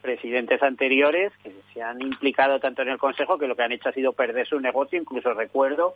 presidentes 0.00 0.62
anteriores 0.62 1.32
que 1.42 1.52
se 1.72 1.82
han 1.82 2.00
implicado 2.00 2.58
tanto 2.58 2.82
en 2.82 2.88
el 2.88 2.98
Consejo 2.98 3.38
que 3.38 3.46
lo 3.46 3.56
que 3.56 3.62
han 3.62 3.72
hecho 3.72 3.90
ha 3.90 3.92
sido 3.92 4.12
perder 4.12 4.46
su 4.46 4.60
negocio. 4.60 4.98
Incluso 4.98 5.34
recuerdo 5.34 5.94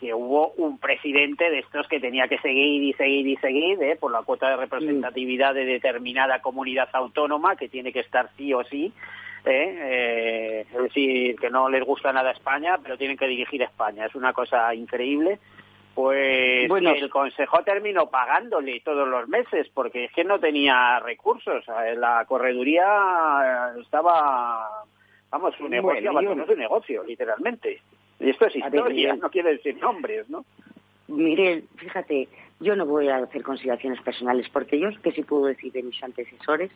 que 0.00 0.14
hubo 0.14 0.52
un 0.56 0.78
presidente 0.78 1.50
de 1.50 1.58
estos 1.58 1.86
que 1.86 2.00
tenía 2.00 2.26
que 2.26 2.38
seguir 2.38 2.82
y 2.82 2.92
seguir 2.94 3.26
y 3.26 3.36
seguir 3.36 3.82
¿eh? 3.82 3.96
por 3.96 4.10
la 4.10 4.22
cuota 4.22 4.48
de 4.48 4.56
representatividad 4.56 5.52
de 5.52 5.66
determinada 5.66 6.40
comunidad 6.40 6.88
autónoma 6.94 7.56
que 7.56 7.68
tiene 7.68 7.92
que 7.92 8.00
estar 8.00 8.30
sí 8.36 8.54
o 8.54 8.64
sí 8.64 8.94
¿eh? 9.44 9.78
¿Eh? 11.04 11.30
decir, 11.30 11.36
que 11.36 11.50
no 11.50 11.68
les 11.68 11.84
gusta 11.84 12.12
nada 12.12 12.30
España, 12.30 12.78
pero 12.82 12.96
tienen 12.96 13.16
que 13.16 13.26
dirigir 13.26 13.62
España. 13.62 14.06
Es 14.06 14.14
una 14.14 14.32
cosa 14.32 14.74
increíble. 14.74 15.38
Pues 15.94 16.68
bueno, 16.68 16.90
el 16.90 17.10
Consejo 17.10 17.62
terminó 17.64 18.08
pagándole 18.08 18.80
todos 18.80 19.08
los 19.08 19.28
meses 19.28 19.68
porque 19.74 20.04
es 20.04 20.12
que 20.12 20.24
no 20.24 20.38
tenía 20.38 21.00
recursos. 21.00 21.64
La 21.96 22.24
correduría 22.26 23.74
estaba, 23.80 24.84
vamos, 25.30 25.54
su 25.56 25.68
negocio 25.68 26.12
su 26.46 26.56
negocio, 26.56 27.04
literalmente. 27.04 27.80
Y 28.20 28.30
esto 28.30 28.46
es 28.46 28.56
historia, 28.56 29.16
no 29.16 29.30
quiere 29.30 29.52
decir 29.52 29.76
nombres, 29.78 30.28
¿no? 30.30 30.44
Mire, 31.08 31.64
fíjate, 31.76 32.28
yo 32.60 32.76
no 32.76 32.84
voy 32.84 33.08
a 33.08 33.16
hacer 33.16 33.42
consideraciones 33.42 34.00
personales 34.02 34.48
porque 34.50 34.78
yo 34.78 34.88
que 35.02 35.12
sí 35.12 35.22
puedo 35.22 35.46
decir 35.46 35.72
de 35.72 35.82
mis 35.82 36.02
antecesores 36.02 36.70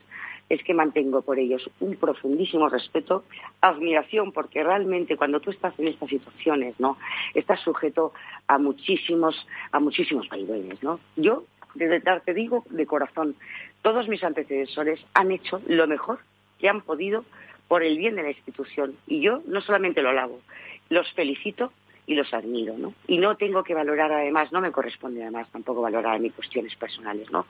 es 0.49 0.63
que 0.65 0.75
mantengo 0.75 1.23
por 1.23 1.39
ellos 1.39 1.71
un 1.81 1.97
profundísimo 1.97 2.69
respeto, 2.69 3.25
admiración, 3.61 4.33
porque 4.33 4.63
realmente 4.63 5.17
cuando 5.17 5.41
tú 5.41 5.51
estás 5.51 5.79
en 5.79 5.89
estas 5.89 6.09
situaciones, 6.09 6.75
¿no? 6.79 6.97
Estás 7.35 7.61
sujeto 7.61 8.13
a 8.49 8.59
muchísimos, 8.59 9.47
a 9.73 9.81
muchísimos 9.81 10.29
vaivenes, 10.29 10.83
¿no? 10.83 11.01
Yo, 11.17 11.45
desde 11.75 12.01
te 12.01 12.35
digo 12.35 12.65
de 12.71 12.87
corazón, 12.87 13.37
todos 13.83 14.09
mis 14.09 14.25
antecesores 14.25 15.05
han 15.13 15.33
hecho 15.33 15.61
lo 15.67 15.87
mejor 15.87 16.19
que 16.59 16.69
han 16.69 16.81
podido 16.81 17.25
por 17.69 17.83
el 17.83 17.99
bien 17.99 18.17
de 18.17 18.23
la 18.23 18.31
institución. 18.31 18.97
Y 19.07 19.21
yo 19.21 19.43
no 19.47 19.61
solamente 19.61 20.03
lo 20.03 20.11
alabo, 20.11 20.41
los 20.89 21.11
felicito 21.13 21.73
y 22.07 22.15
los 22.15 22.33
admiro, 22.35 22.77
¿no? 22.77 22.93
Y 23.07 23.19
no 23.19 23.37
tengo 23.37 23.65
que 23.65 23.75
valorar 23.75 24.13
además, 24.13 24.53
no 24.53 24.61
me 24.61 24.73
corresponde 24.73 25.23
además 25.23 25.49
tampoco 25.51 25.81
valorar 25.81 26.21
mis 26.21 26.35
cuestiones 26.35 26.75
personales, 26.77 27.31
¿no? 27.31 27.47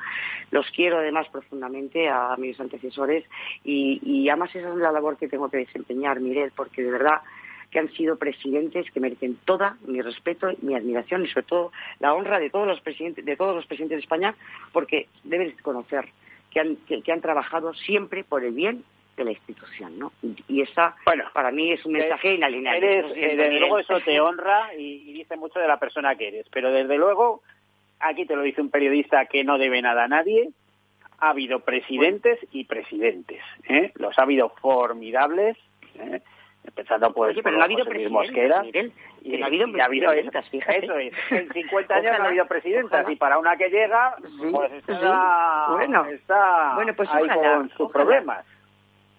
Los 0.51 0.71
quiero 0.71 0.99
además 0.99 1.29
profundamente 1.29 2.09
a 2.09 2.37
mis 2.39 2.59
antecesores 2.61 3.25
y, 3.65 4.01
y 4.03 4.29
además 4.29 4.55
esa 4.55 4.71
es 4.71 4.77
la 4.77 4.93
labor 4.93 5.17
que 5.17 5.29
tengo 5.29 5.49
que 5.49 5.59
desempeñar, 5.59 6.21
Mirel, 6.21 6.53
porque 6.55 6.83
de 6.83 6.91
verdad 6.91 7.23
que 7.71 7.81
han 7.81 7.91
sido 7.93 8.17
presidentes 8.17 8.89
que 8.93 9.01
merecen 9.01 9.37
toda 9.45 9.77
mi 9.87 10.01
respeto, 10.01 10.49
mi 10.63 10.77
admiración 10.77 11.25
y 11.25 11.29
sobre 11.29 11.47
todo 11.47 11.73
la 11.99 12.15
honra 12.15 12.39
de 12.39 12.51
todos 12.51 12.69
los 12.69 12.81
presidentes 12.81 13.25
de 13.25 13.37
todos 13.37 13.57
los 13.57 13.67
presidentes 13.67 13.97
de 13.97 14.03
España, 14.03 14.37
porque 14.73 15.09
deben 15.25 15.57
conocer 15.63 16.09
que 16.53 16.61
han, 16.61 16.77
que 16.77 17.13
han 17.13 17.21
trabajado 17.21 17.75
siempre 17.75 18.23
por 18.23 18.45
el 18.45 18.53
bien 18.53 18.85
de 19.17 19.25
la 19.25 19.31
institución, 19.33 19.99
¿no? 19.99 20.13
Y 20.49 20.63
esa, 20.63 20.97
bueno, 21.05 21.25
para 21.33 21.51
mí 21.51 21.73
es 21.73 21.85
un 21.85 21.93
mensaje 21.93 22.35
inalienable. 22.35 22.99
Eh, 23.15 23.37
desde 23.37 23.61
luego 23.61 23.79
eso 23.79 24.01
te 24.01 24.21
honra 24.21 24.75
y, 24.77 25.13
dice 25.13 25.37
mucho 25.37 25.59
de 25.59 25.69
la 25.69 25.79
persona 25.79 26.17
que 26.17 26.29
eres, 26.29 26.47
pero 26.51 26.73
desde 26.73 26.97
luego, 26.97 27.43
aquí 28.01 28.27
te 28.27 28.37
lo 28.37 28.43
dice 28.43 28.61
un 28.61 28.71
periodista 28.71 29.27
que 29.27 29.45
no 29.45 29.59
debe 29.59 29.83
nada 29.83 30.05
a 30.05 30.09
nadie, 30.09 30.51
ha 31.21 31.31
habido 31.31 31.61
presidentes 31.61 32.39
y 32.53 32.65
presidentes, 32.65 33.41
¿eh? 33.69 33.93
Los 33.95 34.19
ha 34.19 34.23
habido 34.23 34.51
formidables, 34.61 35.57
¿eh? 35.99 36.21
empezando 36.67 37.13
por, 37.13 37.29
Oye, 37.29 37.43
pero 37.43 37.57
no 37.57 37.63
ha 37.63 37.67
habido 37.67 37.85
Mosquera. 38.11 38.65
y, 39.23 39.37
no 39.37 39.45
ha 39.45 39.49
habido 39.49 39.71
presidentas, 39.71 40.49
fíjate. 40.49 40.85
Eso 40.85 40.99
es, 40.99 41.15
en 41.31 41.53
50 41.53 41.95
años 41.95 42.19
no 42.19 42.25
ha 42.25 42.29
habido 42.29 42.47
presidentas 42.47 43.09
y 43.09 43.17
para 43.17 43.39
una 43.39 43.57
que 43.57 43.69
llega, 43.69 44.17
pues 44.51 44.73
está, 44.73 45.67
bueno, 45.71 46.05
está 46.07 46.75
bueno, 46.75 46.95
pues 46.95 47.09
ahí 47.13 47.29
con 47.29 47.71
sus 47.71 47.93
problemas. 47.93 48.45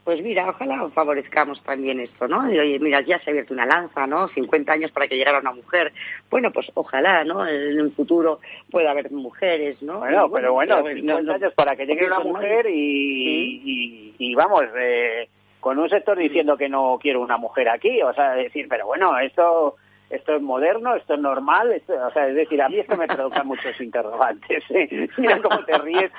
Pues 0.06 0.22
mira, 0.22 0.48
ojalá 0.48 0.88
favorezcamos 0.92 1.60
también 1.64 2.00
esto, 2.00 2.28
¿no? 2.28 2.48
Y, 2.54 2.60
oye, 2.60 2.78
mira, 2.78 3.02
ya 3.02 3.18
se 3.20 3.30
ha 3.30 3.32
abierto 3.32 3.56
una 3.56 3.66
lanza, 3.66 4.06
¿no? 4.06 4.28
50 4.28 4.72
años 4.72 4.92
para 4.92 5.08
que 5.08 5.16
llegara 5.16 5.40
una 5.40 5.52
mujer. 5.52 5.92
Bueno, 6.30 6.52
pues 6.52 6.72
ojalá, 6.76 7.24
¿no? 7.24 7.46
En 7.48 7.82
un 7.82 7.92
futuro 7.92 8.40
pueda 8.70 8.92
haber 8.92 9.12
mujeres, 9.12 9.82
¿no? 9.82 9.98
Bueno, 9.98 10.30
pero 10.32 10.54
bueno, 10.54 10.84
50 10.88 11.34
años 11.34 11.54
para 11.56 11.76
que 11.76 11.88
llegue 11.88 12.06
una 12.06 12.20
mujer 12.20 12.68
y, 12.70 14.14
y, 14.20 14.36
vamos, 14.36 14.66
eh, 14.78 15.28
con 15.60 15.80
un 15.80 15.90
sector 15.90 16.16
diciendo 16.20 16.56
que 16.56 16.70
no 16.70 17.00
quiero 17.02 17.22
una 17.22 17.38
mujer 17.38 17.68
aquí, 17.70 18.00
o 18.04 18.14
sea, 18.14 18.34
decir, 18.34 18.68
pero 18.70 18.86
bueno, 18.86 19.18
esto 19.18 19.76
esto 20.10 20.36
es 20.36 20.42
moderno, 20.42 20.96
esto 20.96 21.16
es 21.16 21.20
normal, 21.20 21.82
o 21.88 22.12
sea, 22.12 22.28
es 22.28 22.36
decir, 22.36 22.62
a 22.62 22.70
mí 22.70 22.78
esto 22.78 22.96
me 22.96 23.08
provoca 23.08 23.44
muchos 23.44 23.80
interrogantes. 23.82 24.64
¿eh? 24.70 25.10
Mira 25.18 25.42
cómo 25.42 25.64
te 25.66 25.78
ríes. 25.80 26.12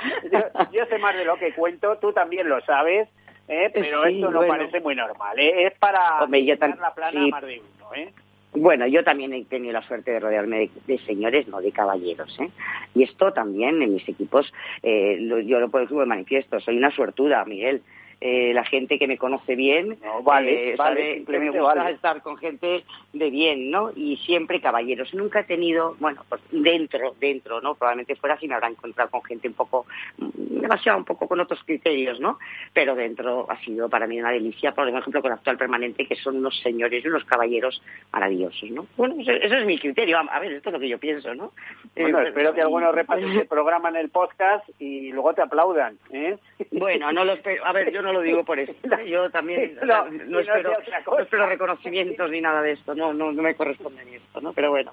yo, 0.73 0.87
sé 0.87 0.99
más 0.99 1.17
de 1.17 1.25
lo 1.25 1.37
que 1.37 1.55
cuento, 1.55 1.97
tú 1.99 2.13
también 2.13 2.49
lo 2.49 2.61
sabes, 2.63 3.09
¿eh? 3.49 3.71
pero 3.73 4.05
esto 4.05 4.31
no 4.31 4.47
parece 4.47 4.81
muy 4.81 4.95
normal. 4.95 5.39
¿eh? 5.39 5.67
Es 5.67 5.79
para 5.79 6.23
Hombre, 6.23 6.45
la 6.45 6.95
plana 6.95 7.27
más 7.29 7.43
de 7.43 7.61
uno. 7.61 7.95
¿eh? 7.95 8.13
Bueno, 8.59 8.87
yo 8.87 9.05
también 9.05 9.35
he 9.35 9.45
tenido 9.45 9.75
la 9.75 9.83
suerte 9.83 10.13
de 10.13 10.21
rodearme 10.21 10.71
de, 10.87 10.99
señores, 11.01 11.47
no 11.49 11.61
de 11.61 11.73
caballeros. 11.73 12.35
¿eh? 12.41 12.49
Y 12.95 13.03
esto 13.03 13.33
también 13.33 13.83
en 13.83 13.93
mis 13.93 14.09
equipos, 14.09 14.53
eh, 14.83 15.19
yo 15.45 15.61
lo 15.61 15.69
puedo 15.69 16.01
de 16.01 16.07
manifiesto, 16.07 16.59
soy 16.61 16.79
una 16.79 16.91
suertuda, 16.91 17.45
Miguel. 17.45 17.83
Eh, 18.19 18.55
la 18.55 18.65
gente 18.65 18.99
que 18.99 19.07
me 19.07 19.19
conoce 19.19 19.55
bien, 19.55 19.99
vale, 20.23 20.73
eh, 20.73 20.77
vale, 20.77 21.23
me 21.29 21.51
gusta 21.51 21.91
estar 21.91 22.23
con 22.23 22.39
gente 22.39 22.83
de 23.13 23.31
bien, 23.31 23.71
¿no? 23.71 23.93
Y 23.95 24.17
siempre 24.17 24.59
caballeros. 24.59 25.13
Nunca 25.13 25.41
he 25.41 25.45
tenido, 25.45 25.97
bueno, 25.99 26.25
pues 26.27 26.41
dentro, 26.51 27.15
dentro, 27.21 27.61
¿no? 27.61 27.75
Probablemente 27.75 28.17
fuera 28.17 28.39
si 28.39 28.49
me 28.49 28.55
habrá 28.55 28.69
encontrado 28.69 29.11
con 29.11 29.23
gente 29.23 29.49
un 29.49 29.55
poco, 29.55 29.85
mm, 30.17 30.61
demasiado 30.63 30.97
un 30.97 31.05
poco 31.05 31.29
con 31.29 31.41
otros 31.41 31.63
criterios, 31.65 32.19
¿no? 32.19 32.39
Pero 32.73 32.95
dentro 32.95 33.51
ha 33.51 33.61
sido 33.61 33.91
para 33.91 34.07
mí 34.07 34.19
una 34.19 34.31
delicia, 34.31 34.73
por 34.73 34.89
ejemplo, 34.89 35.21
con 35.21 35.33
actual 35.33 35.59
permanente, 35.59 36.07
que 36.07 36.17
son 36.17 36.39
unos 36.39 36.59
señores 36.63 37.05
y 37.05 37.09
unos 37.09 37.25
caballeros 37.27 37.83
maravillosos, 38.13 38.71
¿no? 38.71 38.87
Bueno, 38.97 39.17
eso, 39.21 39.33
es 39.33 39.67
mi 39.67 39.79
criterio. 39.79 40.19
A 40.19 40.41
ver, 40.41 40.53
esto 40.53 40.71
es 40.71 40.73
lo 40.73 40.81
que 40.81 40.89
yo 40.89 40.99
pienso, 40.99 41.35
¿no? 41.35 41.53
Bueno, 41.95 42.21
eh, 42.23 42.29
espero 42.29 42.55
que 42.55 42.63
algunos 42.63 42.95
repasen 42.95 43.29
el 43.41 43.47
programa 43.47 43.91
en 43.91 43.97
el 43.97 44.09
podcast 44.09 44.67
y 44.79 45.13
luego 45.13 45.35
te 45.35 45.43
aplaudan, 45.43 45.99
¿eh? 46.13 46.39
Bueno, 46.73 47.13
no 47.13 47.23
lo 47.27 47.35
espero. 47.35 47.67
A 47.67 47.73
ver, 47.73 47.93
yo 47.93 48.06
no 48.07 48.13
lo 48.13 48.21
digo 48.23 48.45
por 48.45 48.59
eso. 48.61 48.73
Yo 49.07 49.31
también 49.31 49.79
no, 50.29 50.41
espero, 50.41 51.47
reconocimientos 51.47 52.31
ni 52.31 52.41
nada 52.41 52.63
de 52.63 52.73
esto, 52.73 52.95
no, 52.95 53.13
no, 53.13 53.33
me 53.33 53.55
corresponde 53.55 54.05
ni 54.05 54.15
esto, 54.15 54.41
¿no? 54.41 54.53
Pero 54.53 54.71
bueno, 54.71 54.93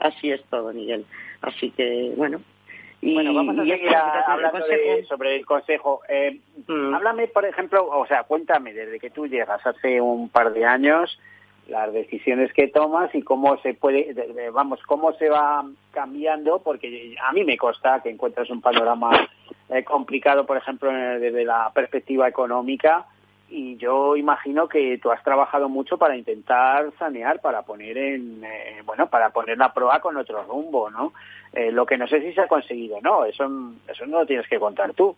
así 0.00 0.30
es 0.30 0.42
todo, 0.44 0.72
Miguel. 0.72 1.04
Así 1.42 1.70
que, 1.70 2.12
bueno. 2.16 2.40
Y, 3.00 3.12
bueno, 3.12 3.34
vamos 3.34 3.58
a 3.58 3.64
seguir 3.64 3.94
hablando 3.94 4.64
sobre 5.06 5.36
el 5.36 5.44
consejo. 5.44 6.00
Eh, 6.08 6.40
mm. 6.66 6.94
Háblame, 6.94 7.28
por 7.28 7.44
ejemplo, 7.44 7.86
o 7.86 8.06
sea, 8.06 8.22
cuéntame, 8.22 8.72
desde 8.72 8.98
que 8.98 9.10
tú 9.10 9.26
llegas 9.26 9.64
hace 9.66 10.00
un 10.00 10.30
par 10.30 10.54
de 10.54 10.64
años, 10.64 11.20
las 11.68 11.92
decisiones 11.92 12.52
que 12.52 12.68
tomas 12.68 13.14
y 13.14 13.22
cómo 13.22 13.56
se 13.58 13.74
puede, 13.74 14.14
vamos, 14.52 14.80
cómo 14.86 15.12
se 15.14 15.28
va 15.28 15.64
cambiando, 15.92 16.60
porque 16.60 17.14
a 17.22 17.32
mí 17.32 17.44
me 17.44 17.56
consta 17.56 18.00
que 18.02 18.10
encuentras 18.10 18.50
un 18.50 18.60
panorama 18.60 19.10
eh, 19.68 19.84
complicado, 19.84 20.44
por 20.46 20.56
ejemplo, 20.56 20.92
desde 20.92 21.44
la 21.44 21.70
perspectiva 21.74 22.28
económica, 22.28 23.06
y 23.48 23.76
yo 23.76 24.16
imagino 24.16 24.68
que 24.68 24.98
tú 24.98 25.10
has 25.10 25.22
trabajado 25.22 25.68
mucho 25.68 25.96
para 25.96 26.16
intentar 26.16 26.90
sanear, 26.98 27.40
para 27.40 27.62
poner 27.62 27.96
en, 27.96 28.42
eh, 28.42 28.82
bueno, 28.84 29.06
para 29.08 29.30
poner 29.30 29.58
la 29.58 29.72
prueba 29.72 30.00
con 30.00 30.16
otro 30.16 30.42
rumbo, 30.42 30.90
¿no? 30.90 31.12
Eh, 31.52 31.70
lo 31.70 31.86
que 31.86 31.96
no 31.96 32.08
sé 32.08 32.20
si 32.20 32.32
se 32.32 32.40
ha 32.40 32.48
conseguido, 32.48 32.98
¿no? 33.00 33.24
Eso, 33.24 33.48
eso 33.86 34.06
no 34.06 34.20
lo 34.20 34.26
tienes 34.26 34.48
que 34.48 34.58
contar 34.58 34.92
tú. 34.94 35.14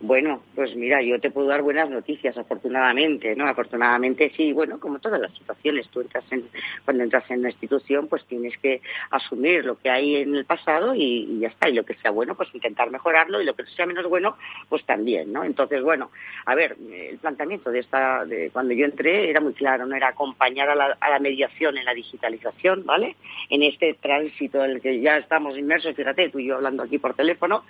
Bueno, 0.00 0.44
pues 0.54 0.76
mira, 0.76 1.02
yo 1.02 1.18
te 1.18 1.32
puedo 1.32 1.48
dar 1.48 1.62
buenas 1.62 1.90
noticias, 1.90 2.38
afortunadamente, 2.38 3.34
¿no? 3.34 3.48
Afortunadamente 3.48 4.30
sí, 4.36 4.52
bueno, 4.52 4.78
como 4.78 5.00
todas 5.00 5.20
las 5.20 5.34
situaciones, 5.34 5.88
tú 5.88 6.02
entras 6.02 6.24
en, 6.30 6.48
cuando 6.84 7.02
entras 7.02 7.28
en 7.32 7.40
una 7.40 7.50
institución, 7.50 8.06
pues 8.06 8.24
tienes 8.26 8.56
que 8.58 8.80
asumir 9.10 9.64
lo 9.64 9.76
que 9.76 9.90
hay 9.90 10.16
en 10.16 10.36
el 10.36 10.44
pasado 10.44 10.94
y, 10.94 11.40
ya 11.40 11.48
está, 11.48 11.68
y 11.68 11.72
lo 11.72 11.84
que 11.84 11.94
sea 11.94 12.12
bueno, 12.12 12.36
pues 12.36 12.48
intentar 12.54 12.92
mejorarlo, 12.92 13.42
y 13.42 13.44
lo 13.44 13.56
que 13.56 13.64
sea 13.64 13.86
menos 13.86 14.06
bueno, 14.06 14.36
pues 14.68 14.84
también, 14.84 15.32
¿no? 15.32 15.42
Entonces, 15.42 15.82
bueno, 15.82 16.12
a 16.46 16.54
ver, 16.54 16.76
el 16.92 17.18
planteamiento 17.18 17.72
de 17.72 17.80
esta, 17.80 18.24
de 18.24 18.50
cuando 18.50 18.74
yo 18.74 18.84
entré 18.84 19.28
era 19.28 19.40
muy 19.40 19.54
claro, 19.54 19.84
¿no? 19.84 19.96
Era 19.96 20.10
acompañar 20.10 20.70
a 20.70 20.76
la, 20.76 20.96
a 21.00 21.10
la 21.10 21.18
mediación 21.18 21.76
en 21.76 21.84
la 21.84 21.94
digitalización, 21.94 22.86
¿vale? 22.86 23.16
En 23.50 23.64
este 23.64 23.94
tránsito 23.94 24.64
en 24.64 24.70
el 24.70 24.80
que 24.80 25.00
ya 25.00 25.16
estamos 25.16 25.58
inmersos, 25.58 25.96
fíjate, 25.96 26.28
tú 26.28 26.38
y 26.38 26.46
yo 26.46 26.54
hablando 26.54 26.84
aquí 26.84 26.98
por 26.98 27.14
teléfono, 27.14 27.64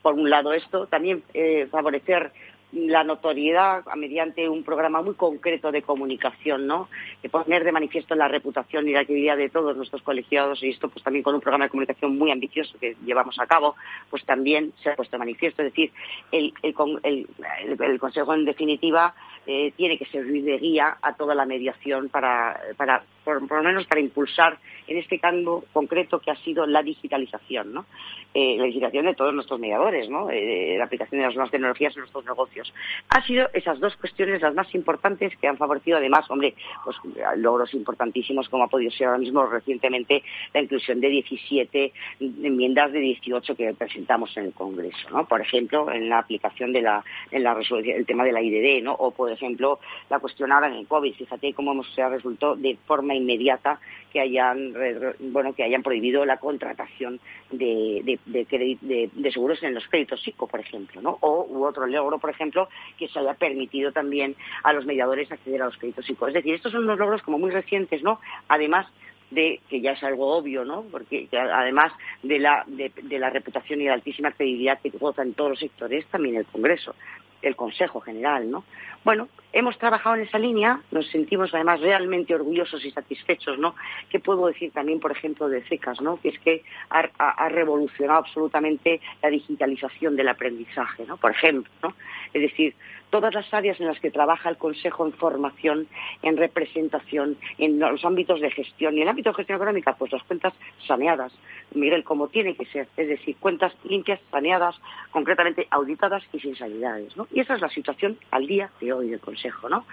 por 0.00 0.14
un 0.14 0.30
lado 0.30 0.54
esto, 0.54 0.86
también... 0.86 1.22
Eh, 1.34 1.68
favorecer 1.74 2.32
la 2.74 3.04
notoriedad 3.04 3.84
mediante 3.96 4.48
un 4.48 4.64
programa 4.64 5.02
muy 5.02 5.14
concreto 5.14 5.70
de 5.70 5.82
comunicación, 5.82 6.66
¿no? 6.66 6.88
Que 7.22 7.28
poner 7.28 7.64
de 7.64 7.72
manifiesto 7.72 8.14
la 8.14 8.28
reputación 8.28 8.88
y 8.88 8.92
la 8.92 9.00
actividad 9.00 9.36
de 9.36 9.48
todos 9.48 9.76
nuestros 9.76 10.02
colegiados 10.02 10.62
y 10.62 10.70
esto 10.70 10.88
pues 10.88 11.02
también 11.04 11.22
con 11.22 11.34
un 11.34 11.40
programa 11.40 11.64
de 11.64 11.70
comunicación 11.70 12.18
muy 12.18 12.30
ambicioso 12.30 12.76
que 12.78 12.96
llevamos 13.04 13.38
a 13.38 13.46
cabo, 13.46 13.76
pues 14.10 14.24
también 14.24 14.72
se 14.82 14.90
ha 14.90 14.96
puesto 14.96 15.16
de 15.16 15.18
manifiesto. 15.18 15.62
Es 15.62 15.72
decir, 15.72 15.92
el, 16.32 16.52
el, 16.62 17.98
Consejo 17.98 18.34
en 18.34 18.44
definitiva 18.44 19.14
eh, 19.46 19.72
tiene 19.76 19.96
que 19.96 20.06
servir 20.06 20.44
de 20.44 20.58
guía 20.58 20.98
a 21.00 21.14
toda 21.14 21.34
la 21.34 21.46
mediación 21.46 22.08
para, 22.08 22.60
para 22.76 23.02
por, 23.24 23.50
lo 23.50 23.62
menos 23.62 23.86
para 23.86 24.00
impulsar 24.00 24.58
en 24.86 24.98
este 24.98 25.18
cambio 25.18 25.64
concreto 25.72 26.20
que 26.20 26.30
ha 26.30 26.36
sido 26.36 26.66
la 26.66 26.82
digitalización, 26.82 27.72
¿no? 27.72 27.86
Eh, 28.34 28.56
la 28.58 28.64
digitalización 28.64 29.06
de 29.06 29.14
todos 29.14 29.34
nuestros 29.34 29.58
mediadores, 29.58 30.08
¿no? 30.08 30.30
Eh, 30.30 30.74
la 30.76 30.84
aplicación 30.84 31.20
de 31.20 31.26
las 31.26 31.34
nuevas 31.34 31.50
tecnologías 31.50 31.94
en 31.96 32.00
nuestros 32.00 32.24
negocios. 32.24 32.63
Ha 33.08 33.22
sido 33.26 33.48
esas 33.52 33.80
dos 33.80 33.96
cuestiones 33.96 34.42
las 34.42 34.54
más 34.54 34.74
importantes 34.74 35.36
que 35.36 35.48
han 35.48 35.56
favorecido 35.56 35.98
además, 35.98 36.30
hombre, 36.30 36.54
pues 36.84 36.96
logros 37.36 37.74
importantísimos 37.74 38.48
como 38.48 38.64
ha 38.64 38.68
podido 38.68 38.90
ser 38.90 39.08
ahora 39.08 39.18
mismo 39.18 39.44
recientemente 39.46 40.22
la 40.52 40.60
inclusión 40.60 41.00
de 41.00 41.08
17 41.08 41.92
enmiendas 42.20 42.92
de 42.92 43.00
18 43.00 43.56
que 43.56 43.74
presentamos 43.74 44.36
en 44.36 44.46
el 44.46 44.52
Congreso, 44.52 45.10
¿no? 45.10 45.26
Por 45.26 45.40
ejemplo, 45.40 45.90
en 45.90 46.08
la 46.08 46.18
aplicación 46.18 46.72
de 46.72 46.82
la, 46.82 47.04
en 47.30 47.42
la 47.42 47.54
el 47.54 48.06
tema 48.06 48.24
de 48.24 48.32
la 48.32 48.42
IDD, 48.42 48.82
¿no? 48.82 48.92
O, 48.92 49.10
por 49.10 49.30
ejemplo, 49.30 49.78
la 50.10 50.18
cuestión 50.18 50.52
ahora 50.52 50.68
en 50.68 50.74
el 50.74 50.86
COVID. 50.86 51.14
Fíjate 51.14 51.54
cómo 51.54 51.82
se 51.84 52.02
ha 52.02 52.10
de 52.10 52.78
forma 52.86 53.14
inmediata 53.14 53.80
que 54.14 54.20
hayan 54.20 54.72
bueno 55.18 55.52
que 55.54 55.64
hayan 55.64 55.82
prohibido 55.82 56.24
la 56.24 56.36
contratación 56.36 57.18
de, 57.50 58.18
de, 58.24 59.32
seguros 59.32 59.60
en 59.64 59.74
los 59.74 59.86
créditos 59.88 60.22
psico, 60.22 60.46
por 60.46 60.60
ejemplo, 60.60 61.02
¿no? 61.02 61.18
O 61.20 61.44
u 61.50 61.66
otro 61.66 61.84
logro, 61.86 62.20
por 62.20 62.30
ejemplo, 62.30 62.68
que 62.96 63.08
se 63.08 63.18
haya 63.18 63.34
permitido 63.34 63.90
también 63.90 64.36
a 64.62 64.72
los 64.72 64.86
mediadores 64.86 65.30
acceder 65.32 65.60
a 65.60 65.66
los 65.66 65.76
créditos 65.76 66.06
psico. 66.06 66.28
Es 66.28 66.34
decir, 66.34 66.54
estos 66.54 66.70
son 66.70 66.84
unos 66.84 66.98
logros 66.98 67.22
como 67.22 67.40
muy 67.40 67.50
recientes, 67.50 68.04
¿no? 68.04 68.20
Además 68.46 68.86
de 69.32 69.60
que 69.68 69.80
ya 69.80 69.92
es 69.92 70.02
algo 70.04 70.36
obvio, 70.36 70.64
¿no? 70.64 70.84
Porque 70.92 71.28
además 71.32 71.92
de 72.22 72.38
la, 72.38 72.62
de, 72.68 73.18
la 73.18 73.30
reputación 73.30 73.80
y 73.80 73.86
la 73.86 73.94
altísima 73.94 74.30
credibilidad 74.30 74.78
que 74.80 74.90
goza 74.90 75.22
en 75.22 75.34
todos 75.34 75.50
los 75.50 75.58
sectores, 75.58 76.06
también 76.06 76.36
el 76.36 76.46
Congreso, 76.46 76.94
el 77.42 77.56
Consejo 77.56 78.00
General, 78.00 78.48
¿no? 78.48 78.64
Bueno, 79.04 79.28
hemos 79.52 79.76
trabajado 79.76 80.16
en 80.16 80.22
esa 80.22 80.38
línea, 80.38 80.80
nos 80.90 81.06
sentimos 81.08 81.52
además 81.52 81.80
realmente 81.80 82.34
orgullosos 82.34 82.82
y 82.86 82.90
satisfechos, 82.90 83.58
¿no? 83.58 83.74
¿Qué 84.08 84.18
puedo 84.18 84.46
decir 84.46 84.72
también, 84.72 84.98
por 84.98 85.12
ejemplo, 85.12 85.48
de 85.48 85.62
CECAS, 85.62 86.00
¿no? 86.00 86.18
Que 86.20 86.30
es 86.30 86.38
que 86.38 86.64
ha, 86.88 87.48
revolucionado 87.50 88.20
absolutamente 88.20 89.02
la 89.22 89.28
digitalización 89.28 90.16
del 90.16 90.28
aprendizaje, 90.28 91.04
¿no? 91.06 91.18
Por 91.18 91.32
ejemplo, 91.32 91.70
¿no? 91.82 91.94
Es 92.32 92.40
decir, 92.40 92.74
todas 93.10 93.32
las 93.32 93.52
áreas 93.52 93.78
en 93.78 93.86
las 93.86 94.00
que 94.00 94.10
trabaja 94.10 94.48
el 94.48 94.56
Consejo 94.56 95.06
en 95.06 95.12
formación, 95.12 95.86
en 96.22 96.36
representación, 96.36 97.36
en 97.58 97.78
los 97.78 98.04
ámbitos 98.04 98.40
de 98.40 98.50
gestión 98.50 98.96
y 98.96 99.02
el 99.02 99.08
ámbito 99.08 99.30
de 99.30 99.36
gestión 99.36 99.56
económica, 99.56 99.94
pues 99.94 100.10
las 100.10 100.22
cuentas 100.24 100.54
saneadas, 100.88 101.32
Miguel, 101.74 102.02
como 102.02 102.28
tiene 102.28 102.56
que 102.56 102.64
ser, 102.66 102.88
es 102.96 103.08
decir, 103.08 103.36
cuentas 103.38 103.72
limpias, 103.84 104.18
saneadas, 104.30 104.80
concretamente 105.12 105.68
auditadas 105.70 106.24
y 106.32 106.40
sin 106.40 106.56
sanidades, 106.56 107.16
¿no? 107.16 107.28
Y 107.30 107.40
esa 107.40 107.54
es 107.54 107.60
la 107.60 107.68
situación 107.68 108.18
al 108.32 108.46
día 108.48 108.70
de 108.80 108.92
hoy 108.92 108.93
del 109.00 109.20
Consejo, 109.20 109.68
¿no? 109.68 109.84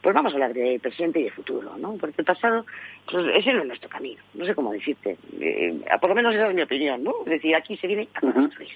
Pues 0.00 0.14
vamos 0.14 0.32
a 0.32 0.36
hablar 0.36 0.52
de 0.52 0.80
presente 0.80 1.20
y 1.20 1.24
de 1.24 1.30
futuro, 1.30 1.76
¿no? 1.78 1.96
Porque 1.96 2.16
el 2.18 2.24
pasado, 2.24 2.66
pues 3.10 3.26
ese 3.34 3.52
no 3.52 3.60
es 3.60 3.66
nuestro 3.66 3.88
camino, 3.88 4.20
no 4.34 4.44
sé 4.44 4.54
cómo 4.54 4.72
decirte, 4.72 5.16
eh, 5.40 5.80
por 6.00 6.08
lo 6.08 6.16
menos 6.16 6.34
esa 6.34 6.48
es 6.48 6.54
mi 6.54 6.62
opinión, 6.62 7.04
¿no? 7.04 7.14
Es 7.24 7.30
decir, 7.30 7.54
aquí 7.54 7.76
se 7.76 7.86
viene 7.86 8.08
a 8.14 8.20
construir. 8.20 8.70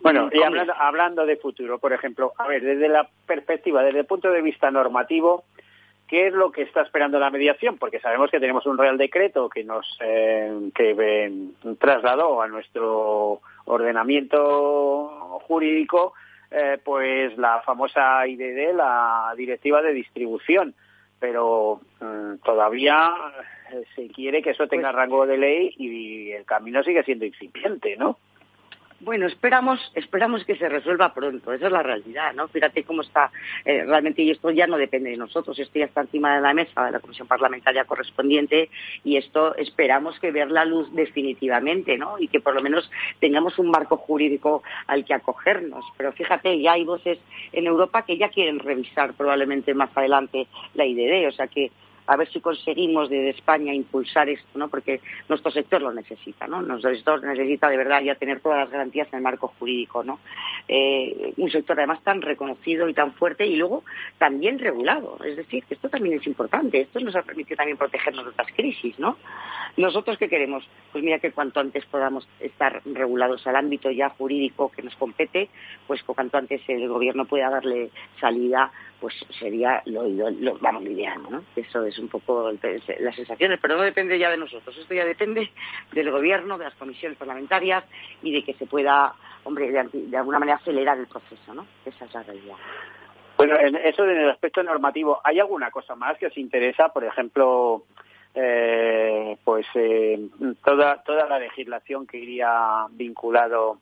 Bueno, 0.00 0.30
y 0.32 0.40
hablando, 0.42 1.26
de 1.26 1.36
futuro, 1.36 1.78
por 1.78 1.92
ejemplo, 1.92 2.32
a 2.38 2.46
ver, 2.48 2.62
desde 2.62 2.88
la 2.88 3.08
perspectiva, 3.26 3.82
desde 3.82 4.00
el 4.00 4.06
punto 4.06 4.30
de 4.30 4.42
vista 4.42 4.70
normativo, 4.70 5.44
¿qué 6.08 6.26
es 6.26 6.32
lo 6.32 6.50
que 6.50 6.62
está 6.62 6.82
esperando 6.82 7.18
la 7.18 7.30
mediación? 7.30 7.78
Porque 7.78 8.00
sabemos 8.00 8.30
que 8.30 8.40
tenemos 8.40 8.66
un 8.66 8.78
Real 8.78 8.98
Decreto 8.98 9.48
que 9.48 9.62
nos 9.62 9.86
eh, 10.00 10.70
que 10.74 10.96
eh, 10.98 11.32
trasladó 11.78 12.42
a 12.42 12.48
nuestro 12.48 13.40
ordenamiento 13.66 15.38
jurídico 15.46 16.14
eh, 16.50 16.78
pues 16.84 17.36
la 17.38 17.60
famosa 17.62 18.26
IDD, 18.26 18.74
la 18.74 19.32
Directiva 19.36 19.82
de 19.82 19.92
Distribución, 19.92 20.74
pero 21.18 21.80
mm, 22.00 22.36
todavía 22.44 23.12
se 23.94 24.08
quiere 24.08 24.42
que 24.42 24.50
eso 24.50 24.66
tenga 24.66 24.90
pues 24.90 24.96
rango 24.96 25.26
de 25.26 25.38
ley 25.38 25.74
y 25.76 26.32
el 26.32 26.44
camino 26.44 26.82
sigue 26.82 27.04
siendo 27.04 27.24
incipiente, 27.24 27.96
¿no? 27.96 28.18
Bueno, 29.02 29.26
esperamos, 29.26 29.80
esperamos 29.94 30.44
que 30.44 30.56
se 30.56 30.68
resuelva 30.68 31.14
pronto, 31.14 31.54
esa 31.54 31.66
es 31.66 31.72
la 31.72 31.82
realidad, 31.82 32.34
¿no? 32.34 32.48
Fíjate 32.48 32.84
cómo 32.84 33.00
está 33.00 33.32
eh, 33.64 33.82
realmente, 33.86 34.20
y 34.20 34.30
esto 34.30 34.50
ya 34.50 34.66
no 34.66 34.76
depende 34.76 35.08
de 35.08 35.16
nosotros, 35.16 35.58
esto 35.58 35.78
ya 35.78 35.86
está 35.86 36.02
encima 36.02 36.34
de 36.34 36.42
la 36.42 36.52
mesa 36.52 36.84
de 36.84 36.92
la 36.92 37.00
Comisión 37.00 37.26
Parlamentaria 37.26 37.86
correspondiente 37.86 38.68
y 39.02 39.16
esto 39.16 39.56
esperamos 39.56 40.20
que 40.20 40.30
ver 40.30 40.50
la 40.50 40.66
luz 40.66 40.94
definitivamente, 40.94 41.96
¿no? 41.96 42.18
Y 42.18 42.28
que 42.28 42.40
por 42.40 42.54
lo 42.54 42.60
menos 42.60 42.90
tengamos 43.20 43.58
un 43.58 43.70
marco 43.70 43.96
jurídico 43.96 44.62
al 44.86 45.06
que 45.06 45.14
acogernos. 45.14 45.82
Pero 45.96 46.12
fíjate, 46.12 46.60
ya 46.60 46.72
hay 46.72 46.84
voces 46.84 47.18
en 47.52 47.66
Europa 47.66 48.04
que 48.04 48.18
ya 48.18 48.28
quieren 48.28 48.58
revisar 48.58 49.14
probablemente 49.14 49.72
más 49.72 49.96
adelante 49.96 50.46
la 50.74 50.84
IDD, 50.84 51.26
o 51.26 51.32
sea 51.32 51.46
que 51.46 51.72
a 52.10 52.16
ver 52.16 52.28
si 52.32 52.40
conseguimos 52.40 53.08
desde 53.08 53.30
España 53.30 53.72
impulsar 53.72 54.28
esto, 54.28 54.58
¿no? 54.58 54.66
Porque 54.66 55.00
nuestro 55.28 55.52
sector 55.52 55.80
lo 55.80 55.92
necesita, 55.92 56.48
¿no? 56.48 56.60
Nuestro 56.60 56.92
sector 56.92 57.22
necesita 57.22 57.68
de 57.68 57.76
verdad 57.76 58.02
ya 58.02 58.16
tener 58.16 58.40
todas 58.40 58.58
las 58.58 58.70
garantías 58.70 59.06
en 59.12 59.18
el 59.18 59.22
marco 59.22 59.54
jurídico, 59.56 60.02
¿no? 60.02 60.18
Eh, 60.66 61.32
un 61.36 61.48
sector 61.52 61.78
además 61.78 62.02
tan 62.02 62.20
reconocido 62.20 62.88
y 62.88 62.94
tan 62.94 63.12
fuerte 63.12 63.46
y 63.46 63.54
luego 63.54 63.84
también 64.18 64.58
regulado. 64.58 65.18
Es 65.24 65.36
decir, 65.36 65.62
que 65.62 65.74
esto 65.74 65.88
también 65.88 66.18
es 66.18 66.26
importante. 66.26 66.80
Esto 66.80 66.98
nos 66.98 67.14
ha 67.14 67.22
permitido 67.22 67.58
también 67.58 67.78
protegernos 67.78 68.24
de 68.24 68.30
otras 68.32 68.48
crisis, 68.56 68.98
¿no? 68.98 69.16
¿Nosotros 69.76 70.18
qué 70.18 70.28
queremos? 70.28 70.68
Pues 70.90 71.04
mira 71.04 71.20
que 71.20 71.30
cuanto 71.30 71.60
antes 71.60 71.86
podamos 71.86 72.26
estar 72.40 72.82
regulados 72.86 73.46
al 73.46 73.54
ámbito 73.54 73.88
ya 73.88 74.08
jurídico 74.08 74.72
que 74.72 74.82
nos 74.82 74.96
compete, 74.96 75.48
pues 75.86 76.02
cuanto 76.02 76.38
antes 76.38 76.60
el 76.66 76.88
gobierno 76.88 77.24
pueda 77.26 77.50
darle 77.50 77.90
salida 78.20 78.72
pues 79.00 79.14
sería 79.38 79.82
lo, 79.86 80.58
vamos 80.60 80.84
ideal, 80.84 81.20
¿no? 81.28 81.42
Eso 81.56 81.84
es 81.84 81.98
un 81.98 82.08
poco 82.08 82.52
las 82.52 83.16
sensaciones, 83.16 83.58
pero 83.60 83.76
no 83.76 83.82
depende 83.82 84.18
ya 84.18 84.30
de 84.30 84.36
nosotros, 84.36 84.76
esto 84.76 84.94
ya 84.94 85.04
depende 85.04 85.50
del 85.92 86.10
gobierno, 86.10 86.58
de 86.58 86.64
las 86.64 86.74
comisiones 86.74 87.16
parlamentarias 87.16 87.84
y 88.22 88.32
de 88.32 88.44
que 88.44 88.54
se 88.54 88.66
pueda, 88.66 89.14
hombre, 89.44 89.70
de, 89.70 90.16
alguna 90.16 90.38
manera 90.38 90.58
acelerar 90.58 90.98
el 90.98 91.06
proceso, 91.06 91.54
¿no? 91.54 91.66
Esa 91.84 92.04
es 92.04 92.14
la 92.14 92.22
realidad. 92.22 92.56
Bueno, 93.38 93.58
en 93.58 93.76
eso 93.76 94.04
en 94.04 94.18
el 94.18 94.30
aspecto 94.30 94.62
normativo, 94.62 95.20
¿hay 95.24 95.40
alguna 95.40 95.70
cosa 95.70 95.94
más 95.94 96.18
que 96.18 96.26
os 96.26 96.36
interesa? 96.36 96.90
Por 96.90 97.04
ejemplo, 97.04 97.84
eh, 98.34 99.38
pues 99.42 99.66
eh, 99.74 100.28
toda 100.62 101.02
toda 101.02 101.26
la 101.26 101.38
legislación 101.38 102.06
que 102.06 102.18
iría 102.18 102.86
vinculado 102.90 103.78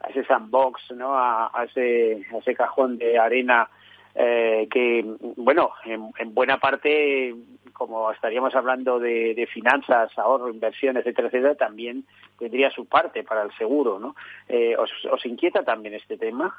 a 0.00 0.08
ese 0.08 0.24
sandbox, 0.24 0.90
¿no? 0.92 1.14
A, 1.14 1.50
ese 1.68 2.24
a 2.32 2.38
ese 2.38 2.54
cajón 2.54 2.96
de 2.96 3.18
arena 3.18 3.68
eh, 4.14 4.68
que, 4.70 5.04
bueno, 5.36 5.70
en, 5.84 6.34
buena 6.34 6.58
parte, 6.58 7.34
como 7.72 8.10
estaríamos 8.12 8.54
hablando 8.54 8.98
de, 8.98 9.48
finanzas, 9.52 10.16
ahorro, 10.18 10.50
inversión, 10.50 10.96
etcétera, 10.96 11.28
etcétera, 11.28 11.54
también 11.54 12.04
tendría 12.38 12.70
su 12.70 12.86
parte 12.86 13.24
para 13.24 13.42
el 13.42 13.52
seguro, 13.56 13.98
¿no? 13.98 14.14
Eh, 14.48 14.76
¿os, 14.76 14.90
¿Os 15.10 15.26
inquieta 15.26 15.64
también 15.64 15.94
este 15.94 16.16
tema? 16.16 16.54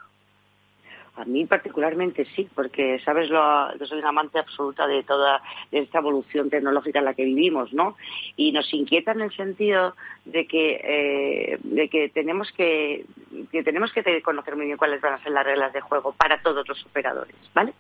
A 1.18 1.24
mí 1.24 1.46
particularmente 1.46 2.26
sí, 2.36 2.50
porque 2.54 3.00
sabes 3.00 3.30
lo, 3.30 3.76
yo 3.78 3.86
soy 3.86 4.00
una 4.00 4.10
amante 4.10 4.38
absoluta 4.38 4.86
de 4.86 5.04
toda 5.04 5.42
esta 5.72 6.00
evolución 6.00 6.50
tecnológica 6.50 7.00
en 7.00 7.06
la 7.06 7.14
que 7.14 7.24
vivimos, 7.24 7.72
¿no? 7.74 7.96
Y 8.36 8.52
nos 8.52 8.74
inquieta 8.74 9.14
en 9.14 9.22
el 9.22 9.32
sentido 9.34 9.96
de 10.26 10.46
que 10.46 10.82
eh, 10.84 11.60
de 11.64 11.88
que 11.88 12.10
tenemos 12.10 12.52
que, 12.52 13.06
que 13.52 13.64
tenemos 13.64 13.94
que 13.94 14.22
conocer 14.22 14.58
muy 14.58 14.66
bien 14.66 14.78
cuáles 14.78 15.00
van 15.00 15.14
a 15.14 15.24
ser 15.24 15.32
las 15.32 15.46
reglas 15.46 15.72
de 15.72 15.82
juego 15.82 16.14
para 16.14 16.42
todos 16.42 16.68
los 16.68 16.86
operadores, 16.86 17.36
¿vale? 17.54 17.74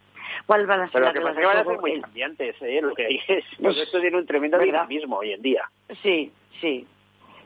¿Cuáles 0.45 0.67
van 0.67 0.81
a 0.81 0.89
ser 0.89 1.01
las 1.01 1.13
reglas 1.13 1.35
de 1.35 1.43
juego? 1.43 1.57
van 1.57 1.67
a 1.67 1.69
ser 1.69 1.79
muy 1.81 2.01
cambiantes, 2.01 2.55
¿eh? 2.61 2.79
Lo 2.81 2.95
que 2.95 3.07
dices, 3.07 3.43
esto 3.59 3.99
tiene 3.99 4.17
un 4.17 4.25
tremendo 4.25 4.57
dinamismo 4.59 5.17
hoy 5.17 5.33
en 5.33 5.41
día. 5.41 5.69
Sí, 6.01 6.31
sí. 6.61 6.87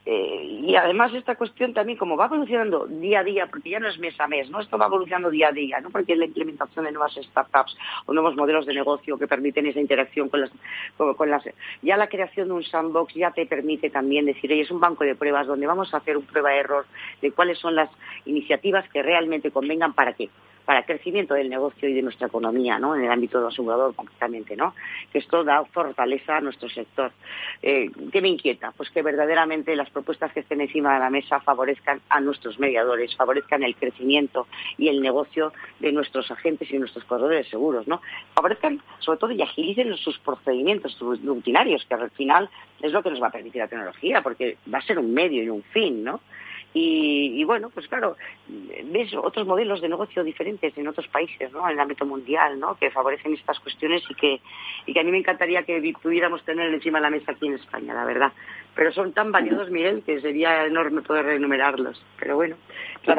Eh, 0.05 0.61
y 0.63 0.75
además 0.75 1.13
esta 1.13 1.35
cuestión 1.35 1.73
también, 1.73 1.97
como 1.97 2.15
va 2.15 2.25
evolucionando 2.25 2.87
día 2.87 3.19
a 3.19 3.23
día, 3.23 3.47
porque 3.47 3.69
ya 3.69 3.79
no 3.79 3.87
es 3.87 3.99
mes 3.99 4.19
a 4.19 4.27
mes, 4.27 4.49
¿no? 4.49 4.59
Esto 4.59 4.77
va 4.77 4.87
evolucionando 4.87 5.29
día 5.29 5.49
a 5.49 5.51
día, 5.51 5.79
¿no? 5.81 5.89
Porque 5.89 6.15
la 6.15 6.25
implementación 6.25 6.85
de 6.85 6.91
nuevas 6.91 7.13
startups 7.15 7.77
o 8.05 8.13
nuevos 8.13 8.35
modelos 8.35 8.65
de 8.65 8.73
negocio 8.73 9.17
que 9.17 9.27
permiten 9.27 9.65
esa 9.67 9.79
interacción 9.79 10.29
con 10.29 10.41
las, 10.41 10.51
con, 10.97 11.29
las... 11.29 11.43
Ya 11.81 11.97
la 11.97 12.07
creación 12.07 12.47
de 12.47 12.53
un 12.53 12.63
sandbox 12.63 13.13
ya 13.13 13.31
te 13.31 13.45
permite 13.45 13.89
también 13.89 14.25
decir, 14.25 14.51
oye, 14.51 14.61
es 14.61 14.71
un 14.71 14.79
banco 14.79 15.03
de 15.03 15.15
pruebas 15.15 15.47
donde 15.47 15.67
vamos 15.67 15.93
a 15.93 15.97
hacer 15.97 16.17
un 16.17 16.25
prueba-error 16.25 16.85
de 17.21 17.31
cuáles 17.31 17.59
son 17.59 17.75
las 17.75 17.89
iniciativas 18.25 18.87
que 18.89 19.03
realmente 19.03 19.51
convengan 19.51 19.93
para 19.93 20.13
qué 20.13 20.29
para 20.69 20.81
el 20.81 20.85
crecimiento 20.85 21.33
del 21.33 21.49
negocio 21.49 21.89
y 21.89 21.93
de 21.93 22.03
nuestra 22.03 22.27
economía, 22.27 22.77
¿no? 22.77 22.95
En 22.95 23.03
el 23.03 23.11
ámbito 23.11 23.47
asegurador 23.47 23.95
concretamente, 23.95 24.55
¿no? 24.55 24.75
Que 25.11 25.17
esto 25.17 25.43
da 25.43 25.65
fortaleza 25.65 26.37
a 26.37 26.41
nuestro 26.41 26.69
sector. 26.69 27.11
Eh, 27.63 27.89
¿Qué 28.11 28.21
me 28.21 28.27
inquieta? 28.27 28.71
Pues 28.77 28.91
que 28.91 29.01
verdaderamente 29.01 29.75
las 29.75 29.89
propuestas 29.89 30.31
que 30.31 30.41
estén 30.41 30.61
encima 30.61 30.93
de 30.93 30.99
la 30.99 31.09
mesa 31.09 31.39
favorezcan 31.39 32.01
a 32.09 32.19
nuestros 32.19 32.59
mediadores, 32.59 33.15
favorezcan 33.15 33.63
el 33.63 33.75
crecimiento 33.77 34.45
y 34.77 34.89
el 34.89 35.01
negocio 35.01 35.53
de 35.79 35.91
nuestros 35.91 36.29
agentes 36.29 36.69
y 36.69 36.77
nuestros 36.77 37.03
corredores 37.05 37.49
seguros, 37.49 37.87
¿no? 37.87 37.99
Favorezcan, 38.35 38.79
sobre 38.99 39.17
todo, 39.17 39.31
y 39.31 39.41
agilicen 39.41 39.97
sus 39.97 40.19
procedimientos 40.19 40.99
rutinarios, 40.99 41.83
que 41.85 41.95
al 41.95 42.11
final 42.11 42.47
es 42.79 42.91
lo 42.91 43.01
que 43.01 43.09
nos 43.09 43.19
va 43.19 43.29
a 43.29 43.31
permitir 43.31 43.63
la 43.63 43.67
tecnología, 43.67 44.21
porque 44.21 44.57
va 44.71 44.77
a 44.77 44.83
ser 44.83 44.99
un 44.99 45.15
medio 45.15 45.41
y 45.41 45.49
un 45.49 45.63
fin, 45.63 46.03
¿no? 46.03 46.19
Y, 46.71 47.43
bueno, 47.45 47.69
pues 47.71 47.87
claro, 47.87 48.15
ves 48.47 49.11
otros 49.15 49.47
modelos 49.47 49.81
de 49.81 49.89
negocio 49.89 50.23
diferentes 50.23 50.77
en 50.77 50.87
otros 50.87 51.07
países, 51.07 51.51
¿no? 51.51 51.65
En 51.65 51.73
el 51.73 51.79
ámbito 51.79 52.05
mundial, 52.05 52.59
¿no? 52.59 52.75
Que 52.75 52.91
favorecen 52.91 53.33
estas 53.33 53.59
cuestiones 53.59 54.03
y 54.07 54.13
que, 54.13 54.39
y 54.85 54.93
que 54.93 54.99
a 54.99 55.03
mí 55.03 55.11
me 55.11 55.17
encantaría 55.17 55.63
que 55.63 55.93
pudiéramos 56.01 56.43
tener 56.43 56.71
encima 56.71 56.99
de 56.99 57.03
la 57.03 57.09
mesa 57.09 57.31
aquí 57.31 57.47
en 57.47 57.55
España, 57.55 57.95
la 57.95 58.05
verdad. 58.05 58.31
Pero 58.75 58.93
son 58.93 59.13
tan 59.13 59.31
valiosos, 59.31 59.71
Miguel, 59.71 60.03
que 60.05 60.21
sería 60.21 60.65
enorme 60.65 61.01
poder 61.01 61.29
enumerarlos. 61.29 62.01
Pero 62.19 62.35
bueno. 62.35 62.55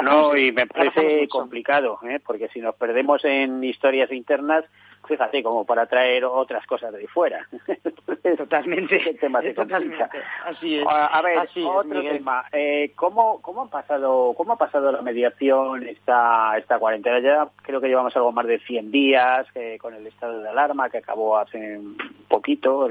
no, 0.03 0.36
y 0.36 0.53
me 0.53 0.66
parece 0.66 1.26
complicado, 1.28 1.98
¿eh? 2.09 2.20
Porque 2.24 2.48
si 2.48 2.61
nos 2.61 2.76
perdemos 2.76 3.24
en 3.24 3.64
historias 3.64 4.12
internas, 4.12 4.64
fíjate, 5.11 5.42
como 5.42 5.64
para 5.64 5.86
traer 5.86 6.24
otras 6.24 6.64
cosas 6.66 6.92
de 6.92 7.06
fuera. 7.08 7.46
Totalmente. 8.36 8.98
tema 9.20 9.42
Totalmente. 9.54 10.04
Así 10.44 10.78
es. 10.78 10.86
A, 10.88 11.20
ver, 11.20 11.38
otro 11.66 12.02
tema. 12.02 12.44
Eh, 12.52 12.92
¿cómo, 12.94 13.42
¿Cómo 13.42 13.62
ha 13.62 13.70
pasado 13.70 14.32
cómo 14.36 14.52
ha 14.52 14.56
pasado 14.56 14.92
la 14.92 15.02
mediación 15.02 15.86
esta, 15.86 16.56
esta 16.56 16.78
cuarentena? 16.78 17.18
Ya 17.18 17.48
creo 17.62 17.80
que 17.80 17.88
llevamos 17.88 18.14
algo 18.16 18.30
más 18.30 18.46
de 18.46 18.61
100 18.61 18.92
días 18.92 19.46
eh, 19.54 19.78
con 19.80 19.94
el 19.94 20.06
estado 20.06 20.40
de 20.40 20.48
alarma 20.48 20.88
que 20.90 20.98
acabó 20.98 21.38
hace 21.38 21.78
un 21.78 21.96
poquito, 22.28 22.88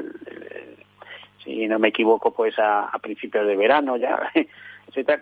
si 1.44 1.68
no 1.68 1.80
me 1.80 1.88
equivoco, 1.88 2.34
pues 2.34 2.60
a, 2.60 2.90
a 2.90 3.00
principios 3.00 3.48
de 3.48 3.56
verano 3.56 3.96
ya. 3.96 4.32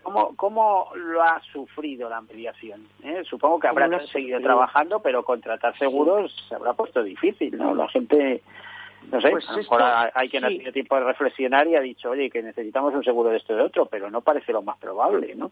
¿Cómo, 0.04 0.36
¿Cómo 0.36 0.90
lo 0.96 1.22
ha 1.22 1.42
sufrido 1.52 2.10
la 2.10 2.22
mediación? 2.22 2.88
¿Eh? 3.04 3.24
Supongo 3.30 3.60
que 3.60 3.68
habrá 3.68 4.06
seguido 4.08 4.40
trabajando, 4.40 5.02
pero 5.02 5.24
contratar 5.24 5.78
seguros 5.78 6.34
se 6.48 6.56
habrá 6.56 6.74
puesto 6.74 7.04
difícil, 7.04 7.58
¿no? 7.58 7.76
La 7.76 7.88
gente, 7.90 8.42
no 9.12 9.22
sé, 9.22 9.30
pues 9.30 9.48
a 9.48 9.52
lo 9.52 9.58
mejor 9.58 9.82
hay 10.14 10.30
quien 10.30 10.46
ha 10.46 10.48
tenido 10.48 10.72
tiempo 10.72 10.96
de 10.96 11.04
reflexionar 11.04 11.68
y 11.68 11.76
ha 11.76 11.82
dicho, 11.82 12.12
oye, 12.12 12.30
que 12.30 12.42
necesitamos 12.42 12.94
un 12.94 13.04
seguro 13.04 13.30
de 13.30 13.38
esto 13.38 13.54
y 13.54 13.58
de 13.58 13.64
otro, 13.64 13.86
pero 13.86 14.10
no 14.10 14.22
parece 14.22 14.52
lo 14.52 14.62
más 14.62 14.78
probable, 14.78 15.36
¿no? 15.36 15.52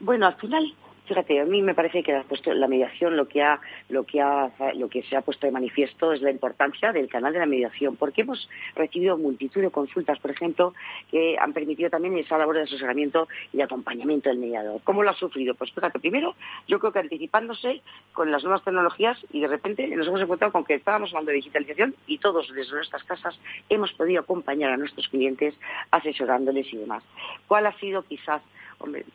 Bueno, 0.00 0.26
al 0.26 0.34
final 0.36 0.74
Fíjate, 1.10 1.40
a 1.40 1.44
mí 1.44 1.60
me 1.60 1.74
parece 1.74 2.04
que 2.04 2.22
la 2.54 2.68
mediación 2.68 3.16
lo 3.16 3.26
que, 3.26 3.42
ha, 3.42 3.60
lo, 3.88 4.04
que 4.04 4.20
ha, 4.20 4.48
lo 4.76 4.88
que 4.88 5.02
se 5.02 5.16
ha 5.16 5.22
puesto 5.22 5.44
de 5.44 5.50
manifiesto 5.50 6.12
es 6.12 6.22
la 6.22 6.30
importancia 6.30 6.92
del 6.92 7.08
canal 7.08 7.32
de 7.32 7.40
la 7.40 7.46
mediación, 7.46 7.96
porque 7.96 8.20
hemos 8.20 8.48
recibido 8.76 9.18
multitud 9.18 9.60
de 9.60 9.72
consultas, 9.72 10.20
por 10.20 10.30
ejemplo, 10.30 10.72
que 11.10 11.36
han 11.36 11.52
permitido 11.52 11.90
también 11.90 12.16
esa 12.16 12.38
labor 12.38 12.54
de 12.54 12.62
asesoramiento 12.62 13.26
y 13.52 13.60
acompañamiento 13.60 14.28
del 14.28 14.38
mediador. 14.38 14.82
¿Cómo 14.84 15.02
lo 15.02 15.10
ha 15.10 15.14
sufrido? 15.14 15.56
Pues 15.56 15.72
fíjate, 15.72 15.98
primero, 15.98 16.36
yo 16.68 16.78
creo 16.78 16.92
que 16.92 17.00
anticipándose 17.00 17.82
con 18.12 18.30
las 18.30 18.44
nuevas 18.44 18.62
tecnologías 18.62 19.18
y 19.32 19.40
de 19.40 19.48
repente 19.48 19.88
nos 19.88 20.06
hemos 20.06 20.20
encontrado 20.20 20.52
con 20.52 20.64
que 20.64 20.74
estábamos 20.74 21.10
hablando 21.10 21.32
de 21.32 21.38
digitalización 21.38 21.96
y 22.06 22.18
todos 22.18 22.54
desde 22.54 22.72
nuestras 22.72 23.02
casas 23.02 23.36
hemos 23.68 23.92
podido 23.94 24.20
acompañar 24.20 24.70
a 24.70 24.76
nuestros 24.76 25.08
clientes 25.08 25.56
asesorándoles 25.90 26.72
y 26.72 26.76
demás. 26.76 27.02
¿Cuál 27.48 27.66
ha 27.66 27.76
sido 27.80 28.04
quizás 28.04 28.42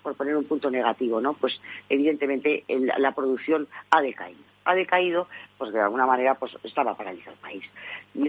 por 0.01 0.15
poner 0.15 0.37
un 0.37 0.45
punto 0.45 0.69
negativo, 0.69 1.19
¿no? 1.19 1.33
Pues 1.33 1.59
evidentemente 1.89 2.63
la 2.97 3.13
producción 3.13 3.67
ha 3.89 4.01
decaído 4.01 4.43
ha 4.65 4.75
decaído, 4.75 5.27
pues 5.57 5.71
de 5.71 5.79
alguna 5.79 6.05
manera 6.05 6.35
pues 6.35 6.55
estaba 6.63 6.95
paralizado 6.95 7.33
el 7.33 7.39
país. 7.39 7.63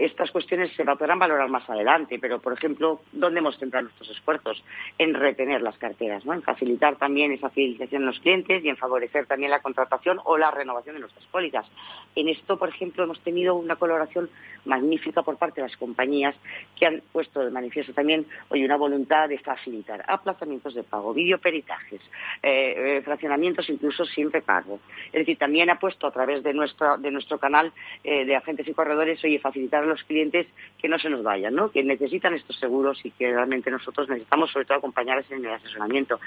Estas 0.00 0.30
cuestiones 0.30 0.72
se 0.74 0.84
podrán 0.84 1.18
valorar 1.18 1.48
más 1.48 1.68
adelante, 1.68 2.18
pero 2.20 2.40
por 2.40 2.52
ejemplo, 2.52 3.00
¿dónde 3.12 3.40
hemos 3.40 3.58
centrado 3.58 3.84
nuestros 3.84 4.10
esfuerzos? 4.10 4.62
En 4.98 5.14
retener 5.14 5.62
las 5.62 5.76
carteras, 5.78 6.24
¿no? 6.24 6.32
en 6.32 6.42
facilitar 6.42 6.96
también 6.96 7.32
esa 7.32 7.50
fidelización 7.50 8.02
de 8.02 8.06
los 8.06 8.20
clientes 8.20 8.64
y 8.64 8.68
en 8.68 8.76
favorecer 8.76 9.26
también 9.26 9.50
la 9.50 9.60
contratación 9.60 10.20
o 10.24 10.36
la 10.38 10.50
renovación 10.50 10.96
de 10.96 11.00
nuestras 11.00 11.24
pólizas. 11.26 11.66
En 12.14 12.28
esto, 12.28 12.58
por 12.58 12.68
ejemplo, 12.68 13.04
hemos 13.04 13.20
tenido 13.20 13.54
una 13.54 13.76
colaboración 13.76 14.30
magnífica 14.64 15.22
por 15.22 15.36
parte 15.36 15.60
de 15.60 15.68
las 15.68 15.76
compañías 15.76 16.34
que 16.78 16.86
han 16.86 17.02
puesto 17.12 17.40
de 17.40 17.50
manifiesto 17.50 17.92
también 17.92 18.26
hoy 18.48 18.64
una 18.64 18.76
voluntad 18.76 19.28
de 19.28 19.38
facilitar 19.38 20.04
aplazamientos 20.08 20.74
de 20.74 20.82
pago, 20.82 21.14
videoperitajes, 21.14 22.00
eh, 22.42 22.96
eh, 22.98 23.02
fraccionamientos 23.02 23.68
incluso 23.70 24.04
sin 24.04 24.30
repago. 24.30 24.80
Es 25.06 25.20
decir, 25.20 25.38
también 25.38 25.70
ha 25.70 25.78
puesto 25.78 26.06
a 26.06 26.10
través 26.10 26.42
de 26.42 26.52
nuestro, 26.52 26.98
de 26.98 27.10
nuestro 27.16 27.38
canal 27.38 27.72
eh, 28.04 28.24
de 28.24 28.36
agentes 28.36 28.68
y 28.68 28.72
corredores, 28.72 29.22
oye, 29.24 29.38
facilitar 29.38 29.82
a 29.82 29.86
los 29.86 30.04
clientes 30.04 30.46
que 30.78 30.88
no 30.88 30.98
se 30.98 31.10
nos 31.10 31.22
vayan, 31.22 31.54
¿no? 31.54 31.70
que 31.70 31.82
necesitan 31.82 32.34
estos 32.34 32.58
seguros 32.58 33.04
y 33.04 33.10
que 33.10 33.32
realmente 33.32 33.70
nosotros 33.70 34.08
necesitamos 34.08 34.52
sobre 34.52 34.66
todo 34.66 34.78
acompañarles 34.78 35.30
en 35.30 35.44
el 35.44 35.52
asesoramiento. 35.52 36.20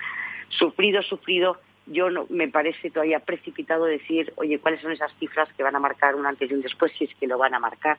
Sufrido, 0.49 1.01
sufrido, 1.03 1.57
yo 1.85 2.09
no, 2.09 2.25
me 2.29 2.47
parece 2.47 2.91
todavía 2.91 3.19
precipitado 3.19 3.85
decir, 3.85 4.31
oye, 4.35 4.59
cuáles 4.59 4.81
son 4.81 4.91
esas 4.91 5.11
cifras 5.19 5.51
que 5.53 5.63
van 5.63 5.75
a 5.75 5.79
marcar 5.79 6.15
un 6.15 6.25
antes 6.25 6.49
y 6.49 6.53
un 6.53 6.61
después, 6.61 6.91
si 6.97 7.05
es 7.05 7.15
que 7.15 7.27
lo 7.27 7.37
van 7.37 7.53
a 7.53 7.59
marcar. 7.59 7.97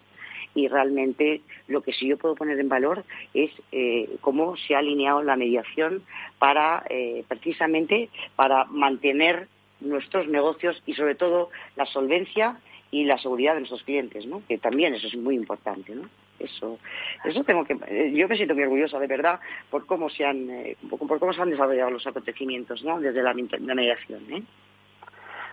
Y 0.55 0.69
realmente 0.69 1.43
lo 1.69 1.83
que 1.83 1.93
sí 1.93 2.09
yo 2.09 2.17
puedo 2.17 2.35
poner 2.35 2.59
en 2.59 2.69
valor 2.69 3.05
es 3.35 3.51
eh, 3.73 4.09
cómo 4.21 4.57
se 4.57 4.75
ha 4.75 4.79
alineado 4.79 5.23
la 5.23 5.37
mediación 5.37 6.03
para, 6.39 6.85
eh, 6.91 7.25
precisamente, 7.29 8.11
para 8.37 8.65
mantener 8.65 9.49
nuestros 9.81 10.29
negocios 10.29 10.83
y 10.87 10.95
sobre 10.95 11.15
todo 11.15 11.51
la 11.77 11.87
solvencia 11.87 12.59
y 12.91 13.05
la 13.05 13.19
seguridad 13.19 13.55
de 13.55 13.61
nuestros 13.61 13.83
clientes, 13.85 14.27
¿no? 14.27 14.43
Que 14.49 14.59
también 14.59 14.95
eso 14.95 15.07
es 15.07 15.17
muy 15.17 15.35
importante, 15.35 15.95
¿no? 15.95 16.09
Eso, 16.39 16.79
eso 17.25 17.45
tengo 17.45 17.65
que, 17.65 17.77
eh, 17.87 18.13
yo 18.15 18.27
me 18.27 18.37
siento 18.37 18.55
muy 18.55 18.65
orgullosa 18.65 18.99
de 18.99 19.07
verdad 19.07 19.41
por 19.69 19.85
cómo 19.87 20.09
se 20.09 20.25
han, 20.25 20.49
eh, 20.51 20.77
por 20.89 21.19
cómo 21.19 21.33
se 21.33 21.43
han 21.43 21.51
desarrollado 21.51 21.91
los 21.91 22.07
acontecimientos, 22.07 22.83
¿no? 22.83 22.99
Desde 22.99 23.23
la, 23.23 23.35
mediación, 23.35 24.23
¿eh? 24.33 24.43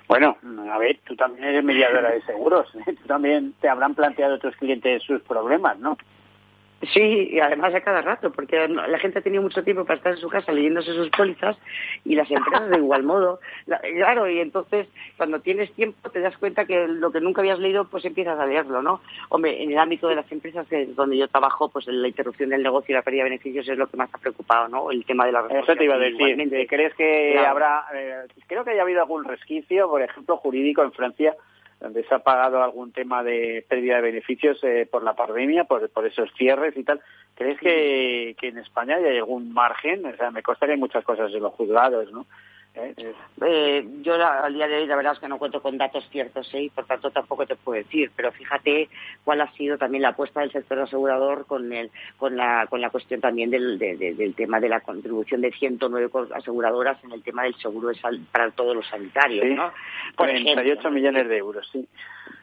Bueno, 0.07 0.37
a 0.71 0.77
ver, 0.77 0.99
tú 1.03 1.17
también 1.17 1.49
eres 1.49 1.63
mediadora 1.65 2.11
de 2.11 2.21
seguros, 2.21 2.73
¿eh? 2.75 2.93
tú 2.93 3.07
también 3.07 3.53
te 3.59 3.67
habrán 3.67 3.93
planteado 3.93 4.35
otros 4.35 4.55
clientes 4.55 5.03
sus 5.03 5.21
problemas, 5.21 5.77
¿no? 5.79 5.97
Sí, 6.93 7.29
y 7.31 7.39
además 7.39 7.73
a 7.73 7.81
cada 7.81 8.01
rato, 8.01 8.31
porque 8.31 8.67
la 8.67 8.99
gente 8.99 9.17
ha 9.17 9.23
tenido 9.23 9.41
mucho 9.41 9.63
tiempo 9.63 9.83
para 9.83 9.97
estar 9.97 10.13
en 10.13 10.19
su 10.19 10.29
casa 10.29 10.51
leyéndose 10.51 10.93
sus 10.93 11.09
pólizas 11.09 11.57
y 12.05 12.13
las 12.13 12.29
empresas 12.29 12.69
de 12.69 12.77
igual 12.77 13.01
modo. 13.03 13.39
claro, 13.65 14.29
y 14.29 14.39
entonces 14.39 14.87
cuando 15.17 15.39
tienes 15.39 15.71
tiempo 15.73 16.09
te 16.11 16.19
das 16.19 16.37
cuenta 16.37 16.65
que 16.65 16.87
lo 16.87 17.11
que 17.11 17.19
nunca 17.19 17.41
habías 17.41 17.57
leído, 17.57 17.85
pues 17.85 18.05
empiezas 18.05 18.39
a 18.39 18.45
leerlo, 18.45 18.83
¿no? 18.83 19.01
Hombre, 19.29 19.63
en 19.63 19.71
el 19.71 19.77
ámbito 19.79 20.07
de 20.07 20.15
las 20.15 20.31
empresas 20.31 20.67
que 20.67 20.85
donde 20.85 21.17
yo 21.17 21.27
trabajo, 21.27 21.69
pues 21.69 21.87
la 21.87 22.07
interrupción 22.07 22.49
del 22.49 22.61
negocio 22.61 22.93
y 22.93 22.95
la 22.95 23.01
pérdida 23.01 23.23
de 23.23 23.31
beneficios 23.31 23.67
es 23.67 23.77
lo 23.77 23.87
que 23.87 23.97
más 23.97 24.13
ha 24.13 24.19
preocupado, 24.19 24.67
¿no? 24.67 24.91
El 24.91 25.03
tema 25.03 25.25
de 25.25 25.31
la 25.31 25.47
Eso 25.49 25.75
te 25.75 25.83
iba 25.83 25.95
a 25.95 25.99
decir. 25.99 26.67
¿Crees 26.67 26.93
que 26.93 27.39
habrá, 27.39 27.85
eh, 27.95 28.27
creo 28.45 28.63
que 28.63 28.71
haya 28.71 28.83
habido 28.83 29.01
algún 29.01 29.23
resquicio, 29.23 29.89
por 29.89 30.03
ejemplo, 30.03 30.37
jurídico 30.37 30.83
en 30.83 30.91
Francia? 30.91 31.35
Donde 31.79 32.03
se 32.03 32.15
ha 32.15 32.19
pagado 32.19 32.63
algún 32.63 32.91
tema 32.91 33.23
de 33.23 33.65
pérdida 33.67 33.97
de 33.97 34.01
beneficios 34.01 34.63
eh, 34.63 34.87
por 34.89 35.03
la 35.03 35.15
pandemia, 35.15 35.65
por, 35.65 35.89
esos 36.05 36.29
cierres 36.35 36.75
y 36.75 36.83
tal. 36.83 37.01
¿Crees 37.35 37.59
que, 37.59 38.35
que 38.39 38.47
en 38.47 38.57
España 38.57 38.95
hay 38.95 39.17
algún 39.17 39.53
margen? 39.53 40.05
O 40.05 40.15
sea, 40.15 40.31
me 40.31 40.41
consta 40.41 40.65
que 40.65 40.73
hay 40.73 40.79
muchas 40.79 41.03
cosas 41.03 41.31
en 41.33 41.43
los 41.43 41.53
juzgados, 41.53 42.11
¿no? 42.11 42.25
¿Eh? 42.77 43.13
Eh, 43.45 43.87
yo 44.01 44.15
al 44.15 44.53
día 44.53 44.67
de 44.67 44.77
hoy 44.77 44.87
la 44.87 44.95
verdad 44.95 45.13
es 45.13 45.19
que 45.19 45.27
no 45.27 45.37
cuento 45.37 45.61
con 45.61 45.77
datos 45.77 46.07
ciertos 46.11 46.53
¿eh? 46.53 46.63
y 46.63 46.69
por 46.69 46.85
tanto 46.85 47.11
tampoco 47.11 47.45
te 47.45 47.55
puedo 47.55 47.81
decir, 47.81 48.11
pero 48.15 48.31
fíjate 48.31 48.89
cuál 49.23 49.41
ha 49.41 49.51
sido 49.53 49.77
también 49.77 50.03
la 50.03 50.09
apuesta 50.09 50.41
del 50.41 50.51
sector 50.51 50.79
asegurador 50.79 51.45
con, 51.45 51.71
el, 51.73 51.91
con, 52.17 52.37
la, 52.37 52.67
con 52.67 52.81
la 52.81 52.89
cuestión 52.89 53.21
también 53.21 53.49
del, 53.49 53.77
del 53.77 54.35
tema 54.35 54.59
de 54.59 54.69
la 54.69 54.81
contribución 54.81 55.41
de 55.41 55.51
109 55.51 56.09
aseguradoras 56.33 57.03
en 57.03 57.11
el 57.11 57.23
tema 57.23 57.43
del 57.43 57.55
seguro 57.55 57.89
de 57.89 57.97
para 58.31 58.51
todos 58.51 58.75
los 58.75 58.87
sanitarios. 58.87 59.45
¿no? 59.55 59.71
48 60.15 60.91
millones 60.91 61.27
de 61.27 61.37
euros, 61.37 61.67
sí. 61.71 61.87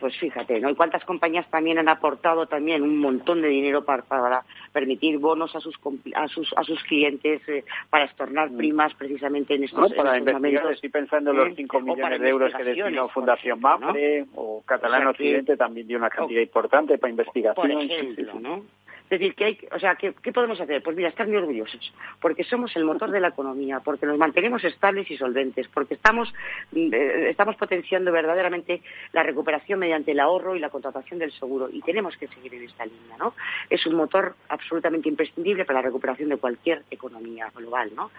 Pues 0.00 0.16
fíjate, 0.18 0.60
¿no? 0.60 0.70
Y 0.70 0.74
cuántas 0.74 1.04
compañías 1.04 1.48
también 1.50 1.78
han 1.78 1.88
aportado 1.88 2.46
también 2.46 2.82
un 2.82 2.98
montón 2.98 3.42
de 3.42 3.48
dinero 3.48 3.84
para, 3.84 4.02
para 4.02 4.44
permitir 4.72 5.18
bonos 5.18 5.54
a 5.54 5.60
sus 5.60 5.74
a 6.14 6.28
sus 6.28 6.52
a 6.56 6.64
sus 6.64 6.82
clientes 6.84 7.46
eh, 7.48 7.64
para 7.90 8.04
estornar 8.04 8.50
mm. 8.50 8.56
primas 8.56 8.94
precisamente 8.94 9.54
en 9.54 9.64
estos, 9.64 9.92
para 9.94 10.16
momentos. 10.32 10.72
Estoy 10.72 10.90
pensando 10.90 11.30
en 11.30 11.36
los 11.36 11.54
5 11.54 11.80
millones 11.80 12.20
de 12.20 12.28
euros 12.28 12.52
que 12.54 12.64
destinó 12.64 13.08
Fundación 13.08 13.60
MAPRE 13.60 14.26
o 14.34 14.62
Catalán 14.66 15.06
Occidente 15.06 15.56
también 15.56 15.86
dio 15.86 15.98
una 15.98 16.10
cantidad 16.10 16.40
importante 16.40 16.98
para 16.98 17.10
investigación. 17.10 17.54
Por 17.54 17.70
ejemplo, 17.70 18.40
¿no? 18.40 18.62
Es 19.04 19.20
decir, 19.20 19.34
que 19.34 19.44
hay, 19.44 19.58
o 19.70 19.78
sea, 19.78 19.96
¿qué, 19.96 20.12
podemos 20.32 20.58
hacer? 20.58 20.82
Pues 20.82 20.96
mira, 20.96 21.10
estar 21.10 21.28
muy 21.28 21.36
orgullosos, 21.36 21.92
porque 22.20 22.42
somos 22.42 22.74
el 22.74 22.84
motor 22.84 23.10
de 23.10 23.20
la 23.20 23.28
economía, 23.28 23.80
porque 23.80 24.06
nos 24.06 24.16
mantenemos 24.16 24.64
estables 24.64 25.10
y 25.10 25.18
solventes, 25.18 25.68
porque 25.68 25.94
estamos, 25.94 26.32
eh, 26.74 27.26
estamos 27.28 27.54
potenciando 27.56 28.10
verdaderamente 28.10 28.80
la 29.12 29.22
recuperación 29.22 29.78
mediante 29.78 30.12
el 30.12 30.20
ahorro 30.20 30.56
y 30.56 30.58
la 30.58 30.70
contratación 30.70 31.18
del 31.18 31.32
seguro, 31.32 31.68
y 31.70 31.82
tenemos 31.82 32.16
que 32.16 32.28
seguir 32.28 32.54
en 32.54 32.62
esta 32.62 32.86
línea, 32.86 33.18
¿no? 33.18 33.34
Es 33.68 33.86
un 33.86 33.94
motor 33.94 34.36
absolutamente 34.48 35.10
imprescindible 35.10 35.66
para 35.66 35.80
la 35.80 35.86
recuperación 35.86 36.30
de 36.30 36.38
cualquier 36.38 36.82
economía 36.90 37.52
global, 37.54 37.92
¿no? 37.94 38.10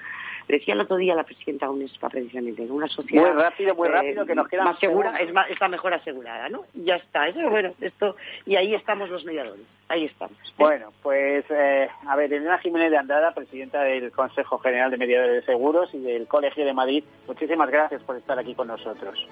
Decía 0.48 0.74
el 0.74 0.82
otro 0.82 0.98
día 0.98 1.16
la 1.16 1.24
presidenta 1.24 1.70
UNESPA 1.70 2.10
precisamente, 2.10 2.64
en 2.64 2.72
una 2.72 2.88
sociedad... 2.88 3.24
Muy 3.24 3.42
rápido, 3.42 3.76
muy 3.76 3.88
rápido, 3.88 4.24
eh, 4.24 4.28
que 4.28 4.36
nos 4.36 4.48
queda 4.48 4.64
más 4.64 4.80
segura, 4.80 5.18
es 5.18 5.34
más, 5.34 5.50
está 5.50 5.68
mejor 5.68 5.94
asegurada, 5.94 6.50
¿no? 6.50 6.66
Ya 6.74 6.96
está, 6.96 7.28
eso 7.28 7.50
bueno, 7.50 7.74
esto, 7.82 8.16
y 8.46 8.56
ahí 8.56 8.76
estamos 8.76 9.10
los 9.10 9.26
mediadores, 9.26 9.66
ahí 9.88 10.06
estamos. 10.06 10.38
Bueno, 10.58 10.92
pues, 11.02 11.46
eh, 11.50 11.90
a 12.08 12.16
ver, 12.16 12.32
Elena 12.32 12.60
Jiménez 12.60 12.92
de 12.92 12.98
Andrada, 12.98 13.34
presidenta 13.34 13.82
del 13.82 14.12
Consejo 14.12 14.60
General 14.60 14.92
de 14.92 14.98
Mediadores 14.98 15.36
de 15.36 15.52
Seguros 15.52 15.94
y 15.94 16.00
del 16.00 16.28
Colegio 16.28 16.66
de 16.66 16.74
Madrid, 16.74 17.04
muchísimas 17.28 17.70
gracias 17.70 18.04
por 18.04 18.16
estar 18.16 18.38
aquí 18.38 18.54
con 18.54 18.68
nosotros. 18.68 19.28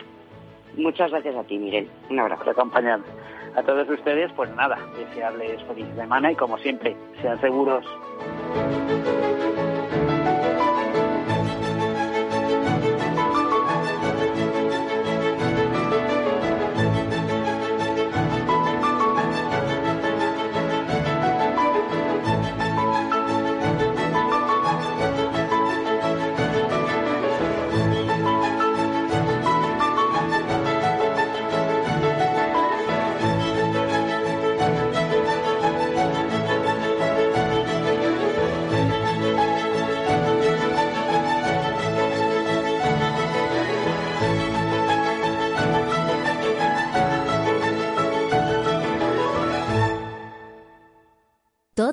Muchas 0.76 1.12
gracias 1.12 1.36
a 1.36 1.44
ti, 1.44 1.58
Miguel. 1.58 1.88
Un 2.10 2.20
abrazo. 2.20 2.44
Por 2.44 2.54
acompañarnos. 2.54 3.08
A 3.56 3.62
todos 3.62 3.88
ustedes, 3.88 4.32
pues 4.34 4.50
nada, 4.56 4.80
desearles 4.98 5.62
feliz 5.64 5.86
semana 5.96 6.32
y 6.32 6.36
como 6.36 6.58
siempre, 6.58 6.96
sean 7.22 7.40
seguros. 7.40 7.86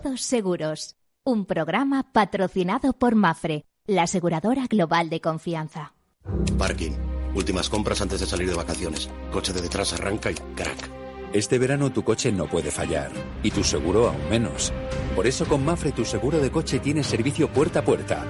Todos 0.03 0.23
Seguros, 0.23 0.97
un 1.25 1.45
programa 1.45 2.13
patrocinado 2.13 2.95
por 2.95 3.15
Mafre, 3.17 3.67
la 3.87 4.05
aseguradora 4.05 4.67
global 4.67 5.11
de 5.11 5.21
confianza. 5.21 5.93
Parking. 6.57 6.93
Últimas 7.35 7.69
compras 7.69 8.01
antes 8.01 8.21
de 8.21 8.27
salir 8.27 8.49
de 8.49 8.55
vacaciones. 8.55 9.11
Coche 9.31 9.53
de 9.53 9.61
detrás 9.61 9.93
arranca 9.93 10.31
y 10.31 10.35
crack. 10.35 10.91
Este 11.35 11.59
verano 11.59 11.93
tu 11.93 12.03
coche 12.03 12.33
no 12.33 12.47
puede 12.47 12.71
fallar 12.71 13.11
y 13.43 13.51
tu 13.51 13.63
seguro 13.63 14.09
aún 14.09 14.29
menos. 14.31 14.73
Por 15.15 15.27
eso 15.27 15.45
con 15.47 15.65
Mafre 15.65 15.93
tu 15.93 16.05
seguro 16.05 16.39
de 16.39 16.51
coche 16.51 16.79
tiene 16.79 17.05
servicio 17.05 17.53
puerta 17.53 17.81
a 17.81 17.85
puerta. 17.85 18.25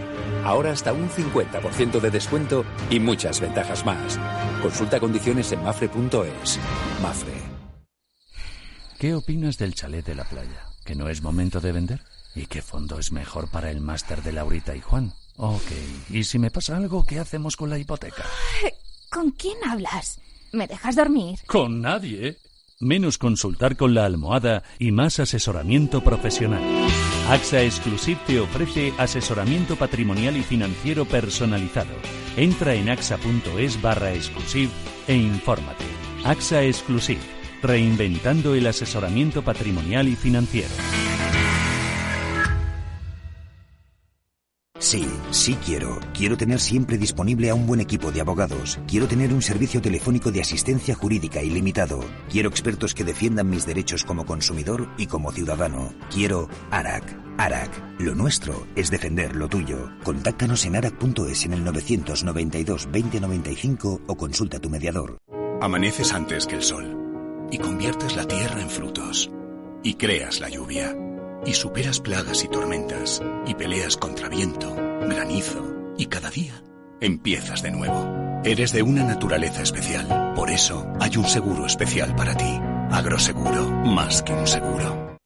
Ahora 0.44 0.72
hasta 0.72 0.92
un 0.92 1.08
50% 1.08 2.00
de 2.00 2.10
descuento 2.10 2.64
y 2.90 2.98
muchas 2.98 3.40
ventajas 3.40 3.86
más. 3.86 4.18
Consulta 4.60 4.98
condiciones 4.98 5.52
en 5.52 5.62
mafre.es. 5.62 6.58
Mafre. 7.00 7.34
¿Qué 8.98 9.14
opinas 9.14 9.56
del 9.56 9.74
chalet 9.74 10.04
de 10.04 10.14
la 10.14 10.24
playa? 10.24 10.70
¿Que 10.84 10.94
no 10.94 11.08
es 11.08 11.22
momento 11.22 11.60
de 11.60 11.72
vender? 11.72 12.00
¿Y 12.34 12.46
qué 12.46 12.62
fondo 12.62 12.98
es 12.98 13.12
mejor 13.12 13.48
para 13.48 13.70
el 13.70 13.80
máster 13.80 14.22
de 14.22 14.32
Laurita 14.32 14.74
y 14.76 14.80
Juan? 14.80 15.12
Ok, 15.36 15.70
¿y 16.10 16.24
si 16.24 16.38
me 16.38 16.50
pasa 16.50 16.76
algo, 16.76 17.04
qué 17.04 17.18
hacemos 17.18 17.56
con 17.56 17.70
la 17.70 17.78
hipoteca? 17.78 18.24
¿Con 19.10 19.30
quién 19.32 19.56
hablas? 19.66 20.20
¿Me 20.52 20.66
dejas 20.66 20.96
dormir? 20.96 21.38
Con 21.46 21.80
nadie. 21.80 22.36
Menos 22.78 23.18
consultar 23.18 23.76
con 23.76 23.94
la 23.94 24.06
almohada 24.06 24.62
y 24.78 24.90
más 24.90 25.20
asesoramiento 25.20 26.02
profesional. 26.02 26.62
AXA 27.28 27.62
Exclusive 27.62 28.20
te 28.26 28.40
ofrece 28.40 28.94
asesoramiento 28.96 29.76
patrimonial 29.76 30.36
y 30.36 30.42
financiero 30.42 31.04
personalizado. 31.04 31.94
Entra 32.36 32.74
en 32.74 32.88
axa.es 32.88 33.82
barra 33.82 34.14
exclusive 34.14 34.72
e 35.06 35.14
infórmate. 35.14 35.84
AXA 36.24 36.64
Exclusive 36.64 37.20
reinventando 37.62 38.54
el 38.54 38.66
asesoramiento 38.66 39.42
patrimonial 39.42 40.08
y 40.08 40.16
financiero. 40.16 40.70
Sí, 44.80 45.06
sí 45.30 45.58
quiero. 45.62 46.00
Quiero 46.14 46.38
tener 46.38 46.58
siempre 46.58 46.96
disponible 46.96 47.50
a 47.50 47.54
un 47.54 47.66
buen 47.66 47.80
equipo 47.80 48.10
de 48.10 48.22
abogados. 48.22 48.80
Quiero 48.88 49.06
tener 49.06 49.32
un 49.32 49.42
servicio 49.42 49.82
telefónico 49.82 50.32
de 50.32 50.40
asistencia 50.40 50.94
jurídica 50.94 51.42
ilimitado. 51.42 52.00
Quiero 52.30 52.48
expertos 52.48 52.94
que 52.94 53.04
defiendan 53.04 53.50
mis 53.50 53.66
derechos 53.66 54.04
como 54.04 54.24
consumidor 54.24 54.88
y 54.96 55.06
como 55.06 55.32
ciudadano. 55.32 55.92
Quiero 56.10 56.48
ARAC. 56.70 57.04
ARAC. 57.36 58.00
Lo 58.00 58.14
nuestro 58.14 58.66
es 58.74 58.90
defender 58.90 59.36
lo 59.36 59.48
tuyo. 59.48 59.90
Contáctanos 60.02 60.64
en 60.64 60.76
arac.es 60.76 61.44
en 61.44 61.52
el 61.52 61.62
992 61.62 62.88
2095 62.90 64.00
o 64.06 64.16
consulta 64.16 64.60
tu 64.60 64.70
mediador. 64.70 65.18
Amaneces 65.60 66.14
antes 66.14 66.46
que 66.46 66.56
el 66.56 66.62
sol 66.62 66.99
y 67.50 67.58
conviertes 67.58 68.16
la 68.16 68.26
tierra 68.26 68.60
en 68.60 68.70
frutos, 68.70 69.30
y 69.82 69.94
creas 69.94 70.40
la 70.40 70.48
lluvia, 70.48 70.96
y 71.44 71.54
superas 71.54 72.00
plagas 72.00 72.44
y 72.44 72.48
tormentas, 72.48 73.22
y 73.46 73.54
peleas 73.54 73.96
contra 73.96 74.28
viento, 74.28 74.74
granizo, 74.74 75.94
y 75.96 76.06
cada 76.06 76.30
día 76.30 76.62
empiezas 77.00 77.62
de 77.62 77.70
nuevo. 77.70 78.40
Eres 78.44 78.72
de 78.72 78.82
una 78.82 79.04
naturaleza 79.04 79.62
especial, 79.62 80.32
por 80.34 80.50
eso 80.50 80.86
hay 81.00 81.16
un 81.16 81.26
seguro 81.26 81.66
especial 81.66 82.14
para 82.16 82.36
ti. 82.36 82.58
Agroseguro, 82.90 83.70
más 83.70 84.22
que 84.22 84.32
un 84.32 84.46
seguro. 84.46 85.16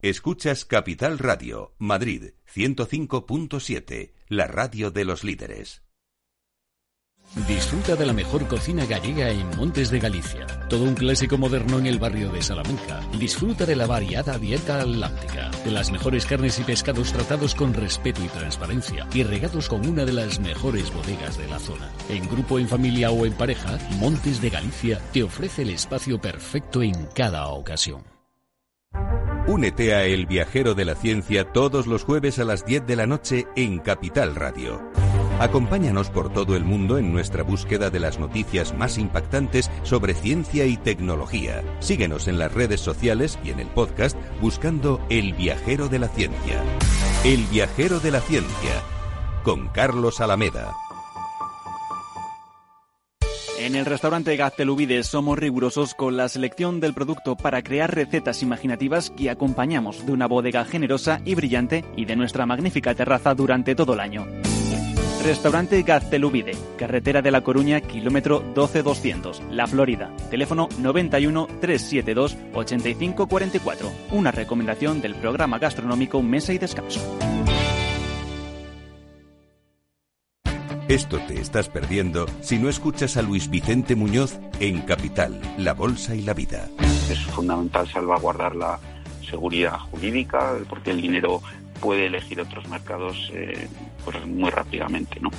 Escuchas 0.00 0.64
Capital 0.64 1.18
Radio, 1.18 1.74
Madrid 1.78 2.34
105.7, 2.54 4.12
la 4.28 4.46
radio 4.46 4.92
de 4.92 5.04
los 5.04 5.24
líderes. 5.24 5.82
Disfruta 7.34 7.94
de 7.94 8.06
la 8.06 8.12
mejor 8.12 8.48
cocina 8.48 8.84
gallega 8.86 9.30
en 9.30 9.48
Montes 9.56 9.90
de 9.90 10.00
Galicia. 10.00 10.46
Todo 10.68 10.84
un 10.84 10.94
clásico 10.94 11.38
moderno 11.38 11.78
en 11.78 11.86
el 11.86 11.98
barrio 11.98 12.32
de 12.32 12.42
Salamanca. 12.42 13.00
Disfruta 13.18 13.64
de 13.66 13.76
la 13.76 13.86
variada 13.86 14.38
dieta 14.38 14.80
atlántica, 14.80 15.50
de 15.64 15.70
las 15.70 15.92
mejores 15.92 16.26
carnes 16.26 16.58
y 16.58 16.64
pescados 16.64 17.12
tratados 17.12 17.54
con 17.54 17.74
respeto 17.74 18.22
y 18.24 18.28
transparencia 18.28 19.06
y 19.12 19.22
regados 19.22 19.68
con 19.68 19.86
una 19.86 20.04
de 20.04 20.12
las 20.12 20.40
mejores 20.40 20.92
bodegas 20.92 21.38
de 21.38 21.48
la 21.48 21.58
zona. 21.58 21.90
En 22.08 22.28
grupo, 22.28 22.58
en 22.58 22.68
familia 22.68 23.10
o 23.10 23.24
en 23.24 23.34
pareja, 23.34 23.78
Montes 23.98 24.40
de 24.40 24.50
Galicia 24.50 25.00
te 25.12 25.22
ofrece 25.22 25.62
el 25.62 25.70
espacio 25.70 26.20
perfecto 26.20 26.82
en 26.82 27.06
cada 27.14 27.46
ocasión. 27.48 28.02
Únete 29.46 29.94
a 29.94 30.04
El 30.04 30.26
Viajero 30.26 30.74
de 30.74 30.84
la 30.84 30.94
Ciencia 30.94 31.52
todos 31.52 31.86
los 31.86 32.04
jueves 32.04 32.38
a 32.38 32.44
las 32.44 32.66
10 32.66 32.86
de 32.86 32.96
la 32.96 33.06
noche 33.06 33.46
en 33.56 33.78
Capital 33.78 34.34
Radio. 34.34 34.97
Acompáñanos 35.38 36.10
por 36.10 36.32
todo 36.32 36.56
el 36.56 36.64
mundo 36.64 36.98
en 36.98 37.12
nuestra 37.12 37.44
búsqueda 37.44 37.90
de 37.90 38.00
las 38.00 38.18
noticias 38.18 38.74
más 38.74 38.98
impactantes 38.98 39.70
sobre 39.84 40.14
ciencia 40.14 40.66
y 40.66 40.76
tecnología. 40.76 41.62
Síguenos 41.78 42.26
en 42.26 42.40
las 42.40 42.52
redes 42.52 42.80
sociales 42.80 43.38
y 43.44 43.50
en 43.50 43.60
el 43.60 43.68
podcast 43.68 44.18
buscando 44.40 45.00
El 45.08 45.34
Viajero 45.34 45.88
de 45.88 46.00
la 46.00 46.08
Ciencia. 46.08 46.60
El 47.24 47.44
Viajero 47.44 48.00
de 48.00 48.10
la 48.10 48.20
Ciencia, 48.20 48.82
con 49.44 49.68
Carlos 49.68 50.20
Alameda. 50.20 50.72
En 53.60 53.76
el 53.76 53.86
restaurante 53.86 54.36
Gaztelubides 54.36 55.06
somos 55.06 55.38
rigurosos 55.38 55.94
con 55.94 56.16
la 56.16 56.28
selección 56.28 56.80
del 56.80 56.94
producto 56.94 57.36
para 57.36 57.62
crear 57.62 57.94
recetas 57.94 58.42
imaginativas 58.42 59.10
que 59.10 59.30
acompañamos 59.30 60.04
de 60.04 60.12
una 60.12 60.26
bodega 60.26 60.64
generosa 60.64 61.20
y 61.24 61.36
brillante 61.36 61.84
y 61.96 62.06
de 62.06 62.16
nuestra 62.16 62.44
magnífica 62.44 62.94
terraza 62.96 63.34
durante 63.34 63.76
todo 63.76 63.94
el 63.94 64.00
año. 64.00 64.26
Restaurante 65.24 65.82
Gaztelubide, 65.82 66.52
carretera 66.76 67.22
de 67.22 67.30
La 67.30 67.42
Coruña, 67.42 67.80
kilómetro 67.80 68.42
12200, 68.54 69.42
La 69.50 69.66
Florida. 69.66 70.10
Teléfono 70.30 70.68
91 70.78 71.46
372 71.60 72.36
8544. 72.54 73.90
Una 74.12 74.30
recomendación 74.30 75.00
del 75.00 75.14
programa 75.16 75.58
gastronómico 75.58 76.22
Mesa 76.22 76.52
y 76.52 76.58
Descanso. 76.58 77.00
Esto 80.88 81.18
te 81.28 81.38
estás 81.38 81.68
perdiendo 81.68 82.24
si 82.40 82.58
no 82.58 82.70
escuchas 82.70 83.18
a 83.18 83.22
Luis 83.22 83.50
Vicente 83.50 83.94
Muñoz 83.94 84.38
en 84.58 84.80
Capital, 84.80 85.38
La 85.58 85.74
Bolsa 85.74 86.14
y 86.14 86.22
la 86.22 86.32
Vida. 86.32 86.66
Es 87.10 87.20
fundamental 87.26 87.86
salvaguardar 87.88 88.56
la 88.56 88.80
seguridad 89.28 89.78
jurídica 89.90 90.54
porque 90.66 90.92
el 90.92 91.02
dinero 91.02 91.42
puede 91.80 92.06
elegir 92.06 92.40
otros 92.40 92.68
mercados 92.68 93.30
eh, 93.34 93.68
pues 94.04 94.24
muy 94.26 94.50
rápidamente. 94.50 95.20
¿no? 95.20 95.30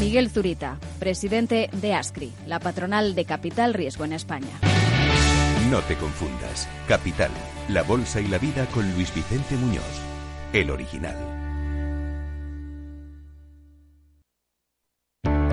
Miguel 0.00 0.30
Zurita, 0.30 0.78
presidente 0.98 1.68
de 1.72 1.94
ASCRI, 1.94 2.32
la 2.46 2.60
patronal 2.60 3.14
de 3.14 3.24
Capital 3.24 3.74
Riesgo 3.74 4.04
en 4.04 4.12
España. 4.12 4.60
No 5.70 5.80
te 5.80 5.96
confundas. 5.96 6.68
Capital, 6.86 7.30
la 7.68 7.82
bolsa 7.82 8.20
y 8.20 8.28
la 8.28 8.38
vida 8.38 8.66
con 8.66 8.90
Luis 8.94 9.14
Vicente 9.14 9.54
Muñoz, 9.56 10.00
el 10.52 10.70
original. 10.70 11.16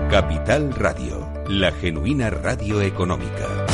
Capital 0.09 0.73
Radio, 0.73 1.27
la 1.49 1.73
genuina 1.73 2.29
radio 2.29 2.81
económica. 2.81 3.65